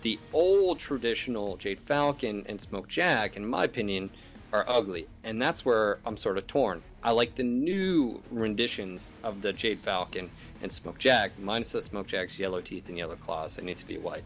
the 0.04 0.18
old 0.34 0.78
traditional 0.78 1.56
Jade 1.56 1.80
Falcon 1.80 2.44
and 2.46 2.60
Smoke 2.60 2.86
Jack, 2.86 3.36
in 3.38 3.46
my 3.46 3.64
opinion, 3.64 4.10
are 4.52 4.64
ugly, 4.68 5.08
and 5.24 5.40
that's 5.40 5.64
where 5.64 5.98
I'm 6.04 6.18
sort 6.18 6.36
of 6.36 6.46
torn. 6.46 6.82
I 7.02 7.10
like 7.12 7.34
the 7.34 7.42
new 7.42 8.22
renditions 8.30 9.12
of 9.24 9.40
the 9.40 9.52
Jade 9.52 9.80
Falcon 9.80 10.30
and 10.62 10.70
Smoke 10.70 10.98
Jack, 10.98 11.32
minus 11.38 11.72
the 11.72 11.80
Smoke 11.80 12.06
Jack's 12.06 12.38
yellow 12.38 12.60
teeth 12.60 12.88
and 12.90 12.98
yellow 12.98 13.16
claws. 13.16 13.56
It 13.56 13.64
needs 13.64 13.80
to 13.80 13.88
be 13.88 13.96
white. 13.96 14.24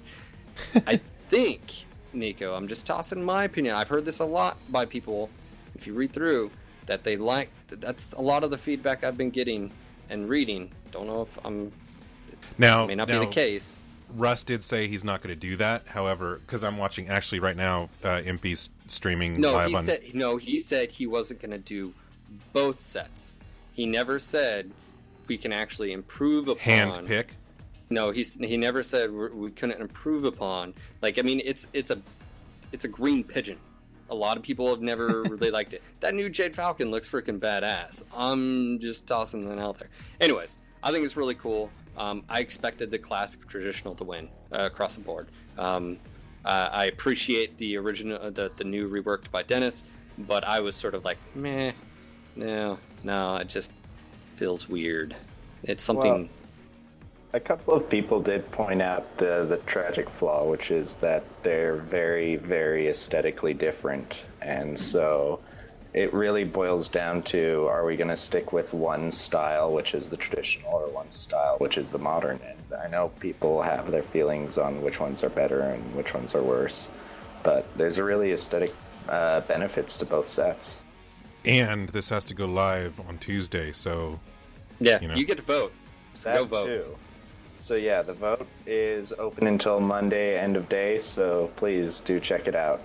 I 0.87 0.97
think, 1.29 1.87
Niko, 2.13 2.57
I'm 2.57 2.67
just 2.67 2.85
tossing 2.85 3.25
my 3.25 3.45
opinion. 3.45 3.77
I've 3.77 3.89
heard 3.89 4.05
this 4.05 4.19
a 4.19 4.25
lot 4.25 4.59
by 4.71 4.85
people. 4.85 5.31
If 5.77 5.87
you 5.87 5.95
read 5.95 6.13
through, 6.13 6.51
that 6.89 7.05
they 7.05 7.17
like 7.17 7.51
that's 7.69 8.13
a 8.15 8.21
lot 8.21 8.43
of 8.43 8.51
the 8.51 8.59
feedback 8.59 9.05
I've 9.05 9.17
been 9.17 9.31
getting 9.31 9.71
and 10.11 10.29
reading. 10.29 10.73
Don't 10.91 11.07
know 11.07 11.23
if 11.23 11.39
I'm 11.47 11.71
Now, 12.59 12.87
may 12.87 12.95
not 12.97 13.09
now, 13.09 13.21
be 13.21 13.27
the 13.27 13.33
case. 13.33 13.79
Russ 14.17 14.43
did 14.43 14.63
say 14.63 14.89
he's 14.89 15.05
not 15.05 15.23
going 15.23 15.35
to 15.35 15.39
do 15.39 15.57
that. 15.57 15.87
However, 15.87 16.41
because 16.47 16.65
I'm 16.65 16.79
watching 16.79 17.09
actually 17.09 17.41
right 17.41 17.57
now, 17.57 17.91
uh, 18.03 18.23
MP's 18.23 18.71
streaming 18.89 19.39
No, 19.39 19.53
live 19.53 19.69
he 19.69 19.77
on. 19.77 19.85
said 19.85 20.03
no. 20.15 20.37
He 20.39 20.59
said 20.59 20.91
he 20.91 21.07
wasn't 21.07 21.41
going 21.41 21.51
to 21.53 21.59
do 21.59 21.93
both 22.53 22.81
sets. 22.81 23.37
He 23.75 23.87
never 23.87 24.19
said 24.19 24.71
we 25.29 25.37
can 25.37 25.53
actually 25.53 25.93
improve 25.93 26.49
upon. 26.49 26.59
hand 26.59 27.07
pick. 27.07 27.35
No, 27.91 28.11
he's 28.11 28.35
he 28.35 28.57
never 28.57 28.83
said 28.83 29.13
we 29.13 29.51
couldn't 29.51 29.81
improve 29.81 30.25
upon. 30.25 30.75
Like 31.03 31.19
I 31.19 31.23
mean, 31.23 31.43
it's 31.45 31.67
it's 31.75 31.91
a 31.91 32.01
it's 32.73 32.85
a 32.85 32.89
green 32.89 33.25
pigeon. 33.25 33.59
A 34.11 34.15
lot 34.15 34.37
of 34.37 34.43
people 34.43 34.69
have 34.71 34.81
never 34.81 35.23
really 35.23 35.51
liked 35.51 35.75
it. 35.75 35.83
That 36.01 36.15
new 36.15 36.29
Jade 36.31 36.55
Falcon 36.55 36.91
looks 36.91 37.09
freaking 37.09 37.39
badass. 37.39 38.03
I'm 38.15 38.79
just 38.79 39.07
tossing 39.07 39.49
that 39.49 39.59
out 39.59 39.79
there. 39.79 39.89
Anyways, 40.21 40.59
I 40.83 40.93
think 40.93 41.05
it's 41.05 41.17
really 41.17 41.35
cool. 41.35 41.71
Um, 41.97 42.25
I 42.29 42.41
expected 42.41 42.91
the 42.91 42.99
classic 42.99 43.47
traditional 43.49 43.95
to 43.97 44.05
win 44.05 44.29
uh, 44.53 44.61
across 44.63 44.95
the 44.95 45.01
board. 45.01 45.29
Um, 45.59 45.99
uh, 46.45 46.69
I 46.73 46.87
appreciate 46.87 47.59
the 47.59 47.77
original, 47.77 48.19
uh, 48.23 48.31
the 48.31 48.51
the 48.57 48.65
new 48.65 48.89
reworked 48.89 49.31
by 49.31 49.43
Dennis, 49.43 49.85
but 50.17 50.45
I 50.45 50.61
was 50.61 50.77
sort 50.77 50.95
of 50.95 51.05
like, 51.05 51.19
meh, 51.35 51.73
no, 52.37 52.79
no, 53.03 53.37
it 53.37 53.49
just 53.49 53.73
feels 54.37 54.69
weird. 54.69 55.17
It's 55.65 55.83
something. 55.83 56.13
Well, 56.13 56.29
a 57.33 57.41
couple 57.41 57.75
of 57.75 57.89
people 57.91 58.21
did 58.21 58.51
point 58.51 58.81
out 58.81 59.19
the 59.19 59.45
the 59.45 59.59
tragic 59.59 60.09
flaw, 60.09 60.45
which 60.45 60.71
is 60.71 60.97
that 60.97 61.25
they're 61.43 61.77
very, 61.77 62.37
very 62.37 62.89
aesthetically 62.89 63.55
different, 63.55 64.23
and 64.41 64.79
so 64.79 65.41
it 65.93 66.13
really 66.15 66.45
boils 66.45 66.89
down 66.89 67.23
to: 67.23 67.67
Are 67.69 67.85
we 67.85 67.97
going 67.97 68.09
to 68.09 68.17
stick 68.17 68.53
with 68.53 68.73
one 68.73 69.13
style, 69.13 69.73
which 69.73 69.95
is 69.95 70.09
the 70.09 70.17
traditional, 70.17 70.73
or 70.73 70.89
one 70.89 71.11
style, 71.11 71.57
which 71.59 71.77
is 71.77 71.91
the 71.91 71.99
modern? 71.99 72.41
And 72.47 72.81
I 72.81 72.89
know 72.89 73.11
people 73.21 73.63
have 73.63 73.91
their 73.91 74.03
feelings 74.03 74.57
on 74.57 74.83
which 74.83 74.99
ones 75.01 75.23
are 75.23 75.31
better 75.31 75.61
and 75.61 75.95
which 75.95 76.15
ones 76.15 76.35
are 76.35 76.43
worse, 76.43 76.89
but 77.43 77.67
there's 77.77 77.99
a 77.99 78.05
really 78.05 78.33
aesthetic 78.33 78.75
uh, 79.09 79.41
benefits 79.43 79.99
to 79.99 80.07
both 80.07 80.29
sets. 80.29 80.85
And 81.45 81.89
this 81.91 82.09
has 82.09 82.25
to 82.27 82.35
go 82.35 82.47
live 82.47 83.01
on 83.07 83.19
Tuesday, 83.19 83.73
so 83.73 84.19
yeah, 84.81 85.01
you 85.01 85.09
know. 85.09 85.15
you, 85.15 85.25
get 85.25 85.37
to 85.37 85.43
vote. 85.43 85.73
So 86.15 86.31
That 86.31 86.39
go 86.39 86.45
vote. 86.47 86.67
too. 86.67 86.97
So 87.59 87.75
yeah, 87.75 88.03
the 88.03 88.13
vote 88.13 88.47
is 88.67 89.13
open 89.19 89.47
until 89.47 89.81
Monday 89.81 90.39
end 90.39 90.57
of 90.57 90.69
day. 90.69 90.99
So 90.99 91.51
please 91.57 92.01
do 92.01 92.21
check 92.21 92.47
it 92.47 92.55
out. 92.55 92.81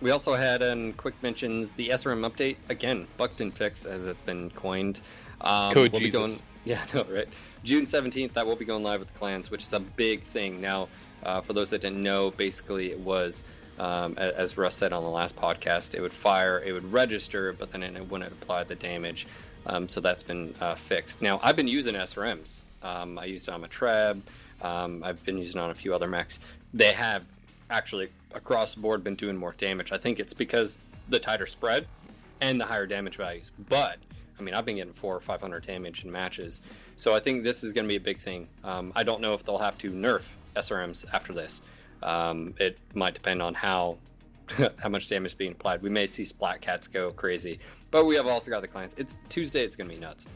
We 0.00 0.10
also 0.10 0.34
had 0.34 0.62
in 0.62 0.94
quick 0.94 1.14
mentions 1.22 1.72
the 1.72 1.90
SRM 1.90 2.28
update 2.28 2.56
again, 2.68 3.06
Buckton 3.18 3.50
fix 3.50 3.84
as 3.84 4.06
it's 4.06 4.22
been 4.22 4.50
coined. 4.50 5.00
Um, 5.42 5.74
Code 5.74 5.92
we'll 5.92 6.00
be 6.00 6.06
Jesus. 6.06 6.18
going, 6.18 6.38
yeah, 6.64 6.84
no, 6.94 7.04
right. 7.04 7.28
June 7.62 7.86
seventeenth, 7.86 8.32
that 8.34 8.46
will 8.46 8.56
be 8.56 8.64
going 8.64 8.82
live 8.82 9.00
with 9.00 9.12
the 9.12 9.18
clans, 9.18 9.50
which 9.50 9.64
is 9.64 9.72
a 9.74 9.80
big 9.80 10.22
thing. 10.24 10.60
Now, 10.60 10.88
uh, 11.22 11.42
for 11.42 11.52
those 11.52 11.70
that 11.70 11.82
didn't 11.82 12.02
know, 12.02 12.30
basically 12.30 12.90
it 12.90 12.98
was, 12.98 13.44
um, 13.78 14.16
as 14.16 14.56
Russ 14.56 14.74
said 14.74 14.94
on 14.94 15.02
the 15.02 15.10
last 15.10 15.36
podcast, 15.36 15.94
it 15.94 16.00
would 16.00 16.14
fire, 16.14 16.62
it 16.64 16.72
would 16.72 16.90
register, 16.90 17.52
but 17.52 17.70
then 17.70 17.82
it 17.82 18.10
wouldn't 18.10 18.32
apply 18.32 18.64
the 18.64 18.74
damage. 18.74 19.26
Um, 19.66 19.88
so 19.88 20.00
that's 20.00 20.22
been 20.22 20.54
uh, 20.60 20.74
fixed. 20.74 21.20
Now, 21.20 21.38
I've 21.42 21.56
been 21.56 21.68
using 21.68 21.94
SRMs. 21.94 22.62
Um, 22.82 23.18
I 23.18 23.26
used 23.26 23.48
it 23.48 23.52
on 23.52 23.60
my 23.60 23.66
Treb. 23.68 24.22
Um, 24.62 25.02
I've 25.02 25.22
been 25.24 25.38
using 25.38 25.60
on 25.60 25.70
a 25.70 25.74
few 25.74 25.94
other 25.94 26.06
mechs. 26.06 26.40
They 26.74 26.92
have 26.92 27.24
actually 27.70 28.08
across 28.34 28.74
the 28.74 28.80
board 28.80 29.02
been 29.02 29.14
doing 29.14 29.36
more 29.36 29.54
damage. 29.56 29.92
I 29.92 29.98
think 29.98 30.20
it's 30.20 30.34
because 30.34 30.80
the 31.08 31.18
tighter 31.18 31.46
spread 31.46 31.86
and 32.40 32.60
the 32.60 32.64
higher 32.66 32.86
damage 32.86 33.16
values. 33.16 33.52
But 33.68 33.98
I 34.38 34.42
mean, 34.42 34.54
I've 34.54 34.64
been 34.64 34.76
getting 34.76 34.92
four 34.92 35.14
or 35.14 35.20
five 35.20 35.40
hundred 35.40 35.66
damage 35.66 36.04
in 36.04 36.10
matches, 36.10 36.62
so 36.96 37.14
I 37.14 37.20
think 37.20 37.42
this 37.42 37.62
is 37.62 37.72
going 37.72 37.84
to 37.84 37.88
be 37.88 37.96
a 37.96 38.00
big 38.00 38.18
thing. 38.20 38.48
Um, 38.64 38.92
I 38.96 39.02
don't 39.02 39.20
know 39.20 39.34
if 39.34 39.44
they'll 39.44 39.58
have 39.58 39.76
to 39.78 39.90
nerf 39.90 40.22
SRMs 40.56 41.04
after 41.12 41.32
this. 41.32 41.62
Um, 42.02 42.54
it 42.58 42.78
might 42.94 43.14
depend 43.14 43.42
on 43.42 43.54
how 43.54 43.98
how 44.78 44.88
much 44.88 45.08
damage 45.08 45.32
is 45.32 45.36
being 45.36 45.52
applied. 45.52 45.82
We 45.82 45.90
may 45.90 46.06
see 46.06 46.24
splat 46.24 46.60
cats 46.60 46.88
go 46.88 47.10
crazy, 47.12 47.60
but 47.90 48.06
we 48.06 48.14
have 48.16 48.26
also 48.26 48.50
got 48.50 48.62
the 48.62 48.68
clients. 48.68 48.94
It's 48.96 49.18
Tuesday. 49.28 49.62
It's 49.64 49.76
going 49.76 49.88
to 49.88 49.94
be 49.94 50.00
nuts. 50.00 50.26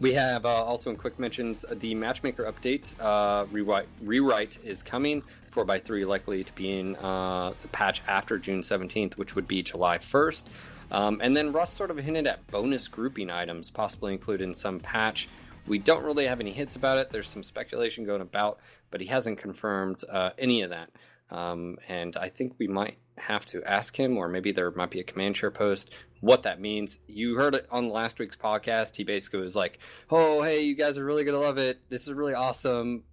We 0.00 0.12
have 0.12 0.46
uh, 0.46 0.48
also 0.48 0.90
in 0.90 0.96
quick 0.96 1.18
mentions 1.18 1.64
uh, 1.64 1.74
the 1.78 1.94
matchmaker 1.94 2.44
update 2.44 2.94
uh, 3.00 3.46
rewrite 3.50 3.88
rewrite 4.00 4.58
is 4.64 4.82
coming. 4.82 5.22
Four 5.50 5.68
x 5.68 5.84
three 5.86 6.04
likely 6.04 6.44
to 6.44 6.52
be 6.52 6.78
in 6.78 6.94
uh, 6.96 7.52
the 7.62 7.68
patch 7.68 8.02
after 8.06 8.38
June 8.38 8.62
seventeenth, 8.62 9.18
which 9.18 9.34
would 9.34 9.48
be 9.48 9.62
July 9.62 9.98
first. 9.98 10.48
Um, 10.90 11.20
and 11.22 11.36
then 11.36 11.52
Russ 11.52 11.72
sort 11.72 11.90
of 11.90 11.98
hinted 11.98 12.26
at 12.26 12.46
bonus 12.46 12.86
grouping 12.86 13.28
items, 13.28 13.70
possibly 13.70 14.12
included 14.12 14.44
in 14.44 14.54
some 14.54 14.78
patch. 14.78 15.28
We 15.66 15.78
don't 15.78 16.04
really 16.04 16.26
have 16.26 16.40
any 16.40 16.52
hints 16.52 16.76
about 16.76 16.98
it. 16.98 17.10
There's 17.10 17.28
some 17.28 17.42
speculation 17.42 18.06
going 18.06 18.22
about, 18.22 18.60
but 18.90 19.00
he 19.00 19.06
hasn't 19.08 19.38
confirmed 19.38 20.02
uh, 20.08 20.30
any 20.38 20.62
of 20.62 20.70
that. 20.70 20.90
Um, 21.30 21.76
and 21.88 22.16
I 22.16 22.30
think 22.30 22.54
we 22.58 22.68
might 22.68 22.96
have 23.20 23.44
to 23.46 23.62
ask 23.64 23.96
him, 23.96 24.16
or 24.16 24.28
maybe 24.28 24.52
there 24.52 24.70
might 24.72 24.90
be 24.90 25.00
a 25.00 25.04
Command 25.04 25.36
Chair 25.36 25.50
post, 25.50 25.90
what 26.20 26.42
that 26.44 26.60
means. 26.60 26.98
You 27.06 27.36
heard 27.36 27.54
it 27.54 27.66
on 27.70 27.90
last 27.90 28.18
week's 28.18 28.36
podcast. 28.36 28.96
He 28.96 29.04
basically 29.04 29.40
was 29.40 29.56
like, 29.56 29.78
"Oh, 30.10 30.42
hey, 30.42 30.62
you 30.62 30.74
guys 30.74 30.98
are 30.98 31.04
really 31.04 31.24
gonna 31.24 31.38
love 31.38 31.58
it. 31.58 31.80
This 31.88 32.02
is 32.06 32.12
really 32.12 32.34
awesome." 32.34 33.04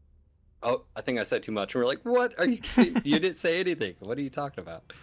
Oh, 0.64 0.84
I 0.95 1.01
think 1.01 1.20
I 1.20 1.24
said 1.24 1.43
too 1.43 1.51
much. 1.51 1.76
And 1.76 1.84
we're 1.84 1.88
like, 1.88 2.01
"What 2.03 2.34
are 2.39 2.47
you? 2.47 2.60
you 3.03 3.20
didn't 3.20 3.38
say 3.38 3.60
anything. 3.60 3.95
What 3.99 4.18
are 4.18 4.22
you 4.22 4.30
talking 4.30 4.62
about?" 4.62 4.93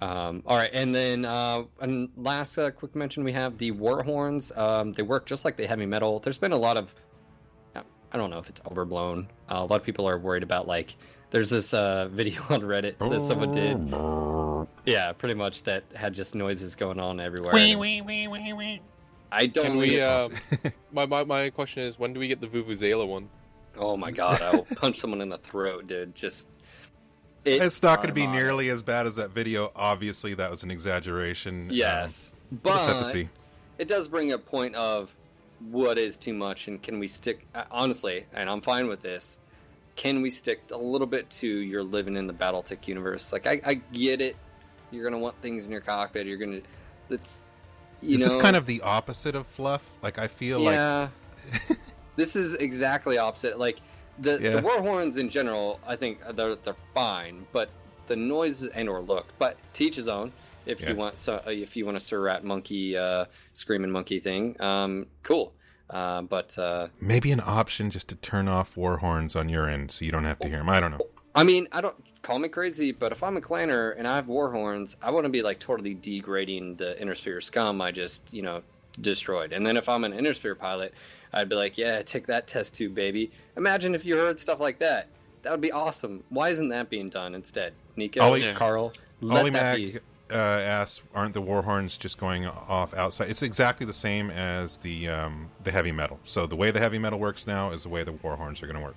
Um, 0.00 0.42
all 0.46 0.56
right, 0.56 0.70
and 0.72 0.94
then 0.94 1.24
uh, 1.24 1.64
and 1.80 2.10
last 2.16 2.56
uh, 2.56 2.70
quick 2.70 2.94
mention 2.94 3.24
we 3.24 3.32
have 3.32 3.58
the 3.58 3.72
war 3.72 4.02
horns. 4.02 4.52
Um, 4.56 4.92
they 4.92 5.02
work 5.02 5.26
just 5.26 5.44
like 5.44 5.56
the 5.56 5.66
heavy 5.66 5.86
metal. 5.86 6.20
There's 6.20 6.38
been 6.38 6.52
a 6.52 6.56
lot 6.56 6.76
of 6.76 6.94
I 8.12 8.16
don't 8.16 8.30
know 8.30 8.38
if 8.38 8.48
it's 8.48 8.60
overblown. 8.70 9.28
Uh, 9.50 9.56
a 9.56 9.66
lot 9.66 9.76
of 9.76 9.84
people 9.84 10.08
are 10.08 10.18
worried 10.18 10.42
about 10.42 10.66
like 10.66 10.96
there's 11.30 11.50
this 11.50 11.74
uh, 11.74 12.08
video 12.12 12.42
on 12.50 12.60
Reddit 12.62 12.98
that 12.98 13.20
someone 13.20 13.52
did. 13.52 13.78
Yeah, 14.86 15.12
pretty 15.12 15.34
much 15.34 15.62
that 15.64 15.84
had 15.94 16.14
just 16.14 16.34
noises 16.34 16.74
going 16.74 16.98
on 17.00 17.20
everywhere. 17.20 17.52
and 17.54 17.80
it's- 17.80 18.02
I 19.30 19.46
don't. 19.46 19.66
Can 19.66 19.76
we? 19.76 20.00
Uh, 20.00 20.28
my, 20.92 21.04
my 21.04 21.24
my 21.24 21.50
question 21.50 21.82
is, 21.82 21.98
when 21.98 22.14
do 22.14 22.20
we 22.20 22.28
get 22.28 22.40
the 22.40 22.46
Vuvuzela 22.46 23.06
one? 23.06 23.28
oh 23.76 23.96
my 23.96 24.10
god! 24.10 24.40
I 24.40 24.50
will 24.52 24.62
punch 24.76 24.96
someone 24.98 25.20
in 25.20 25.28
the 25.28 25.38
throat, 25.38 25.86
dude. 25.86 26.14
Just. 26.14 26.48
It, 27.44 27.62
it's 27.62 27.82
not 27.82 27.98
going 27.98 28.08
to 28.08 28.14
be 28.14 28.22
I'm 28.24 28.30
on 28.30 28.34
nearly 28.36 28.68
as 28.70 28.82
bad 28.82 29.06
as 29.06 29.16
that 29.16 29.30
video. 29.30 29.70
Obviously, 29.76 30.34
that 30.34 30.50
was 30.50 30.64
an 30.64 30.70
exaggeration. 30.70 31.68
yes, 31.70 32.32
Um, 32.50 32.60
but 32.62 32.68
we'll 32.70 32.74
just 32.76 32.88
have 32.88 32.98
to 33.00 33.04
see. 33.04 33.28
it 33.78 33.86
does 33.88 34.08
bring 34.08 34.32
a 34.32 34.38
point 34.38 34.74
of 34.74 35.14
what 35.70 35.98
is 35.98 36.16
too 36.18 36.34
much 36.34 36.68
and 36.68 36.82
can 36.82 36.98
we 36.98 37.06
stick 37.08 37.44
uh, 37.54 37.64
honestly 37.70 38.24
and 38.32 38.48
i'm 38.48 38.60
fine 38.60 38.86
with 38.86 39.02
this 39.02 39.40
can 39.98 40.22
we 40.22 40.30
stick 40.30 40.62
a 40.70 40.76
little 40.78 41.06
bit 41.06 41.28
to 41.28 41.46
you're 41.46 41.82
living 41.82 42.16
in 42.16 42.26
the 42.26 42.32
battletech 42.32 42.86
universe? 42.88 43.32
Like 43.32 43.46
i, 43.46 43.60
I 43.66 43.74
get 43.74 44.22
it. 44.22 44.36
You're 44.90 45.04
gonna 45.04 45.18
want 45.18 45.34
things 45.42 45.66
in 45.66 45.72
your 45.72 45.82
cockpit. 45.82 46.26
You're 46.26 46.38
gonna 46.38 46.60
it's 47.10 47.44
you 48.00 48.16
this 48.16 48.26
know. 48.32 48.36
is 48.38 48.42
kind 48.42 48.56
of 48.56 48.64
the 48.64 48.80
opposite 48.80 49.34
of 49.34 49.46
fluff. 49.48 49.86
Like 50.02 50.18
I 50.18 50.28
feel 50.28 50.60
like 50.60 50.74
yeah. 50.74 51.08
This 52.16 52.34
is 52.34 52.54
exactly 52.54 53.18
opposite. 53.18 53.58
Like 53.58 53.80
the, 54.18 54.38
Yeah. 54.40 54.56
the 54.56 54.62
war 54.62 54.80
horns 54.80 55.16
in 55.16 55.28
general 55.28 55.78
i 55.86 55.94
think 55.94 56.18
they're, 56.34 56.56
they're 56.56 56.74
fine 56.92 57.46
but 57.52 57.70
the 58.08 58.16
noise 58.16 58.64
and 58.64 58.88
or 58.88 59.00
look 59.00 59.26
but 59.38 59.56
teach 59.72 59.94
his 59.94 60.08
own 60.08 60.32
if 60.66 60.80
Yeah. 60.80 60.90
you 60.90 60.96
want 60.96 61.16
so 61.16 61.40
if 61.46 61.76
you 61.76 61.84
want 61.86 61.96
a 61.98 62.00
Sir 62.00 62.20
Rat 62.20 62.42
monkey 62.42 62.96
uh 62.96 63.26
screaming 63.52 63.92
monkey 63.92 64.18
thing 64.18 64.60
um 64.60 65.06
cool 65.22 65.52
uh 65.90 66.22
but 66.22 66.58
uh 66.58 66.88
maybe 67.00 67.30
an 67.32 67.40
option 67.44 67.90
just 67.90 68.08
to 68.08 68.14
turn 68.16 68.48
off 68.48 68.76
war 68.76 68.98
horns 68.98 69.34
on 69.36 69.48
your 69.48 69.68
end, 69.68 69.90
so 69.90 70.04
you 70.04 70.12
don't 70.12 70.24
have 70.24 70.38
to 70.40 70.48
hear 70.48 70.58
them. 70.58 70.68
I 70.68 70.80
don't 70.80 70.90
know. 70.92 71.00
i 71.34 71.42
mean 71.44 71.68
i 71.72 71.80
don't 71.80 71.94
call 72.22 72.38
me 72.38 72.48
crazy 72.48 72.90
but 72.92 73.12
if 73.12 73.22
i'm 73.22 73.36
a 73.36 73.40
clanner 73.40 73.94
and 73.96 74.06
i 74.08 74.16
have 74.16 74.26
war 74.26 74.50
horns 74.50 74.96
i 75.02 75.10
want 75.10 75.24
to 75.24 75.28
be 75.30 75.40
like 75.40 75.58
totally 75.60 75.94
degrading 75.94 76.74
the 76.76 77.00
inner 77.00 77.14
sphere 77.14 77.40
scum 77.40 77.80
i 77.80 77.90
just 77.92 78.32
you 78.34 78.42
know 78.42 78.60
destroyed. 79.00 79.52
And 79.52 79.64
then 79.64 79.76
if 79.76 79.88
i'm 79.88 80.02
an 80.04 80.12
inner 80.12 80.34
sphere 80.34 80.54
pilot 80.56 80.92
i'd 81.34 81.48
be 81.48 81.54
like 81.54 81.78
yeah 81.78 82.02
take 82.02 82.26
that 82.26 82.46
test 82.48 82.74
tube 82.74 82.94
baby. 82.94 83.30
Imagine 83.56 83.94
if 83.94 84.04
you 84.04 84.16
heard 84.16 84.40
stuff 84.40 84.58
like 84.60 84.78
that. 84.80 85.06
That 85.42 85.52
would 85.52 85.60
be 85.60 85.70
awesome. 85.70 86.24
Why 86.30 86.48
isn't 86.48 86.68
that 86.70 86.90
being 86.90 87.08
done 87.08 87.34
instead? 87.34 87.72
Niko 87.96 88.20
Ollie- 88.20 88.52
Karl 88.54 88.92
let 89.20 89.40
Ollie 89.42 89.50
that 89.50 89.76
be 89.76 89.98
uh, 90.30 90.34
asks, 90.34 91.02
"Aren't 91.14 91.34
the 91.34 91.40
war 91.40 91.62
horns 91.62 91.96
just 91.96 92.18
going 92.18 92.46
off 92.46 92.94
outside?" 92.94 93.30
It's 93.30 93.42
exactly 93.42 93.86
the 93.86 93.92
same 93.92 94.30
as 94.30 94.76
the 94.78 95.08
um, 95.08 95.50
the 95.64 95.70
heavy 95.72 95.92
metal. 95.92 96.18
So 96.24 96.46
the 96.46 96.56
way 96.56 96.70
the 96.70 96.80
heavy 96.80 96.98
metal 96.98 97.18
works 97.18 97.46
now 97.46 97.70
is 97.72 97.82
the 97.82 97.88
way 97.88 98.04
the 98.04 98.12
war 98.12 98.36
horns 98.36 98.62
are 98.62 98.66
going 98.66 98.78
to 98.78 98.82
work. 98.82 98.96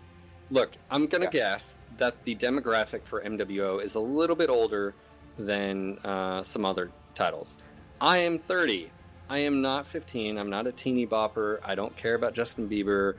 Look, 0.49 0.71
I'm 0.89 1.07
gonna 1.07 1.25
Yeah. 1.25 1.31
guess 1.31 1.79
that 1.97 2.15
the 2.25 2.35
demographic 2.35 3.05
for 3.05 3.21
MWO 3.21 3.81
is 3.81 3.95
a 3.95 3.99
little 3.99 4.35
bit 4.35 4.49
older 4.49 4.93
than 5.37 5.97
uh, 5.99 6.43
some 6.43 6.65
other 6.65 6.91
titles. 7.15 7.57
I 8.01 8.17
am 8.17 8.37
30. 8.39 8.91
I 9.29 9.39
am 9.39 9.61
not 9.61 9.87
15. 9.87 10.37
I'm 10.37 10.49
not 10.49 10.67
a 10.67 10.71
teeny 10.73 11.07
bopper. 11.07 11.59
I 11.63 11.75
don't 11.75 11.95
care 11.95 12.15
about 12.15 12.33
Justin 12.33 12.67
Bieber. 12.67 13.15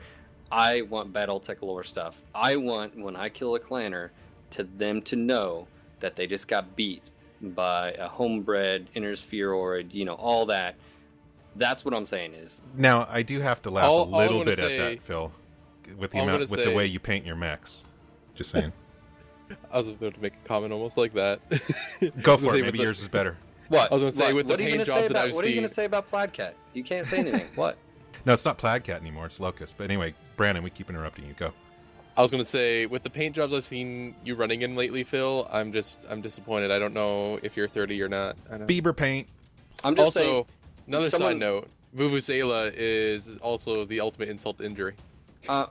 I 0.51 0.81
want 0.83 1.11
BattleTech 1.11 1.63
lore 1.63 1.83
stuff. 1.83 2.21
I 2.35 2.57
want 2.57 2.95
when 2.95 3.15
I 3.15 3.29
kill 3.29 3.55
a 3.55 3.59
clanner 3.59 4.09
to 4.51 4.63
them 4.63 5.01
to 5.03 5.15
know 5.15 5.67
that 6.01 6.15
they 6.15 6.27
just 6.27 6.47
got 6.47 6.75
beat 6.75 7.01
by 7.51 7.91
a 7.91 8.07
homebred 8.07 8.87
inner 8.95 9.15
spheroid. 9.15 9.93
You 9.93 10.05
know 10.05 10.13
all 10.13 10.45
that. 10.47 10.75
That's 11.55 11.85
what 11.85 11.93
I'm 11.93 12.05
saying 12.05 12.33
is 12.33 12.61
Now 12.75 13.07
I 13.09 13.21
do 13.21 13.39
have 13.39 13.61
to 13.63 13.69
laugh 13.69 13.87
All- 13.89 14.13
a 14.15 14.17
little 14.17 14.43
bit 14.43 14.57
say- 14.57 14.79
at 14.79 14.89
that, 14.97 15.01
Phil, 15.03 15.31
with 15.97 16.11
the 16.11 16.17
amount 16.19 16.41
wanna 16.41 16.51
with 16.51 16.63
the 16.65 16.73
way 16.73 16.85
you 16.85 16.99
paint 16.99 17.25
your 17.25 17.35
mechs. 17.35 17.83
Just 18.35 18.49
saying. 18.51 18.71
I 19.71 19.77
was 19.77 19.87
about 19.89 20.15
to 20.15 20.21
make 20.21 20.33
a 20.33 20.47
comment 20.47 20.73
almost 20.73 20.97
like 20.97 21.13
that. 21.13 21.39
Go 22.23 22.33
I 22.33 22.37
for 22.37 22.45
it. 22.47 22.51
Maybe 22.53 22.61
with 22.63 22.75
the- 22.77 22.83
yours 22.83 23.01
is 23.01 23.07
better. 23.07 23.37
what 23.67 23.91
I 23.91 23.93
was 23.93 24.01
gonna 24.03 24.11
say, 24.13 24.33
What- 24.33 24.35
with 24.35 24.47
the 24.47 24.53
what 24.53 24.59
are 24.59 24.63
you 24.63 24.69
paint 24.69 24.77
gonna 24.79 24.85
jobs 24.85 24.95
say 24.95 25.01
that 25.03 25.11
about, 25.11 25.27
I've 25.27 25.35
What 25.35 25.45
are 25.45 25.49
you 25.49 25.55
gonna 25.55 25.67
say 25.67 25.85
about 25.85 26.09
Plaidcat? 26.09 26.53
You 26.73 26.83
can't 26.83 27.05
say 27.05 27.17
anything. 27.19 27.45
what? 27.55 27.77
No, 28.25 28.33
it's 28.33 28.45
not 28.45 28.57
Plaid 28.57 28.83
Cat 28.85 29.01
anymore. 29.01 29.25
It's 29.25 29.39
Locust. 29.39 29.75
But 29.77 29.83
anyway, 29.85 30.15
Brandon, 30.37 30.63
we 30.63 30.69
keep 30.69 30.89
interrupting 30.89 31.25
you. 31.25 31.33
Go. 31.33 31.51
I 32.15 32.21
was 32.21 32.29
gonna 32.31 32.45
say 32.45 32.85
with 32.85 33.03
the 33.03 33.09
paint 33.09 33.35
jobs 33.35 33.53
I've 33.53 33.65
seen 33.65 34.15
you 34.23 34.35
running 34.35 34.61
in 34.61 34.75
lately, 34.75 35.03
Phil, 35.03 35.47
I'm 35.51 35.73
just 35.73 36.01
I'm 36.09 36.21
disappointed. 36.21 36.71
I 36.71 36.79
don't 36.79 36.93
know 36.93 37.39
if 37.41 37.57
you're 37.57 37.67
30 37.67 38.01
or 38.01 38.09
not. 38.09 38.35
I 38.51 38.57
don't... 38.57 38.67
Bieber 38.67 38.95
paint. 38.95 39.27
I'm 39.83 39.95
just 39.95 40.17
Also, 40.17 40.19
saying. 40.21 40.45
another 40.87 41.09
someone- 41.09 41.31
side 41.33 41.39
note: 41.39 41.69
Vuvuzela 41.97 42.71
is 42.75 43.29
also 43.41 43.85
the 43.85 43.99
ultimate 43.99 44.29
insult 44.29 44.59
to 44.59 44.65
injury. 44.65 44.93
Uh, 45.49 45.65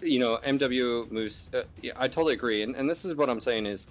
you 0.00 0.18
know, 0.18 0.38
MW 0.44 1.10
Moose. 1.10 1.48
Uh, 1.54 1.62
yeah, 1.80 1.92
I 1.96 2.08
totally 2.08 2.34
agree, 2.34 2.62
and, 2.62 2.74
and 2.74 2.88
this 2.88 3.04
is 3.04 3.14
what 3.14 3.28
I'm 3.30 3.40
saying 3.40 3.66
is, 3.66 3.86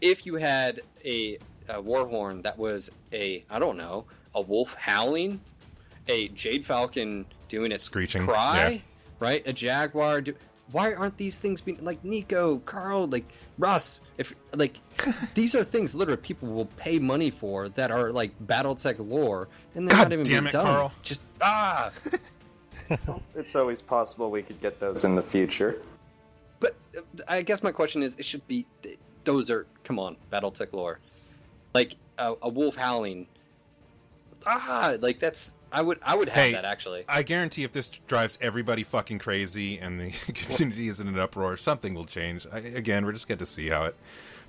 if 0.00 0.26
you 0.26 0.36
had 0.36 0.80
a, 1.04 1.38
a 1.68 1.80
warhorn 1.80 2.42
that 2.42 2.58
was 2.58 2.90
a 3.12 3.44
I 3.50 3.58
don't 3.58 3.76
know 3.76 4.06
a 4.34 4.40
wolf 4.40 4.74
howling, 4.74 5.40
a 6.08 6.28
jade 6.28 6.64
falcon 6.64 7.26
doing 7.48 7.72
its 7.72 7.84
Screeching, 7.84 8.26
cry, 8.26 8.70
yeah. 8.70 8.78
right? 9.20 9.42
A 9.46 9.52
jaguar. 9.52 10.20
Do, 10.22 10.34
why 10.72 10.94
aren't 10.94 11.16
these 11.16 11.38
things 11.38 11.60
being 11.60 11.84
like 11.84 12.02
Niko, 12.02 12.64
Karl, 12.64 13.06
like 13.06 13.30
Russ? 13.58 14.00
If 14.18 14.34
like 14.54 14.80
these 15.34 15.54
are 15.54 15.64
things 15.64 15.94
literally 15.94 16.20
people 16.20 16.48
will 16.48 16.66
pay 16.66 16.98
money 16.98 17.30
for 17.30 17.68
that 17.70 17.90
are 17.90 18.10
like 18.12 18.32
BattleTech 18.46 18.96
lore, 18.98 19.48
and 19.74 19.88
they're 19.88 19.96
God 19.96 20.04
not 20.04 20.12
even 20.12 20.24
damn 20.26 20.44
being 20.44 20.48
it, 20.48 20.52
done. 20.52 20.64
Karl. 20.66 20.92
Just 21.02 21.22
ah. 21.40 21.92
It's 23.34 23.56
always 23.56 23.82
possible 23.82 24.30
we 24.30 24.42
could 24.42 24.60
get 24.60 24.78
those 24.78 25.04
in 25.04 25.16
the 25.16 25.22
future. 25.22 25.82
But 26.60 26.76
uh, 26.96 27.00
I 27.26 27.42
guess 27.42 27.60
my 27.60 27.72
question 27.72 28.00
is, 28.00 28.14
it 28.14 28.24
should 28.24 28.46
be 28.46 28.64
those 29.24 29.50
are 29.50 29.66
come 29.82 29.98
on, 29.98 30.16
BattleTech 30.32 30.72
lore, 30.72 31.00
like 31.74 31.96
a, 32.18 32.34
a 32.42 32.48
wolf 32.48 32.76
howling. 32.76 33.26
Ah, 34.46 34.94
like 35.00 35.18
that's 35.18 35.52
I 35.72 35.82
would 35.82 35.98
I 36.02 36.14
would 36.16 36.28
have 36.28 36.44
Hey, 36.44 36.52
that 36.52 36.64
actually. 36.64 37.04
I 37.08 37.22
guarantee 37.22 37.64
if 37.64 37.72
this 37.72 37.88
drives 38.06 38.38
everybody 38.40 38.82
fucking 38.84 39.18
crazy 39.18 39.78
and 39.78 40.00
the 40.00 40.10
community 40.32 40.88
is 40.88 41.00
in 41.00 41.08
an 41.08 41.18
uproar, 41.18 41.56
something 41.56 41.92
will 41.94 42.04
change. 42.04 42.46
I, 42.52 42.58
again, 42.58 43.04
we're 43.04 43.12
just 43.12 43.28
get 43.28 43.38
to 43.40 43.46
see 43.46 43.68
how 43.68 43.86
it 43.86 43.96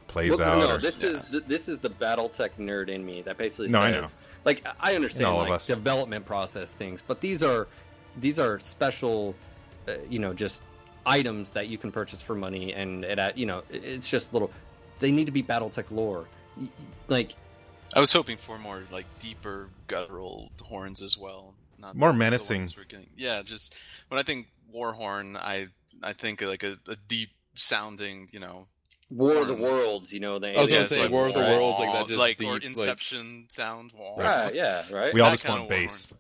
plays 0.07 0.37
Well, 0.39 0.41
out. 0.49 0.59
no, 0.59 0.75
or- 0.75 0.77
this 0.79 1.03
is 1.03 1.23
the, 1.25 1.39
this 1.41 1.67
is 1.67 1.79
the 1.79 1.89
BattleTech 1.89 2.51
nerd 2.59 2.89
in 2.89 3.05
me 3.05 3.23
that 3.23 3.37
basically 3.37 3.69
No, 3.69 3.81
I 3.81 3.91
says, 3.91 4.15
know. 4.15 4.21
like 4.45 4.65
I 4.79 4.95
understand 4.95 5.27
In 5.27 5.33
all 5.33 5.41
of 5.41 5.49
like 5.49 5.55
us. 5.57 5.67
development 5.67 6.25
process 6.25 6.73
things, 6.73 7.03
but 7.05 7.19
these 7.19 7.41
are 7.43 7.67
these 8.19 8.39
are 8.39 8.59
special, 8.59 9.35
uh, 9.87 9.93
you 10.09 10.19
know, 10.19 10.33
just 10.33 10.63
items 11.05 11.51
that 11.51 11.67
you 11.67 11.77
can 11.77 11.91
purchase 11.91 12.21
for 12.21 12.35
money, 12.35 12.73
and 12.73 13.03
it, 13.05 13.17
uh, 13.19 13.31
you 13.35 13.45
know, 13.45 13.63
it's 13.69 14.07
just 14.09 14.31
little. 14.33 14.51
They 14.99 15.11
need 15.11 15.25
to 15.25 15.31
be 15.31 15.43
BattleTech 15.43 15.85
lore, 15.91 16.25
Y- 16.57 16.63
y- 16.79 16.85
like. 17.07 17.35
I 17.95 17.99
was 17.99 18.11
hoping 18.13 18.37
for 18.37 18.57
more 18.57 18.83
like 18.91 19.05
deeper 19.19 19.69
guttural 19.87 20.51
horns 20.61 21.01
as 21.01 21.17
well. 21.17 21.55
Not 21.79 21.95
More 21.95 22.11
the 22.11 22.17
menacing. 22.17 22.61
ones 22.61 22.77
we're 22.77 22.83
getting. 22.85 23.09
Yeah, 23.15 23.41
just 23.43 23.75
when 24.09 24.19
I 24.19 24.23
think 24.23 24.47
warhorn, 24.73 25.37
I 25.37 25.67
I 26.03 26.13
think 26.13 26.41
like 26.41 26.63
a, 26.63 26.77
a 26.87 26.95
deep 27.07 27.29
sounding, 27.55 28.29
you 28.31 28.39
know. 28.39 28.67
War 29.09 29.37
of 29.37 29.47
the 29.47 29.55
Worlds, 29.55 30.11
you 30.11 30.19
know, 30.19 30.37
the 30.37 30.57
I 30.57 30.61
was 30.61 30.69
gonna 30.69 30.87
say 30.89 31.03
like, 31.03 31.11
War 31.11 31.27
of 31.27 31.33
the 31.33 31.39
right? 31.39 31.55
Worlds, 31.55 31.79
like 31.79 31.93
that 31.93 32.07
just 32.07 32.19
like 32.19 32.37
deep, 32.39 32.47
or 32.49 32.53
like- 32.55 32.65
Inception 32.65 33.45
sound. 33.49 33.93
Right, 34.17 34.53
yeah, 34.53 34.83
right. 34.91 35.13
we 35.13 35.21
all 35.21 35.29
that 35.29 35.39
just 35.39 35.47
want 35.47 35.69
bass. 35.69 36.11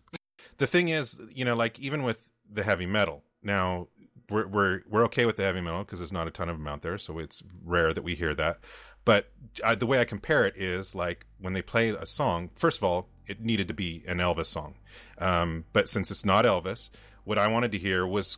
The 0.57 0.67
thing 0.67 0.87
is, 0.89 1.19
you 1.33 1.43
know, 1.43 1.55
like 1.55 1.77
even 1.79 2.03
with 2.03 2.17
the 2.49 2.63
heavy 2.63 2.85
metal, 2.85 3.23
now 3.43 3.87
we're 4.29 4.47
we're 4.47 4.81
we're 4.89 5.03
okay 5.05 5.25
with 5.25 5.35
the 5.35 5.43
heavy 5.43 5.59
metal 5.61 5.83
because 5.83 5.99
there's 5.99 6.13
not 6.13 6.27
a 6.27 6.31
ton 6.31 6.47
of 6.49 6.57
them 6.57 6.67
out 6.67 6.81
there, 6.81 6.97
so 6.97 7.19
it's 7.19 7.43
rare 7.65 7.91
that 7.91 8.03
we 8.03 8.15
hear 8.15 8.33
that. 8.35 8.59
But 9.07 9.29
uh, 9.63 9.73
the 9.73 9.85
way 9.85 10.01
I 10.01 10.03
compare 10.03 10.45
it 10.45 10.57
is 10.57 10.93
like 10.93 11.25
when 11.39 11.53
they 11.53 11.61
play 11.61 11.91
a 11.91 12.05
song. 12.05 12.49
First 12.55 12.79
of 12.79 12.83
all, 12.83 13.07
it 13.25 13.39
needed 13.39 13.69
to 13.69 13.73
be 13.73 14.03
an 14.05 14.17
Elvis 14.17 14.47
song, 14.47 14.75
um, 15.19 15.63
but 15.71 15.87
since 15.87 16.11
it's 16.11 16.25
not 16.25 16.43
Elvis, 16.43 16.89
what 17.23 17.37
I 17.37 17.47
wanted 17.47 17.71
to 17.71 17.77
hear 17.77 18.05
was, 18.05 18.37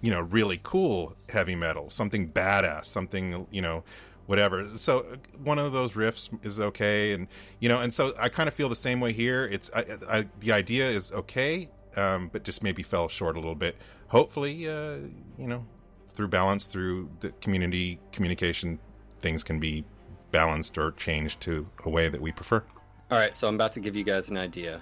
you 0.00 0.12
know, 0.12 0.20
really 0.20 0.60
cool 0.62 1.16
heavy 1.28 1.56
metal, 1.56 1.90
something 1.90 2.30
badass, 2.30 2.84
something 2.84 3.48
you 3.50 3.60
know, 3.60 3.82
whatever. 4.26 4.68
So 4.76 5.04
one 5.42 5.58
of 5.58 5.72
those 5.72 5.94
riffs 5.94 6.30
is 6.44 6.60
okay, 6.60 7.12
and 7.12 7.26
you 7.58 7.68
know, 7.68 7.80
and 7.80 7.92
so 7.92 8.14
I 8.20 8.28
kind 8.28 8.46
of 8.46 8.54
feel 8.54 8.68
the 8.68 8.76
same 8.76 9.00
way 9.00 9.12
here. 9.12 9.46
It's 9.46 9.68
I, 9.74 9.84
I, 10.08 10.26
the 10.38 10.52
idea 10.52 10.88
is 10.88 11.10
okay, 11.10 11.70
um, 11.96 12.30
but 12.32 12.44
just 12.44 12.62
maybe 12.62 12.84
fell 12.84 13.08
short 13.08 13.34
a 13.34 13.40
little 13.40 13.56
bit. 13.56 13.74
Hopefully, 14.06 14.68
uh, 14.68 14.98
you 15.36 15.48
know, 15.48 15.66
through 16.06 16.28
balance, 16.28 16.68
through 16.68 17.10
the 17.18 17.30
community 17.40 17.98
communication, 18.12 18.78
things 19.20 19.42
can 19.44 19.58
be 19.60 19.84
balanced 20.30 20.78
or 20.78 20.92
changed 20.92 21.40
to 21.42 21.66
a 21.84 21.90
way 21.90 22.08
that 22.08 22.20
we 22.20 22.32
prefer. 22.32 22.62
All 23.10 23.18
right, 23.18 23.34
so 23.34 23.48
I'm 23.48 23.54
about 23.54 23.72
to 23.72 23.80
give 23.80 23.96
you 23.96 24.04
guys 24.04 24.28
an 24.28 24.36
idea. 24.36 24.80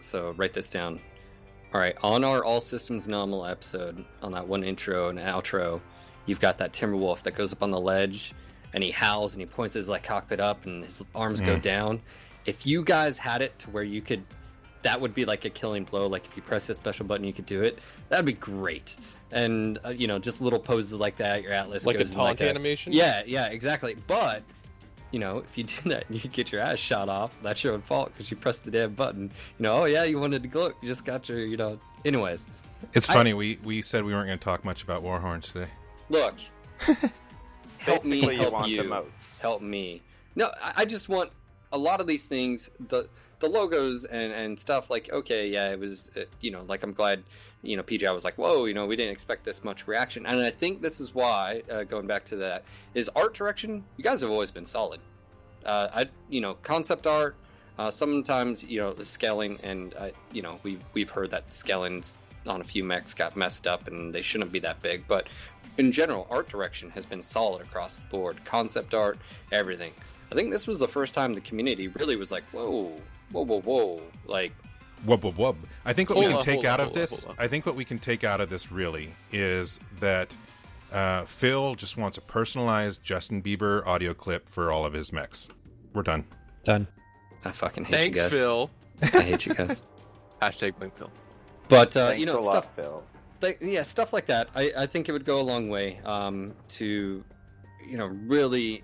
So 0.00 0.32
write 0.36 0.52
this 0.52 0.70
down. 0.70 1.00
All 1.72 1.80
right, 1.80 1.96
on 2.02 2.24
our 2.24 2.44
All 2.44 2.60
Systems 2.60 3.08
Nominal 3.08 3.44
episode, 3.44 4.04
on 4.22 4.32
that 4.32 4.46
one 4.46 4.62
intro 4.64 5.08
and 5.08 5.18
outro, 5.18 5.80
you've 6.26 6.40
got 6.40 6.58
that 6.58 6.72
Timberwolf 6.72 7.22
that 7.22 7.32
goes 7.34 7.52
up 7.52 7.62
on 7.62 7.70
the 7.70 7.80
ledge 7.80 8.32
and 8.72 8.82
he 8.82 8.90
howls 8.90 9.34
and 9.34 9.40
he 9.42 9.46
points 9.46 9.74
his 9.74 9.88
like 9.88 10.04
cockpit 10.04 10.40
up 10.40 10.66
and 10.66 10.84
his 10.84 11.04
arms 11.14 11.40
go 11.40 11.56
Mm. 11.56 11.62
down. 11.62 12.02
If 12.46 12.64
you 12.66 12.82
guys 12.84 13.18
had 13.18 13.42
it 13.42 13.58
to 13.60 13.70
where 13.70 13.82
you 13.82 14.00
could, 14.02 14.24
that 14.84 15.00
would 15.00 15.14
be 15.14 15.24
like 15.24 15.44
a 15.44 15.50
killing 15.50 15.84
blow. 15.84 16.06
Like 16.06 16.24
if 16.26 16.36
you 16.36 16.42
press 16.42 16.66
this 16.68 16.78
special 16.78 17.04
button, 17.06 17.26
you 17.26 17.32
could 17.32 17.46
do 17.46 17.62
it. 17.62 17.78
That'd 18.08 18.24
be 18.26 18.32
great. 18.34 18.96
And 19.32 19.78
uh, 19.84 19.88
you 19.88 20.06
know, 20.06 20.18
just 20.18 20.40
little 20.40 20.60
poses 20.60 20.94
like 20.94 21.16
that. 21.16 21.42
Your 21.42 21.52
Atlas 21.52 21.84
Like 21.86 21.96
a 21.96 21.98
goes 22.00 22.10
in 22.12 22.16
taunt 22.16 22.40
a- 22.40 22.48
animation? 22.48 22.92
Yeah, 22.92 23.22
yeah, 23.26 23.46
exactly. 23.46 23.96
But 24.06 24.42
you 25.10 25.18
know, 25.18 25.38
if 25.38 25.58
you 25.58 25.64
do 25.64 25.74
that 25.90 26.08
and 26.08 26.22
you 26.22 26.30
get 26.30 26.52
your 26.52 26.60
ass 26.60 26.78
shot 26.78 27.08
off, 27.08 27.36
that's 27.42 27.64
your 27.64 27.72
own 27.74 27.82
fault 27.82 28.12
because 28.14 28.30
you 28.30 28.36
pressed 28.36 28.64
the 28.64 28.70
damn 28.70 28.92
button. 28.94 29.24
You 29.58 29.62
know, 29.62 29.82
oh 29.82 29.84
yeah, 29.86 30.04
you 30.04 30.18
wanted 30.20 30.42
to 30.42 30.48
gloat, 30.48 30.76
you 30.82 30.88
just 30.88 31.04
got 31.04 31.28
your, 31.28 31.40
you 31.40 31.56
know. 31.56 31.78
Anyways, 32.04 32.48
It's 32.92 33.08
I- 33.10 33.14
funny 33.14 33.34
we 33.34 33.58
we 33.64 33.82
said 33.82 34.04
we 34.04 34.12
weren't 34.12 34.26
going 34.28 34.38
to 34.38 34.44
talk 34.44 34.64
much 34.64 34.82
about 34.82 35.02
Warhorns 35.02 35.50
today. 35.52 35.70
look, 36.10 36.34
help 37.78 38.04
me, 38.04 38.20
Basically, 38.20 38.34
you 38.36 38.40
help 38.42 38.52
want 38.52 38.68
you, 38.70 39.04
help 39.40 39.62
me. 39.62 40.02
No, 40.36 40.50
I, 40.62 40.72
I 40.78 40.84
just 40.84 41.08
want 41.08 41.30
a 41.72 41.78
lot 41.78 42.00
of 42.00 42.06
these 42.06 42.26
things, 42.26 42.70
the 42.88 43.08
the 43.44 43.50
logos 43.50 44.04
and 44.04 44.32
and 44.32 44.58
stuff. 44.58 44.90
Like, 44.90 45.10
okay, 45.12 45.48
yeah, 45.48 45.70
it 45.70 45.78
was, 45.78 46.10
uh, 46.16 46.24
you 46.40 46.50
know, 46.50 46.64
like 46.66 46.82
I'm 46.82 46.92
glad, 46.92 47.22
you 47.62 47.76
know, 47.76 47.82
PGI 47.82 48.12
was 48.12 48.24
like, 48.24 48.36
whoa, 48.36 48.64
you 48.64 48.74
know, 48.74 48.86
we 48.86 48.96
didn't 48.96 49.12
expect 49.12 49.44
this 49.44 49.62
much 49.62 49.86
reaction, 49.86 50.26
and 50.26 50.40
I 50.40 50.50
think 50.50 50.82
this 50.82 51.00
is 51.00 51.14
why, 51.14 51.62
uh, 51.70 51.84
going 51.84 52.06
back 52.06 52.24
to 52.26 52.36
that, 52.36 52.64
is 52.94 53.10
art 53.14 53.34
direction. 53.34 53.84
You 53.96 54.04
guys 54.04 54.20
have 54.22 54.30
always 54.30 54.50
been 54.50 54.64
solid. 54.64 55.00
Uh, 55.64 55.88
I, 55.94 56.08
you 56.28 56.40
know, 56.40 56.54
concept 56.62 57.06
art. 57.06 57.36
Uh, 57.76 57.90
sometimes, 57.90 58.62
you 58.62 58.78
know, 58.78 58.92
the 58.92 59.04
scaling, 59.04 59.58
and 59.64 59.94
uh, 59.94 60.10
you 60.32 60.42
know, 60.42 60.60
we've 60.62 60.82
we've 60.92 61.10
heard 61.10 61.30
that 61.30 61.52
scalings 61.52 62.18
on 62.46 62.60
a 62.60 62.64
few 62.64 62.84
mechs 62.84 63.14
got 63.14 63.36
messed 63.36 63.66
up, 63.66 63.88
and 63.88 64.14
they 64.14 64.22
shouldn't 64.22 64.52
be 64.52 64.60
that 64.60 64.80
big. 64.80 65.04
But 65.08 65.28
in 65.76 65.90
general, 65.90 66.26
art 66.30 66.48
direction 66.48 66.90
has 66.90 67.04
been 67.04 67.22
solid 67.22 67.62
across 67.62 67.98
the 67.98 68.06
board. 68.06 68.44
Concept 68.44 68.94
art, 68.94 69.18
everything. 69.50 69.92
I 70.30 70.34
think 70.34 70.50
this 70.50 70.66
was 70.66 70.78
the 70.78 70.88
first 70.88 71.14
time 71.14 71.34
the 71.34 71.40
community 71.40 71.88
really 71.88 72.16
was 72.16 72.32
like, 72.32 72.44
whoa, 72.52 72.92
whoa, 73.32 73.44
whoa, 73.44 73.60
whoa, 73.60 74.02
like, 74.26 74.52
whoa, 75.04 75.16
whoa, 75.16 75.32
whoa. 75.32 75.56
I 75.84 75.92
think 75.92 76.10
what 76.10 76.18
we 76.18 76.26
can 76.26 76.34
up, 76.36 76.42
take 76.42 76.54
hold 76.54 76.66
up, 76.66 76.80
out 76.80 76.86
of 76.86 76.92
this, 76.92 77.26
up. 77.26 77.34
I 77.38 77.48
think 77.48 77.66
what 77.66 77.76
we 77.76 77.84
can 77.84 77.98
take 77.98 78.24
out 78.24 78.40
of 78.40 78.50
this 78.50 78.72
really 78.72 79.14
is 79.32 79.80
that 80.00 80.34
uh, 80.92 81.24
Phil 81.24 81.74
just 81.74 81.96
wants 81.96 82.18
a 82.18 82.20
personalized 82.20 83.02
Justin 83.02 83.42
Bieber 83.42 83.84
audio 83.86 84.14
clip 84.14 84.48
for 84.48 84.70
all 84.70 84.86
of 84.86 84.92
his 84.92 85.12
mechs. 85.12 85.48
We're 85.92 86.02
done. 86.02 86.24
Done. 86.64 86.86
I 87.44 87.52
fucking 87.52 87.84
hate 87.84 87.92
Thanks, 87.92 88.16
you 88.16 88.22
guys. 88.22 88.32
Phil. 88.32 88.70
I 89.02 89.20
hate 89.22 89.46
you 89.46 89.54
guys. 89.54 89.82
Hashtag 90.42 90.78
blink 90.78 90.96
Phil. 90.96 91.10
But 91.68 91.96
uh, 91.96 92.14
you 92.16 92.26
know, 92.26 92.38
a 92.38 92.42
stuff 92.42 92.54
lot, 92.54 92.76
Phil. 92.76 93.02
th- 93.40 93.58
yeah, 93.60 93.82
stuff 93.82 94.12
like 94.12 94.26
that. 94.26 94.48
I, 94.54 94.72
I 94.76 94.86
think 94.86 95.08
it 95.08 95.12
would 95.12 95.24
go 95.24 95.40
a 95.40 95.42
long 95.42 95.68
way 95.68 96.00
um, 96.04 96.54
to, 96.68 97.24
you 97.86 97.96
know, 97.96 98.06
really, 98.06 98.82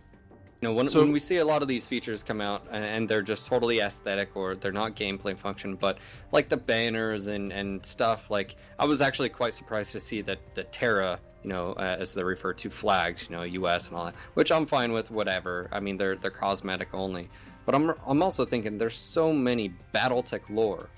you 0.60 0.68
know, 0.68 0.74
when, 0.74 0.86
So- 0.86 1.00
when 1.00 1.12
we 1.12 1.20
see 1.20 1.38
a 1.38 1.44
lot 1.44 1.62
of 1.62 1.68
these 1.68 1.86
features 1.86 2.22
come 2.22 2.40
out 2.40 2.64
and, 2.70 3.08
they're 3.08 3.22
just 3.22 3.46
totally 3.46 3.80
aesthetic 3.80 4.30
or 4.34 4.54
they're 4.54 4.72
not 4.72 4.94
gameplay 4.94 5.36
function, 5.36 5.74
but 5.74 5.98
like 6.32 6.48
the 6.48 6.56
banners 6.56 7.26
and, 7.28 7.52
and 7.52 7.84
stuff, 7.84 8.30
like 8.30 8.56
I 8.78 8.84
was 8.84 9.00
actually 9.00 9.30
quite 9.30 9.54
surprised 9.54 9.92
to 9.92 10.00
see 10.00 10.20
that 10.22 10.38
the 10.54 10.64
Terra, 10.64 11.18
you 11.42 11.48
know, 11.48 11.72
uh, 11.72 11.96
as 11.98 12.12
they're 12.12 12.26
referred 12.26 12.58
to, 12.58 12.70
flags, 12.70 13.26
you 13.28 13.34
know, 13.34 13.42
US 13.42 13.88
and 13.88 13.96
all 13.96 14.04
that, 14.04 14.14
which 14.34 14.52
I'm 14.52 14.66
fine 14.66 14.92
with. 14.92 15.10
Whatever. 15.10 15.68
I 15.72 15.80
mean, 15.80 15.96
they're 15.96 16.16
they're 16.16 16.30
cosmetic 16.30 16.88
only. 16.92 17.30
But 17.64 17.74
I'm 17.74 17.94
I'm 18.06 18.22
also 18.22 18.44
thinking 18.44 18.76
there's 18.76 18.96
so 18.96 19.32
many 19.32 19.72
BattleTech 19.94 20.50
lore, 20.50 20.90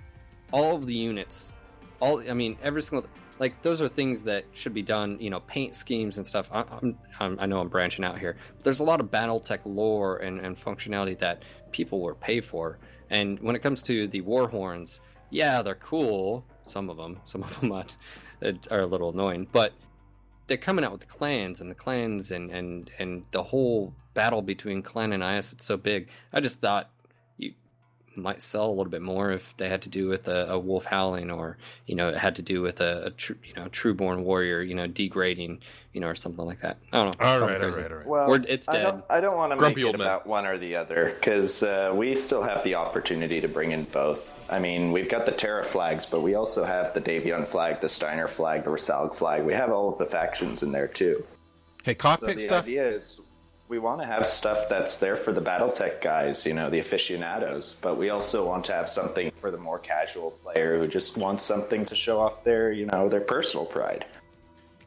all 0.50 0.74
of 0.74 0.86
the 0.86 0.94
units 0.94 1.52
all 2.02 2.20
i 2.28 2.34
mean 2.34 2.56
every 2.62 2.82
single 2.82 3.08
like 3.38 3.60
those 3.62 3.80
are 3.80 3.88
things 3.88 4.22
that 4.24 4.44
should 4.52 4.74
be 4.74 4.82
done 4.82 5.16
you 5.20 5.30
know 5.30 5.40
paint 5.40 5.74
schemes 5.74 6.18
and 6.18 6.26
stuff. 6.26 6.48
I, 6.52 6.64
I'm, 7.20 7.38
i 7.40 7.46
know 7.46 7.60
i'm 7.60 7.68
branching 7.68 8.04
out 8.04 8.18
here. 8.18 8.36
But 8.56 8.64
there's 8.64 8.80
a 8.80 8.84
lot 8.84 9.00
of 9.00 9.10
battletech 9.10 9.60
lore 9.64 10.18
and, 10.18 10.40
and 10.40 10.58
functionality 10.58 11.18
that 11.18 11.42
people 11.70 12.00
will 12.00 12.14
pay 12.14 12.40
for. 12.40 12.78
And 13.10 13.38
when 13.40 13.56
it 13.56 13.60
comes 13.60 13.82
to 13.84 14.06
the 14.06 14.20
war 14.20 14.48
horns 14.48 15.00
yeah 15.30 15.62
they're 15.62 15.74
cool. 15.74 16.44
Some 16.62 16.90
of 16.90 16.96
them 16.96 17.20
some 17.24 17.42
of 17.42 17.60
them 17.60 17.72
are, 17.72 17.84
are 18.70 18.80
a 18.80 18.86
little 18.86 19.10
annoying. 19.10 19.48
But 19.50 19.72
they're 20.46 20.56
coming 20.56 20.84
out 20.84 20.92
with 20.92 21.00
the 21.00 21.06
clans 21.06 21.60
and 21.60 21.70
the 21.70 21.74
clans 21.74 22.30
and 22.30 22.50
and 22.50 22.90
and 22.98 23.24
the 23.30 23.42
whole 23.42 23.94
battle 24.14 24.42
between 24.42 24.82
clan 24.82 25.12
and 25.12 25.22
is 25.22 25.52
it's 25.52 25.64
so 25.64 25.76
big. 25.76 26.08
I 26.32 26.40
just 26.40 26.60
thought 26.60 26.90
might 28.16 28.40
sell 28.42 28.66
a 28.68 28.70
little 28.74 28.90
bit 28.90 29.02
more 29.02 29.32
if 29.32 29.56
they 29.56 29.68
had 29.68 29.82
to 29.82 29.88
do 29.88 30.08
with 30.08 30.28
a, 30.28 30.50
a 30.52 30.58
wolf 30.58 30.84
howling, 30.84 31.30
or 31.30 31.56
you 31.86 31.94
know, 31.94 32.08
it 32.08 32.16
had 32.16 32.36
to 32.36 32.42
do 32.42 32.62
with 32.62 32.80
a, 32.80 33.06
a 33.06 33.10
tr- 33.10 33.32
you 33.44 33.54
know 33.54 33.64
trueborn 33.66 34.22
warrior, 34.22 34.60
you 34.62 34.74
know, 34.74 34.86
degrading, 34.86 35.60
you 35.92 36.00
know, 36.00 36.08
or 36.08 36.14
something 36.14 36.44
like 36.44 36.60
that. 36.60 36.76
I 36.92 37.02
don't 37.02 37.18
know. 37.20 37.26
All 37.26 37.38
Probably 37.38 37.54
right, 37.54 37.64
all 37.64 37.70
crazy. 37.70 37.82
right, 37.82 37.90
all 37.92 37.98
right. 37.98 38.06
Well, 38.06 38.28
We're- 38.28 38.44
it's 38.48 38.68
I 38.68 38.72
dead. 38.74 38.82
don't, 38.84 39.04
I 39.10 39.20
don't 39.20 39.36
want 39.36 39.52
to 39.52 39.56
make 39.60 39.76
it 39.78 39.94
about 39.94 40.26
one 40.26 40.46
or 40.46 40.58
the 40.58 40.76
other 40.76 41.14
because 41.18 41.62
uh, 41.62 41.92
we 41.94 42.14
still 42.14 42.42
have 42.42 42.62
the 42.64 42.74
opportunity 42.74 43.40
to 43.40 43.48
bring 43.48 43.72
in 43.72 43.84
both. 43.84 44.28
I 44.50 44.58
mean, 44.58 44.92
we've 44.92 45.08
got 45.08 45.24
the 45.24 45.32
Terra 45.32 45.64
flags, 45.64 46.04
but 46.04 46.20
we 46.22 46.34
also 46.34 46.64
have 46.64 46.92
the 46.92 47.00
Davion 47.00 47.46
flag, 47.48 47.80
the 47.80 47.88
Steiner 47.88 48.28
flag, 48.28 48.64
the 48.64 48.70
Rasalhague 48.70 49.14
flag. 49.14 49.44
We 49.44 49.54
have 49.54 49.70
all 49.70 49.90
of 49.90 49.98
the 49.98 50.04
factions 50.04 50.62
in 50.62 50.72
there 50.72 50.88
too. 50.88 51.24
Hey, 51.84 51.96
So 52.00 52.16
the 52.20 52.38
stuff. 52.38 52.64
idea 52.64 52.86
is 52.88 53.20
we 53.72 53.78
want 53.78 54.02
to 54.02 54.06
have 54.06 54.26
stuff 54.26 54.68
that's 54.68 54.98
there 54.98 55.16
for 55.16 55.32
the 55.32 55.40
BattleTech 55.40 56.02
guys, 56.02 56.44
you 56.44 56.52
know, 56.52 56.68
the 56.68 56.78
aficionados, 56.78 57.76
but 57.80 57.96
we 57.96 58.10
also 58.10 58.46
want 58.46 58.66
to 58.66 58.72
have 58.74 58.86
something 58.86 59.32
for 59.40 59.50
the 59.50 59.56
more 59.56 59.78
casual 59.78 60.32
player 60.42 60.76
who 60.76 60.86
just 60.86 61.16
wants 61.16 61.42
something 61.42 61.86
to 61.86 61.94
show 61.94 62.20
off 62.20 62.44
their, 62.44 62.70
you 62.70 62.84
know, 62.84 63.08
their 63.08 63.22
personal 63.22 63.64
pride. 63.64 64.04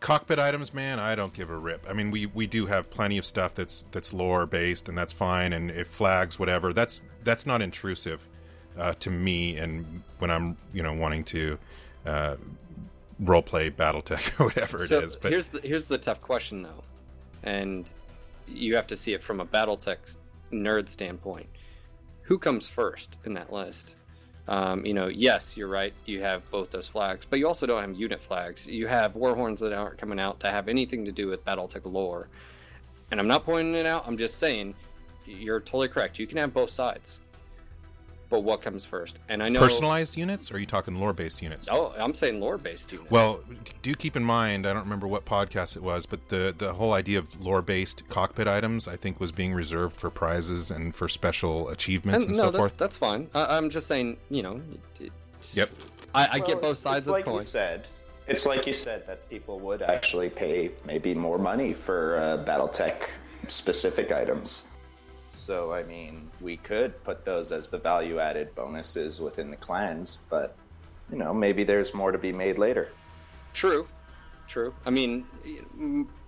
cockpit 0.02 0.38
items 0.38 0.72
man 0.72 1.00
i 1.00 1.16
don't 1.16 1.34
give 1.34 1.50
a 1.50 1.58
rip 1.58 1.84
i 1.90 1.94
mean 1.94 2.12
we 2.12 2.28
we 2.28 2.46
do 2.46 2.68
have 2.68 2.92
plenty 2.92 3.18
of 3.18 3.26
stuff 3.26 3.56
that's 3.56 3.88
that's 3.90 4.14
lore 4.14 4.46
based 4.46 4.88
and 4.88 4.96
that's 4.96 5.14
fine 5.14 5.54
and 5.54 5.72
if 5.72 5.88
flags 5.88 6.38
whatever 6.38 6.72
that's 6.72 7.02
that's 7.24 7.48
not 7.48 7.60
intrusive 7.60 8.28
uh, 8.78 8.94
to 9.00 9.10
me 9.10 9.58
and 9.58 10.04
when 10.20 10.30
i'm 10.30 10.56
you 10.74 10.84
know 10.84 10.94
wanting 10.94 11.24
to 11.24 11.58
uh, 12.06 12.36
role 13.22 13.42
play 13.42 13.72
battletech 13.72 14.24
or 14.40 14.46
whatever 14.46 14.84
it 14.84 14.90
so 14.90 15.00
is 15.00 15.16
but 15.16 15.32
here's 15.32 15.50
the 15.50 15.62
here's 15.62 15.86
the 15.86 15.98
tough 15.98 16.22
question 16.22 16.62
though, 16.62 16.84
and 17.42 17.92
you 18.48 18.76
have 18.76 18.88
to 18.88 18.98
see 18.98 19.14
it 19.14 19.24
from 19.24 19.40
a 19.40 19.46
BattleTech 19.46 20.18
nerd 20.52 20.90
standpoint. 20.90 21.48
Who 22.24 22.40
comes 22.40 22.68
first 22.68 23.18
in 23.26 23.34
that 23.36 23.52
list? 23.52 23.96
Um, 24.48 24.86
you 24.86 24.94
know, 24.94 25.08
yes, 25.08 25.58
you're 25.58 25.68
right. 25.68 25.94
You 26.06 26.22
have 26.22 26.50
both 26.52 26.70
those 26.70 26.88
flags, 26.88 27.26
but 27.28 27.40
you 27.40 27.48
also 27.48 27.66
don't 27.66 27.82
have 27.82 27.96
unit 27.96 28.22
flags. 28.22 28.68
You 28.68 28.88
have 28.88 29.16
warhorns 29.16 29.60
that 29.60 29.74
aren't 29.74 29.98
coming 29.98 30.20
out 30.20 30.40
that 30.42 30.54
have 30.54 30.68
anything 30.68 31.06
to 31.06 31.12
do 31.12 31.28
with 31.28 31.44
BattleTech 31.46 31.92
lore. 31.92 32.28
And 33.12 33.20
I'm 33.20 33.28
not 33.28 33.46
pointing 33.46 33.76
it 33.76 33.86
out. 33.86 34.04
I'm 34.08 34.18
just 34.18 34.38
saying 34.38 34.76
you're 35.26 35.60
totally 35.60 35.88
correct. 35.88 36.20
You 36.20 36.28
can 36.28 36.38
have 36.38 36.54
both 36.54 36.70
sides, 36.70 37.20
but 38.30 38.42
what 38.42 38.62
comes 38.62 38.86
first? 38.86 39.20
And 39.30 39.42
I 39.44 39.50
know 39.50 39.60
personalized 39.60 40.18
units 40.18 40.52
or 40.52 40.56
are 40.56 40.60
you 40.60 40.66
talking 40.66 40.96
lore 41.00 41.14
based 41.14 41.42
units 41.42 41.68
Oh, 41.72 41.94
I'm 41.98 42.14
saying 42.14 42.40
lore 42.40 42.58
based 42.58 42.92
units. 42.92 43.12
Well, 43.12 43.42
do 43.82 43.94
keep 43.94 44.16
in 44.16 44.24
mind, 44.24 44.66
I 44.66 44.74
don't 44.74 44.84
remember 44.84 45.08
what 45.08 45.26
podcast 45.26 45.76
it 45.78 45.84
was, 45.84 46.06
but 46.06 46.30
the, 46.30 46.54
the 46.58 46.74
whole 46.74 46.94
idea 46.94 47.20
of 47.20 47.40
lore 47.44 47.62
based 47.62 48.08
cockpit 48.10 48.48
items, 48.48 48.88
I 48.88 48.96
think, 48.98 49.20
was 49.20 49.32
being 49.32 49.54
reserved 49.54 49.96
for 49.96 50.10
prizes 50.10 50.72
and 50.72 50.94
for 50.96 51.08
special 51.08 51.70
achievements 51.70 52.26
and, 52.26 52.36
no, 52.36 52.44
so 52.44 52.46
that's 52.52 52.58
forth. 52.58 52.78
that's 52.78 52.98
fine. 52.98 53.30
I, 53.34 53.58
I'm 53.58 53.70
just 53.70 53.88
saying, 53.88 54.18
you 54.30 54.44
know. 54.44 54.62
it- 55.00 55.12
Yep. 55.54 55.70
I, 56.16 56.26
I 56.26 56.38
Well, 56.40 56.48
get 56.48 56.62
both 56.62 56.78
sides 56.80 56.98
it's 57.00 57.08
of 57.08 57.12
like 57.14 57.26
the 57.26 57.32
coin. 57.32 57.40
You 57.42 57.46
said, 57.46 57.88
it's 58.28 58.46
like 58.48 58.66
you 58.66 58.74
said 58.74 59.06
that 59.06 59.30
people 59.30 59.60
would 59.60 59.84
actually 59.84 60.30
pay 60.30 60.72
maybe 60.86 61.14
more 61.14 61.38
money 61.38 61.72
for 61.74 62.18
uh, 62.18 62.44
BattleTech 62.44 62.96
specific 63.48 64.12
items. 64.12 64.68
So 65.36 65.74
I 65.74 65.84
mean, 65.84 66.30
we 66.42 66.58
could 66.58 67.04
put 67.04 67.26
those 67.26 67.52
as 67.52 67.70
the 67.70 67.78
value-added 67.78 68.56
bonuses 68.56 69.20
within 69.20 69.50
the 69.52 69.58
clans, 69.58 70.20
but 70.30 70.56
you 71.12 71.18
know, 71.18 71.34
maybe 71.34 71.64
there's 71.64 71.94
more 71.94 72.12
to 72.12 72.18
be 72.18 72.32
made 72.32 72.58
later. 72.58 72.90
True, 73.54 73.88
true. 74.48 74.74
I 74.86 74.90
mean, 74.90 75.26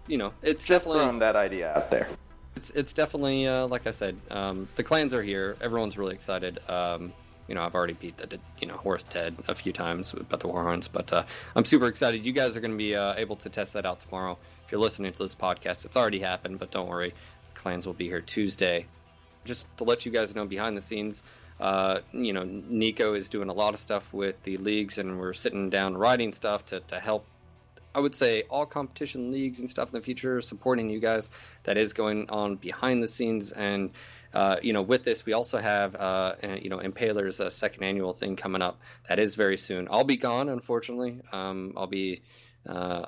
you 0.07 0.17
know, 0.17 0.33
it's 0.41 0.65
Just 0.65 0.85
definitely 0.85 1.03
throwing 1.03 1.19
that 1.19 1.35
idea 1.35 1.73
out 1.75 1.89
there. 1.89 2.07
it's 2.55 2.69
it's 2.71 2.93
definitely 2.93 3.47
uh, 3.47 3.67
like 3.67 3.87
I 3.87 3.91
said. 3.91 4.17
Um, 4.29 4.67
the 4.75 4.83
clans 4.83 5.13
are 5.13 5.23
here. 5.23 5.57
Everyone's 5.61 5.97
really 5.97 6.13
excited. 6.15 6.59
Um, 6.69 7.13
you 7.47 7.55
know, 7.55 7.63
I've 7.63 7.75
already 7.75 7.93
beat 7.93 8.17
the 8.17 8.39
you 8.59 8.67
know 8.67 8.75
Horse 8.75 9.03
Ted 9.03 9.35
a 9.47 9.55
few 9.55 9.71
times 9.71 10.13
about 10.13 10.41
the 10.41 10.47
Warhorns, 10.47 10.89
but 10.91 11.11
uh, 11.13 11.23
I'm 11.55 11.65
super 11.65 11.87
excited. 11.87 12.25
You 12.25 12.33
guys 12.33 12.55
are 12.57 12.59
going 12.59 12.71
to 12.71 12.77
be 12.77 12.95
uh, 12.95 13.13
able 13.15 13.37
to 13.37 13.49
test 13.49 13.73
that 13.73 13.85
out 13.85 13.99
tomorrow. 14.01 14.37
If 14.65 14.71
you're 14.71 14.81
listening 14.81 15.13
to 15.13 15.19
this 15.19 15.33
podcast, 15.33 15.85
it's 15.85 15.95
already 15.95 16.19
happened, 16.19 16.59
but 16.59 16.71
don't 16.71 16.89
worry, 16.89 17.13
the 17.53 17.59
clans 17.59 17.85
will 17.85 17.93
be 17.93 18.07
here 18.07 18.19
Tuesday. 18.21 18.85
Just 19.47 19.75
to 19.77 19.83
let 19.83 20.05
you 20.05 20.11
guys 20.11 20.35
know 20.35 20.45
behind 20.45 20.77
the 20.77 20.81
scenes, 20.81 21.23
uh, 21.59 21.99
you 22.11 22.33
know, 22.33 22.43
Niko 22.43 23.17
is 23.17 23.29
doing 23.29 23.49
a 23.49 23.53
lot 23.53 23.73
of 23.73 23.79
stuff 23.79 24.13
with 24.13 24.41
the 24.43 24.57
leagues, 24.57 24.97
and 24.97 25.19
we're 25.19 25.33
sitting 25.33 25.69
down 25.69 25.97
writing 25.97 26.33
stuff 26.33 26.65
to, 26.65 26.81
to 26.81 26.99
help 26.99 27.25
I 27.97 27.99
would 27.99 28.13
say 28.13 28.43
all 28.43 28.67
competition 28.67 29.31
leagues 29.31 29.59
and 29.59 29.67
stuff 29.67 29.89
in 29.89 29.99
the 29.99 30.05
future, 30.05 30.39
supporting 30.39 30.91
you 30.91 30.99
guys. 30.99 31.31
That 31.63 31.77
is 31.77 31.93
going 31.93 32.29
on 32.29 32.57
behind 32.57 33.01
the 33.01 33.07
scenes, 33.07 33.51
and 33.51 33.89
uh, 34.35 34.57
you 34.61 34.71
know, 34.71 34.83
with 34.83 35.03
this, 35.03 35.25
we 35.25 35.33
also 35.33 35.57
have 35.57 35.95
uh, 35.95 36.35
you 36.61 36.69
know 36.69 36.77
Impaler's 36.77 37.39
uh, 37.39 37.49
second 37.49 37.83
annual 37.83 38.13
thing 38.13 38.35
coming 38.35 38.61
up. 38.61 38.79
That 39.09 39.17
is 39.17 39.33
very 39.33 39.57
soon. 39.57 39.87
I'll 39.89 40.03
be 40.03 40.15
gone, 40.15 40.47
unfortunately. 40.47 41.21
Um, 41.31 41.73
I'll 41.75 41.87
be 41.87 42.21
uh, 42.69 43.05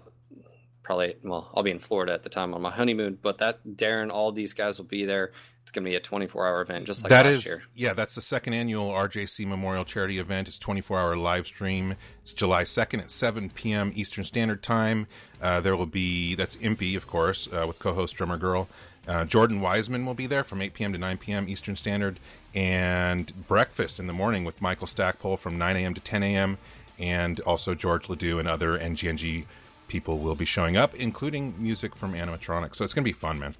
probably 0.82 1.18
well, 1.24 1.52
I'll 1.54 1.62
be 1.62 1.70
in 1.70 1.78
Florida 1.80 2.14
at 2.14 2.24
the 2.24 2.30
time 2.30 2.56
on 2.56 2.62
my 2.64 2.72
honeymoon. 2.72 3.20
But 3.22 3.38
that 3.38 3.64
Darren, 3.64 4.10
all 4.12 4.32
these 4.32 4.54
guys 4.54 4.80
will 4.80 4.88
be 4.88 5.06
there. 5.06 5.34
It's 5.70 5.76
going 5.76 5.86
to 5.86 5.92
be 5.92 5.96
a 5.96 6.00
24 6.00 6.48
hour 6.48 6.62
event, 6.62 6.86
just 6.86 7.04
like 7.04 7.12
That 7.12 7.28
last 7.28 7.36
is, 7.36 7.46
year. 7.46 7.64
yeah, 7.76 7.94
that's 7.94 8.16
the 8.16 8.24
second 8.24 8.56
annual 8.56 8.90
RJC 8.90 9.46
Memorial 9.46 9.86
Charity 9.86 10.18
Event. 10.18 10.48
It's 10.48 10.58
24 10.58 11.00
hour 11.00 11.16
live 11.16 11.46
stream. 11.46 11.94
It's 12.24 12.34
July 12.34 12.64
2nd 12.64 13.02
at 13.02 13.12
7 13.12 13.52
p.m. 13.52 13.92
Eastern 13.94 14.24
Standard 14.24 14.64
Time. 14.64 15.06
Uh, 15.40 15.62
there 15.62 15.76
will 15.76 15.86
be, 15.86 16.34
that's 16.34 16.56
Impy, 16.56 16.98
of 16.98 17.06
course, 17.06 17.48
uh, 17.54 17.66
with 17.68 17.78
co 17.78 17.94
host 17.94 18.16
Drummer 18.16 18.38
Girl. 18.38 18.68
Uh, 19.08 19.26
Jordan 19.26 19.62
Weisman 19.62 20.08
will 20.08 20.16
be 20.16 20.26
there 20.26 20.44
from 20.44 20.60
8 20.60 20.74
p.m. 20.74 20.92
to 20.94 20.98
9 20.98 21.18
p.m. 21.20 21.48
Eastern 21.48 21.76
Standard. 21.76 22.20
And 22.56 23.32
breakfast 23.48 24.00
in 24.00 24.08
the 24.08 24.14
morning 24.14 24.46
with 24.46 24.64
Michael 24.64 24.88
Stackpole 24.88 25.38
from 25.38 25.60
9 25.60 25.76
a.m. 25.76 25.94
to 25.94 26.02
10 26.02 26.24
a.m. 26.24 26.58
And 26.98 27.42
also 27.42 27.76
George 27.76 28.10
Ledoux 28.10 28.40
and 28.40 28.48
other 28.48 28.76
NGNG 28.80 29.46
people 29.88 30.18
will 30.18 30.34
be 30.34 30.46
showing 30.46 30.78
up, 30.78 30.96
including 30.96 31.54
music 31.60 31.96
from 31.96 32.14
animatronics. 32.14 32.78
So 32.78 32.84
it's 32.84 32.96
going 32.96 33.04
to 33.04 33.08
be 33.08 33.14
fun, 33.14 33.38
man. 33.38 33.54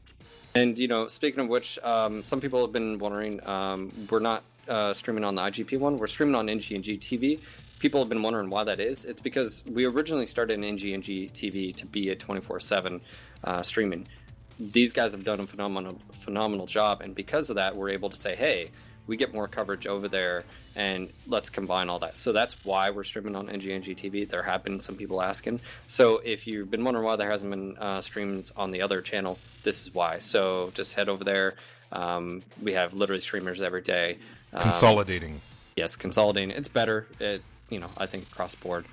And 0.56 0.78
you 0.78 0.88
know, 0.88 1.08
speaking 1.08 1.42
of 1.42 1.48
which, 1.48 1.78
um, 1.84 2.24
some 2.24 2.42
people 2.42 2.62
have 2.62 2.72
been 2.72 2.98
wondering. 3.00 3.46
Um, 3.48 3.92
we're 4.10 4.20
not 4.20 4.44
uh, 4.68 4.94
streaming 4.94 5.24
on 5.24 5.36
the 5.36 5.42
IGP 5.42 5.80
one. 5.80 5.98
We're 5.98 6.08
streaming 6.08 6.36
on 6.36 6.48
NGNG 6.48 7.00
TV. 7.00 7.40
People 7.80 8.02
have 8.02 8.10
been 8.10 8.22
wondering 8.22 8.50
why 8.50 8.64
that 8.64 8.80
is. 8.80 9.06
It's 9.06 9.22
because 9.22 9.64
we 9.72 9.86
originally 9.86 10.26
started 10.26 10.60
NGNG 10.60 11.32
TV 11.32 11.76
to 11.76 11.86
be 11.86 12.10
a 12.10 12.16
24/7 12.16 13.00
uh, 13.44 13.62
streaming. 13.62 14.08
These 14.60 14.92
guys 14.92 15.12
have 15.14 15.24
done 15.24 15.40
a 15.40 15.48
phenomenal 15.48 16.00
phenomenal 16.22 16.66
job, 16.66 17.02
and 17.02 17.16
because 17.16 17.50
of 17.50 17.56
that, 17.56 17.76
we're 17.76 17.90
able 17.90 18.10
to 18.10 18.18
say, 18.18 18.36
"Hey, 18.36 18.72
we 19.10 19.18
get 19.18 19.34
more 19.34 19.48
coverage 19.50 19.86
over 19.88 20.08
there, 20.08 20.46
and 20.76 21.10
let's 21.28 21.50
combine 21.50 21.90
all 21.90 22.00
that." 22.00 22.18
So 22.18 22.32
that's 22.32 22.64
why 22.64 22.90
we're 22.92 23.04
streaming 23.04 23.36
on 23.36 23.48
NGNG 23.48 23.98
TV. 23.98 24.30
There 24.30 24.44
have 24.44 24.64
been 24.64 24.80
some 24.80 24.96
people 24.96 25.22
asking. 25.22 25.60
So 25.90 26.22
if 26.24 26.48
you've 26.48 26.72
been 26.72 26.84
wondering 26.86 27.06
why 27.06 27.18
there 27.18 27.30
hasn't 27.30 27.52
been 27.52 27.78
uh, 27.78 28.00
streams 28.02 28.54
on 28.56 28.72
the 28.72 28.82
other 28.82 29.02
channel, 29.02 29.38
this 29.64 29.82
is 29.86 29.94
why. 29.94 30.20
So 30.20 30.72
just 30.74 30.94
head 30.94 31.10
over 31.10 31.24
there. 31.26 31.56
Um, 31.92 32.44
we 32.62 32.74
have 32.74 32.94
literally 32.94 33.20
streamers 33.22 33.62
every 33.62 33.82
day. 33.82 34.18
Um, 34.54 34.62
Consolidating. 34.64 35.42
yes, 35.76 35.96
consolidating. 35.96 36.52
It's 36.52 36.68
better. 36.68 37.08
It, 37.20 37.42
you 37.70 37.80
know, 37.80 37.90
I 37.98 38.06
think 38.06 38.24
across 38.32 38.56
board. 38.56 38.86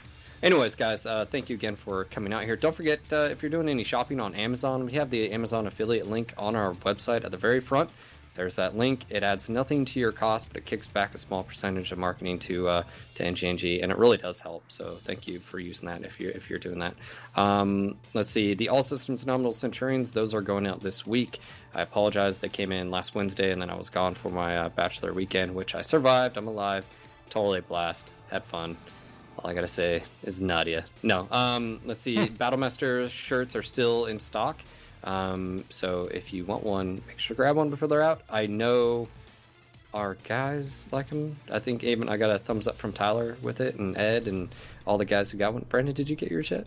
Anyways, 0.43 0.75
guys, 0.75 1.07
uh, 1.07 1.25
thank 1.25 1.49
you 1.49 1.57
again 1.57 1.77
for 1.77 2.05
coming 2.05 2.33
out 2.33 2.45
here. 2.45 2.57
Don't 2.57 2.77
forget 2.77 3.01
uh, 3.11 3.29
if 3.31 3.43
you're 3.43 3.51
doing 3.51 3.69
any 3.71 3.85
shopping 3.85 4.21
on 4.21 4.35
Amazon, 4.35 4.85
we 4.85 4.93
have 4.93 5.09
the 5.11 5.33
Amazon 5.33 5.67
affiliate 5.67 6.09
link 6.09 6.35
on 6.37 6.55
our 6.55 6.73
website 6.75 7.25
at 7.25 7.31
the 7.31 7.39
very 7.39 7.61
front. 7.61 7.89
There's 8.37 8.57
that 8.57 8.77
link. 8.77 9.05
It 9.09 9.23
adds 9.23 9.49
nothing 9.49 9.85
to 9.87 9.99
your 9.99 10.13
cost, 10.13 10.49
but 10.49 10.59
it 10.59 10.67
kicks 10.67 10.87
back 10.87 11.15
a 11.15 11.19
small 11.19 11.43
percentage 11.43 11.91
of 11.91 11.99
marketing 11.99 12.39
to 12.41 12.69
uh, 12.69 12.83
to 13.15 13.25
NGNG, 13.25 13.83
and 13.83 13.91
it 13.91 13.99
really 13.99 14.19
does 14.19 14.41
help. 14.41 14.65
So 14.69 14.99
thank 15.03 15.27
you 15.27 15.39
for 15.41 15.59
using 15.59 15.89
that 15.89 16.05
if 16.05 16.21
you 16.21 16.29
if 16.29 16.51
you're 16.51 16.59
doing 16.59 16.79
that. 16.81 16.95
Um, 17.35 17.97
let's 18.15 18.31
see, 18.31 18.55
the 18.55 18.69
All 18.69 18.83
Systems 18.83 19.27
Nominal 19.27 19.53
Centurions. 19.53 20.13
Those 20.13 20.35
are 20.35 20.43
going 20.43 20.67
out 20.67 20.81
this 20.81 21.07
week. 21.07 21.41
I 21.75 21.83
apologize. 21.83 22.39
They 22.39 22.49
came 22.49 22.73
in 22.73 22.91
last 22.91 23.15
Wednesday, 23.15 23.51
and 23.51 23.61
then 23.61 23.71
I 23.71 23.75
was 23.75 23.91
gone 23.91 24.15
for 24.15 24.31
my 24.31 24.57
uh, 24.57 24.69
bachelor 24.69 25.13
weekend, 25.13 25.55
which 25.55 25.75
I 25.75 25.83
survived. 25.83 26.37
I'm 26.37 26.49
alive. 26.49 26.85
Totally 27.31 27.59
a 27.61 27.63
blast. 27.63 28.11
Had 28.31 28.45
fun. 28.45 28.77
All 29.39 29.51
I 29.51 29.55
gotta 29.55 29.69
say 29.69 30.03
is 30.23 30.41
Nadia. 30.41 30.85
No. 31.03 31.29
Um, 31.31 31.81
let's 31.85 32.03
see. 32.03 32.17
Battlemaster 32.27 33.09
shirts 33.11 33.55
are 33.55 33.63
still 33.63 34.07
in 34.07 34.19
stock. 34.19 34.59
Um, 35.07 35.65
so 35.71 36.09
if 36.13 36.33
you 36.33 36.45
want 36.45 36.65
one, 36.65 37.01
make 37.07 37.19
sure 37.19 37.35
to 37.35 37.39
grab 37.39 37.57
one 37.57 37.71
before 37.71 37.89
they're 37.89 38.03
out. 38.03 38.23
I 38.29 38.47
know 38.47 39.09
our 39.95 40.17
guys 40.25 40.89
like 40.91 41.09
them. 41.09 41.37
I 41.51 41.61
think 41.61 41.85
even 41.85 42.09
I 42.09 42.17
got 42.17 42.31
a 42.31 42.39
thumbs 42.39 42.67
up 42.67 42.77
from 42.77 42.93
Tyler 42.93 43.37
with 43.41 43.61
it, 43.61 43.77
and 43.77 43.97
Ed, 43.97 44.27
and 44.29 44.49
all 44.87 44.99
the 44.99 45.05
guys 45.05 45.31
who 45.31 45.39
got 45.39 45.55
one. 45.55 45.65
Brandon, 45.69 45.95
did 45.95 46.09
you 46.09 46.17
get 46.17 46.31
yours 46.31 46.51
yet? 46.51 46.67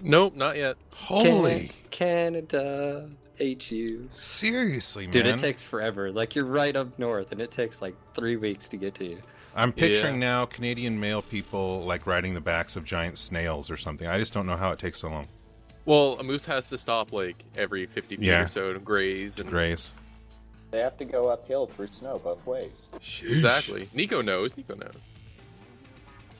Nope, 0.00 0.36
not 0.36 0.56
yet. 0.56 0.76
Holy. 0.92 1.70
Canada 1.90 3.08
hate 3.36 3.70
you, 3.70 4.08
Seriously, 4.12 5.04
man. 5.04 5.12
dude. 5.12 5.26
It 5.26 5.38
takes 5.38 5.64
forever. 5.64 6.12
Like 6.12 6.34
you're 6.34 6.44
right 6.44 6.76
up 6.76 6.98
north, 6.98 7.32
and 7.32 7.40
it 7.40 7.50
takes 7.50 7.80
like 7.80 7.96
three 8.14 8.36
weeks 8.36 8.68
to 8.68 8.76
get 8.76 8.94
to 8.96 9.04
you. 9.04 9.22
I'm 9.54 9.72
picturing 9.72 10.20
now 10.20 10.44
Canadian 10.46 11.00
male 11.00 11.22
people 11.22 11.80
like 11.82 12.06
riding 12.06 12.34
the 12.34 12.40
backs 12.40 12.76
of 12.76 12.84
giant 12.84 13.18
snails 13.18 13.70
or 13.70 13.76
something. 13.76 14.06
I 14.06 14.18
just 14.18 14.32
don't 14.32 14.46
know 14.46 14.56
how 14.56 14.70
it 14.70 14.78
takes 14.78 15.00
so 15.00 15.08
long. 15.08 15.26
Well, 15.88 16.18
a 16.20 16.22
moose 16.22 16.44
has 16.44 16.66
to 16.66 16.76
stop 16.76 17.14
like 17.14 17.36
every 17.56 17.86
50 17.86 18.16
feet 18.16 18.26
Yeah. 18.26 18.42
or 18.44 18.48
so 18.48 18.74
to 18.74 18.78
graze, 18.78 19.38
and 19.38 19.48
Grace. 19.48 19.90
They 20.70 20.80
have 20.80 20.98
to 20.98 21.06
go 21.06 21.28
uphill 21.28 21.64
through 21.66 21.86
snow 21.86 22.18
both 22.18 22.44
ways. 22.46 22.90
Exactly. 23.22 23.88
Niko 23.96 24.22
knows. 24.22 24.52
Niko 24.52 24.78
knows. 24.78 24.98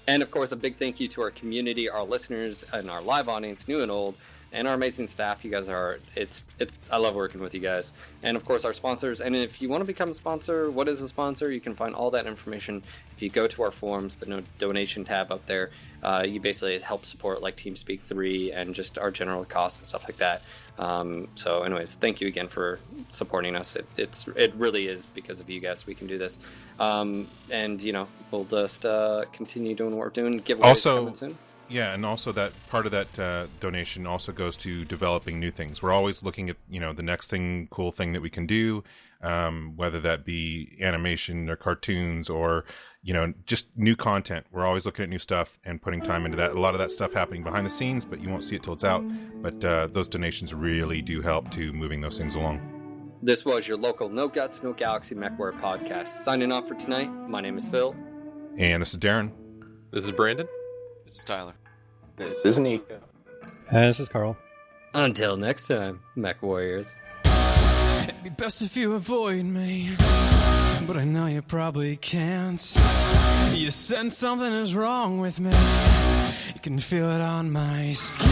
And 0.07 0.23
of 0.23 0.31
course, 0.31 0.53
a 0.53 0.57
big 0.57 0.77
thank 0.77 1.01
you 1.01 1.09
to 1.09 1.23
our 1.23 1.31
community, 1.31 1.89
our 1.89 2.05
listeners, 2.05 2.67
and 2.75 2.91
our 2.91 3.01
live 3.01 3.31
audience, 3.31 3.67
new 3.67 3.81
and 3.81 3.91
old, 3.91 4.17
and 4.53 4.69
our 4.69 4.75
amazing 4.75 5.09
staff. 5.09 5.43
You 5.43 5.51
guys 5.51 5.67
are 5.67 5.99
it's 6.15 6.45
it's 6.59 6.77
I 6.91 6.99
love 6.99 7.15
working 7.15 7.41
with 7.41 7.55
you 7.55 7.61
guys. 7.61 7.95
And 8.23 8.37
of 8.37 8.45
course, 8.45 8.67
our 8.67 8.75
sponsors. 8.75 9.23
And 9.23 9.35
if 9.35 9.63
you 9.63 9.71
want 9.71 9.81
to 9.81 9.87
become 9.87 10.11
a 10.11 10.15
sponsor, 10.15 10.71
what 10.71 10.89
is 10.89 11.01
a 11.01 11.09
sponsor? 11.09 11.51
You 11.51 11.61
can 11.61 11.75
find 11.75 11.95
all 11.95 12.11
that 12.11 12.27
information 12.27 12.83
if 13.17 13.23
you 13.23 13.31
go 13.31 13.47
to 13.47 13.63
our 13.63 13.71
forums, 13.71 14.17
the 14.17 14.27
no- 14.27 14.43
donation 14.59 15.05
tab 15.05 15.33
up 15.33 15.47
there. 15.47 15.71
Uh, 16.03 16.25
you 16.27 16.41
basically 16.41 16.79
help 16.79 17.05
support 17.05 17.43
like 17.43 17.57
TeamSpeak 17.57 18.01
Three 18.03 18.53
and 18.53 18.75
just 18.75 18.99
our 18.99 19.11
general 19.11 19.45
costs 19.45 19.81
and 19.81 19.89
stuff 19.89 20.05
like 20.05 20.19
that. 20.19 20.43
Um, 20.79 21.29
so, 21.35 21.63
anyways, 21.65 21.97
thank 21.97 22.21
you 22.21 22.29
again 22.29 22.47
for 22.49 22.79
supporting 23.11 23.57
us. 23.57 23.75
It, 23.77 23.87
it's 23.97 24.29
it 24.37 24.55
really 24.55 24.87
is 24.87 25.07
because 25.07 25.41
of 25.41 25.51
you 25.51 25.61
guys 25.61 25.87
we 25.87 25.95
can 25.95 26.07
do 26.07 26.19
this. 26.19 26.39
Um, 26.79 27.27
and 27.51 27.83
you 27.83 27.93
know, 27.93 28.07
we'll 28.31 28.45
just 28.45 28.87
uh, 28.87 29.25
continue 29.33 29.75
doing 29.75 29.91
what 29.91 29.99
we're 29.99 30.11
doing. 30.11 30.41
Giveaways 30.41 30.65
Also- 30.65 31.13
soon. 31.15 31.39
Yeah, 31.71 31.93
and 31.93 32.07
also 32.07 32.33
that 32.33 32.53
part 32.69 32.87
of 32.87 32.93
that 32.93 33.19
uh, 33.19 33.47
donation 33.61 34.07
also 34.07 34.33
goes 34.33 34.57
to 34.59 34.87
developing 34.87 35.39
new 35.39 35.51
things. 35.51 35.83
We're 35.83 35.93
always 35.93 36.23
looking 36.23 36.49
at 36.49 36.57
you 36.71 36.81
know 36.81 36.95
the 36.95 37.03
next 37.03 37.29
thing, 37.29 37.69
cool 37.71 37.93
thing 37.93 38.15
that 38.15 38.23
we 38.23 38.31
can 38.31 38.47
do, 38.47 38.85
um, 39.21 39.73
whether 39.77 40.01
that 40.01 40.25
be 40.25 40.77
animation 40.81 41.49
or 41.51 41.57
cartoons 41.57 42.31
or 42.31 42.65
you 43.03 43.13
know 43.13 43.33
just 43.47 43.69
new 43.77 43.97
content. 43.97 44.47
We're 44.53 44.67
always 44.67 44.87
looking 44.87 45.03
at 45.03 45.09
new 45.09 45.19
stuff 45.19 45.59
and 45.65 45.81
putting 45.81 46.01
time 46.01 46.25
into 46.25 46.37
that. 46.37 46.53
A 46.53 46.61
lot 46.61 46.75
of 46.75 46.81
that 46.81 46.91
stuff 46.91 47.13
happening 47.13 47.43
behind 47.43 47.67
the 47.67 47.71
scenes, 47.71 48.05
but 48.05 48.21
you 48.21 48.29
won't 48.29 48.45
see 48.45 48.57
it 48.57 48.63
till 48.63 48.75
it's 48.75 48.85
out. 48.85 49.05
But 49.43 49.65
uh, 49.65 49.89
those 49.91 50.09
donations 50.09 50.55
really 50.55 51.03
do 51.03 51.21
help 51.21 51.51
to 51.53 51.73
moving 51.73 52.01
those 52.01 52.19
things 52.19 52.35
along. 52.35 52.61
This 53.21 53.45
was 53.45 53.67
your 53.67 53.77
local 53.77 54.09
No 54.09 54.29
Guts, 54.29 54.63
No 54.63 54.73
Galaxy 54.73 55.17
MechWarrior 55.17 55.61
podcast. 55.61 56.09
Signing 56.09 56.53
off 56.53 56.69
for 56.69 56.75
tonight, 56.75 57.11
my 57.29 57.41
name 57.41 57.59
is 57.59 57.65
Phil. 57.65 57.97
And 58.57 58.81
this 58.81 58.91
is 58.95 59.01
Darren. 59.01 59.33
This 59.91 60.05
is 60.05 60.13
Brandon. 60.13 60.47
This 61.05 61.17
is 61.17 61.25
Tyler. 61.25 61.55
This 62.17 62.45
is 62.45 62.59
Niko. 62.59 63.01
And 63.71 63.91
this 63.91 63.99
is 63.99 64.09
Karl. 64.09 64.37
Until 64.95 65.37
next 65.37 65.67
time, 65.67 66.01
Mech 66.15 66.43
Warriors. 66.43 66.97
Be 68.29 68.35
best 68.35 68.61
if 68.61 68.77
you 68.77 68.95
avoid 68.95 69.47
me, 69.47 69.89
but 70.87 70.99
I 70.99 71.05
know 71.05 71.25
you 71.25 71.41
probably 71.41 71.97
can't. 71.97 72.61
You 73.55 73.71
sense 73.71 74.19
something 74.19 74.53
is 74.53 74.75
wrong 74.75 75.19
with 75.19 75.41
me. 75.41 75.55
You 76.55 76.61
can 76.61 76.79
feel 76.79 77.11
it 77.11 77.23
on 77.23 77.51
my 77.51 77.93
skin, 77.93 78.29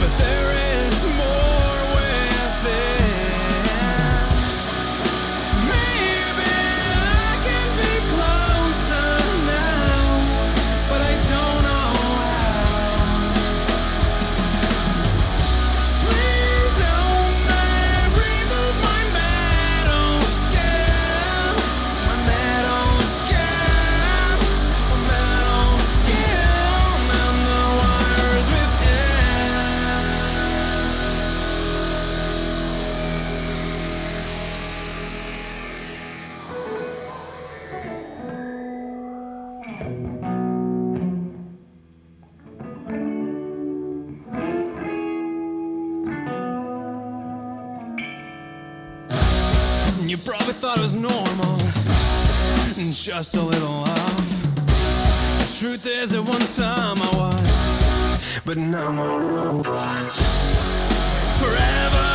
but 0.00 0.18
there 0.18 0.86
is 0.86 1.04
more 1.16 1.96
within. 1.96 2.26
Maybe 2.94 3.05
just 53.16 53.36
a 53.36 53.40
little 53.40 53.68
off. 53.68 54.42
The 54.66 55.56
truth 55.58 55.86
is, 55.86 56.12
at 56.12 56.22
one 56.22 56.38
time 56.38 56.98
I 57.00 57.10
was, 57.16 58.40
but 58.44 58.58
now 58.58 58.88
I'm 58.88 58.98
a 58.98 59.18
robot. 59.34 60.10
Forever 61.40 62.05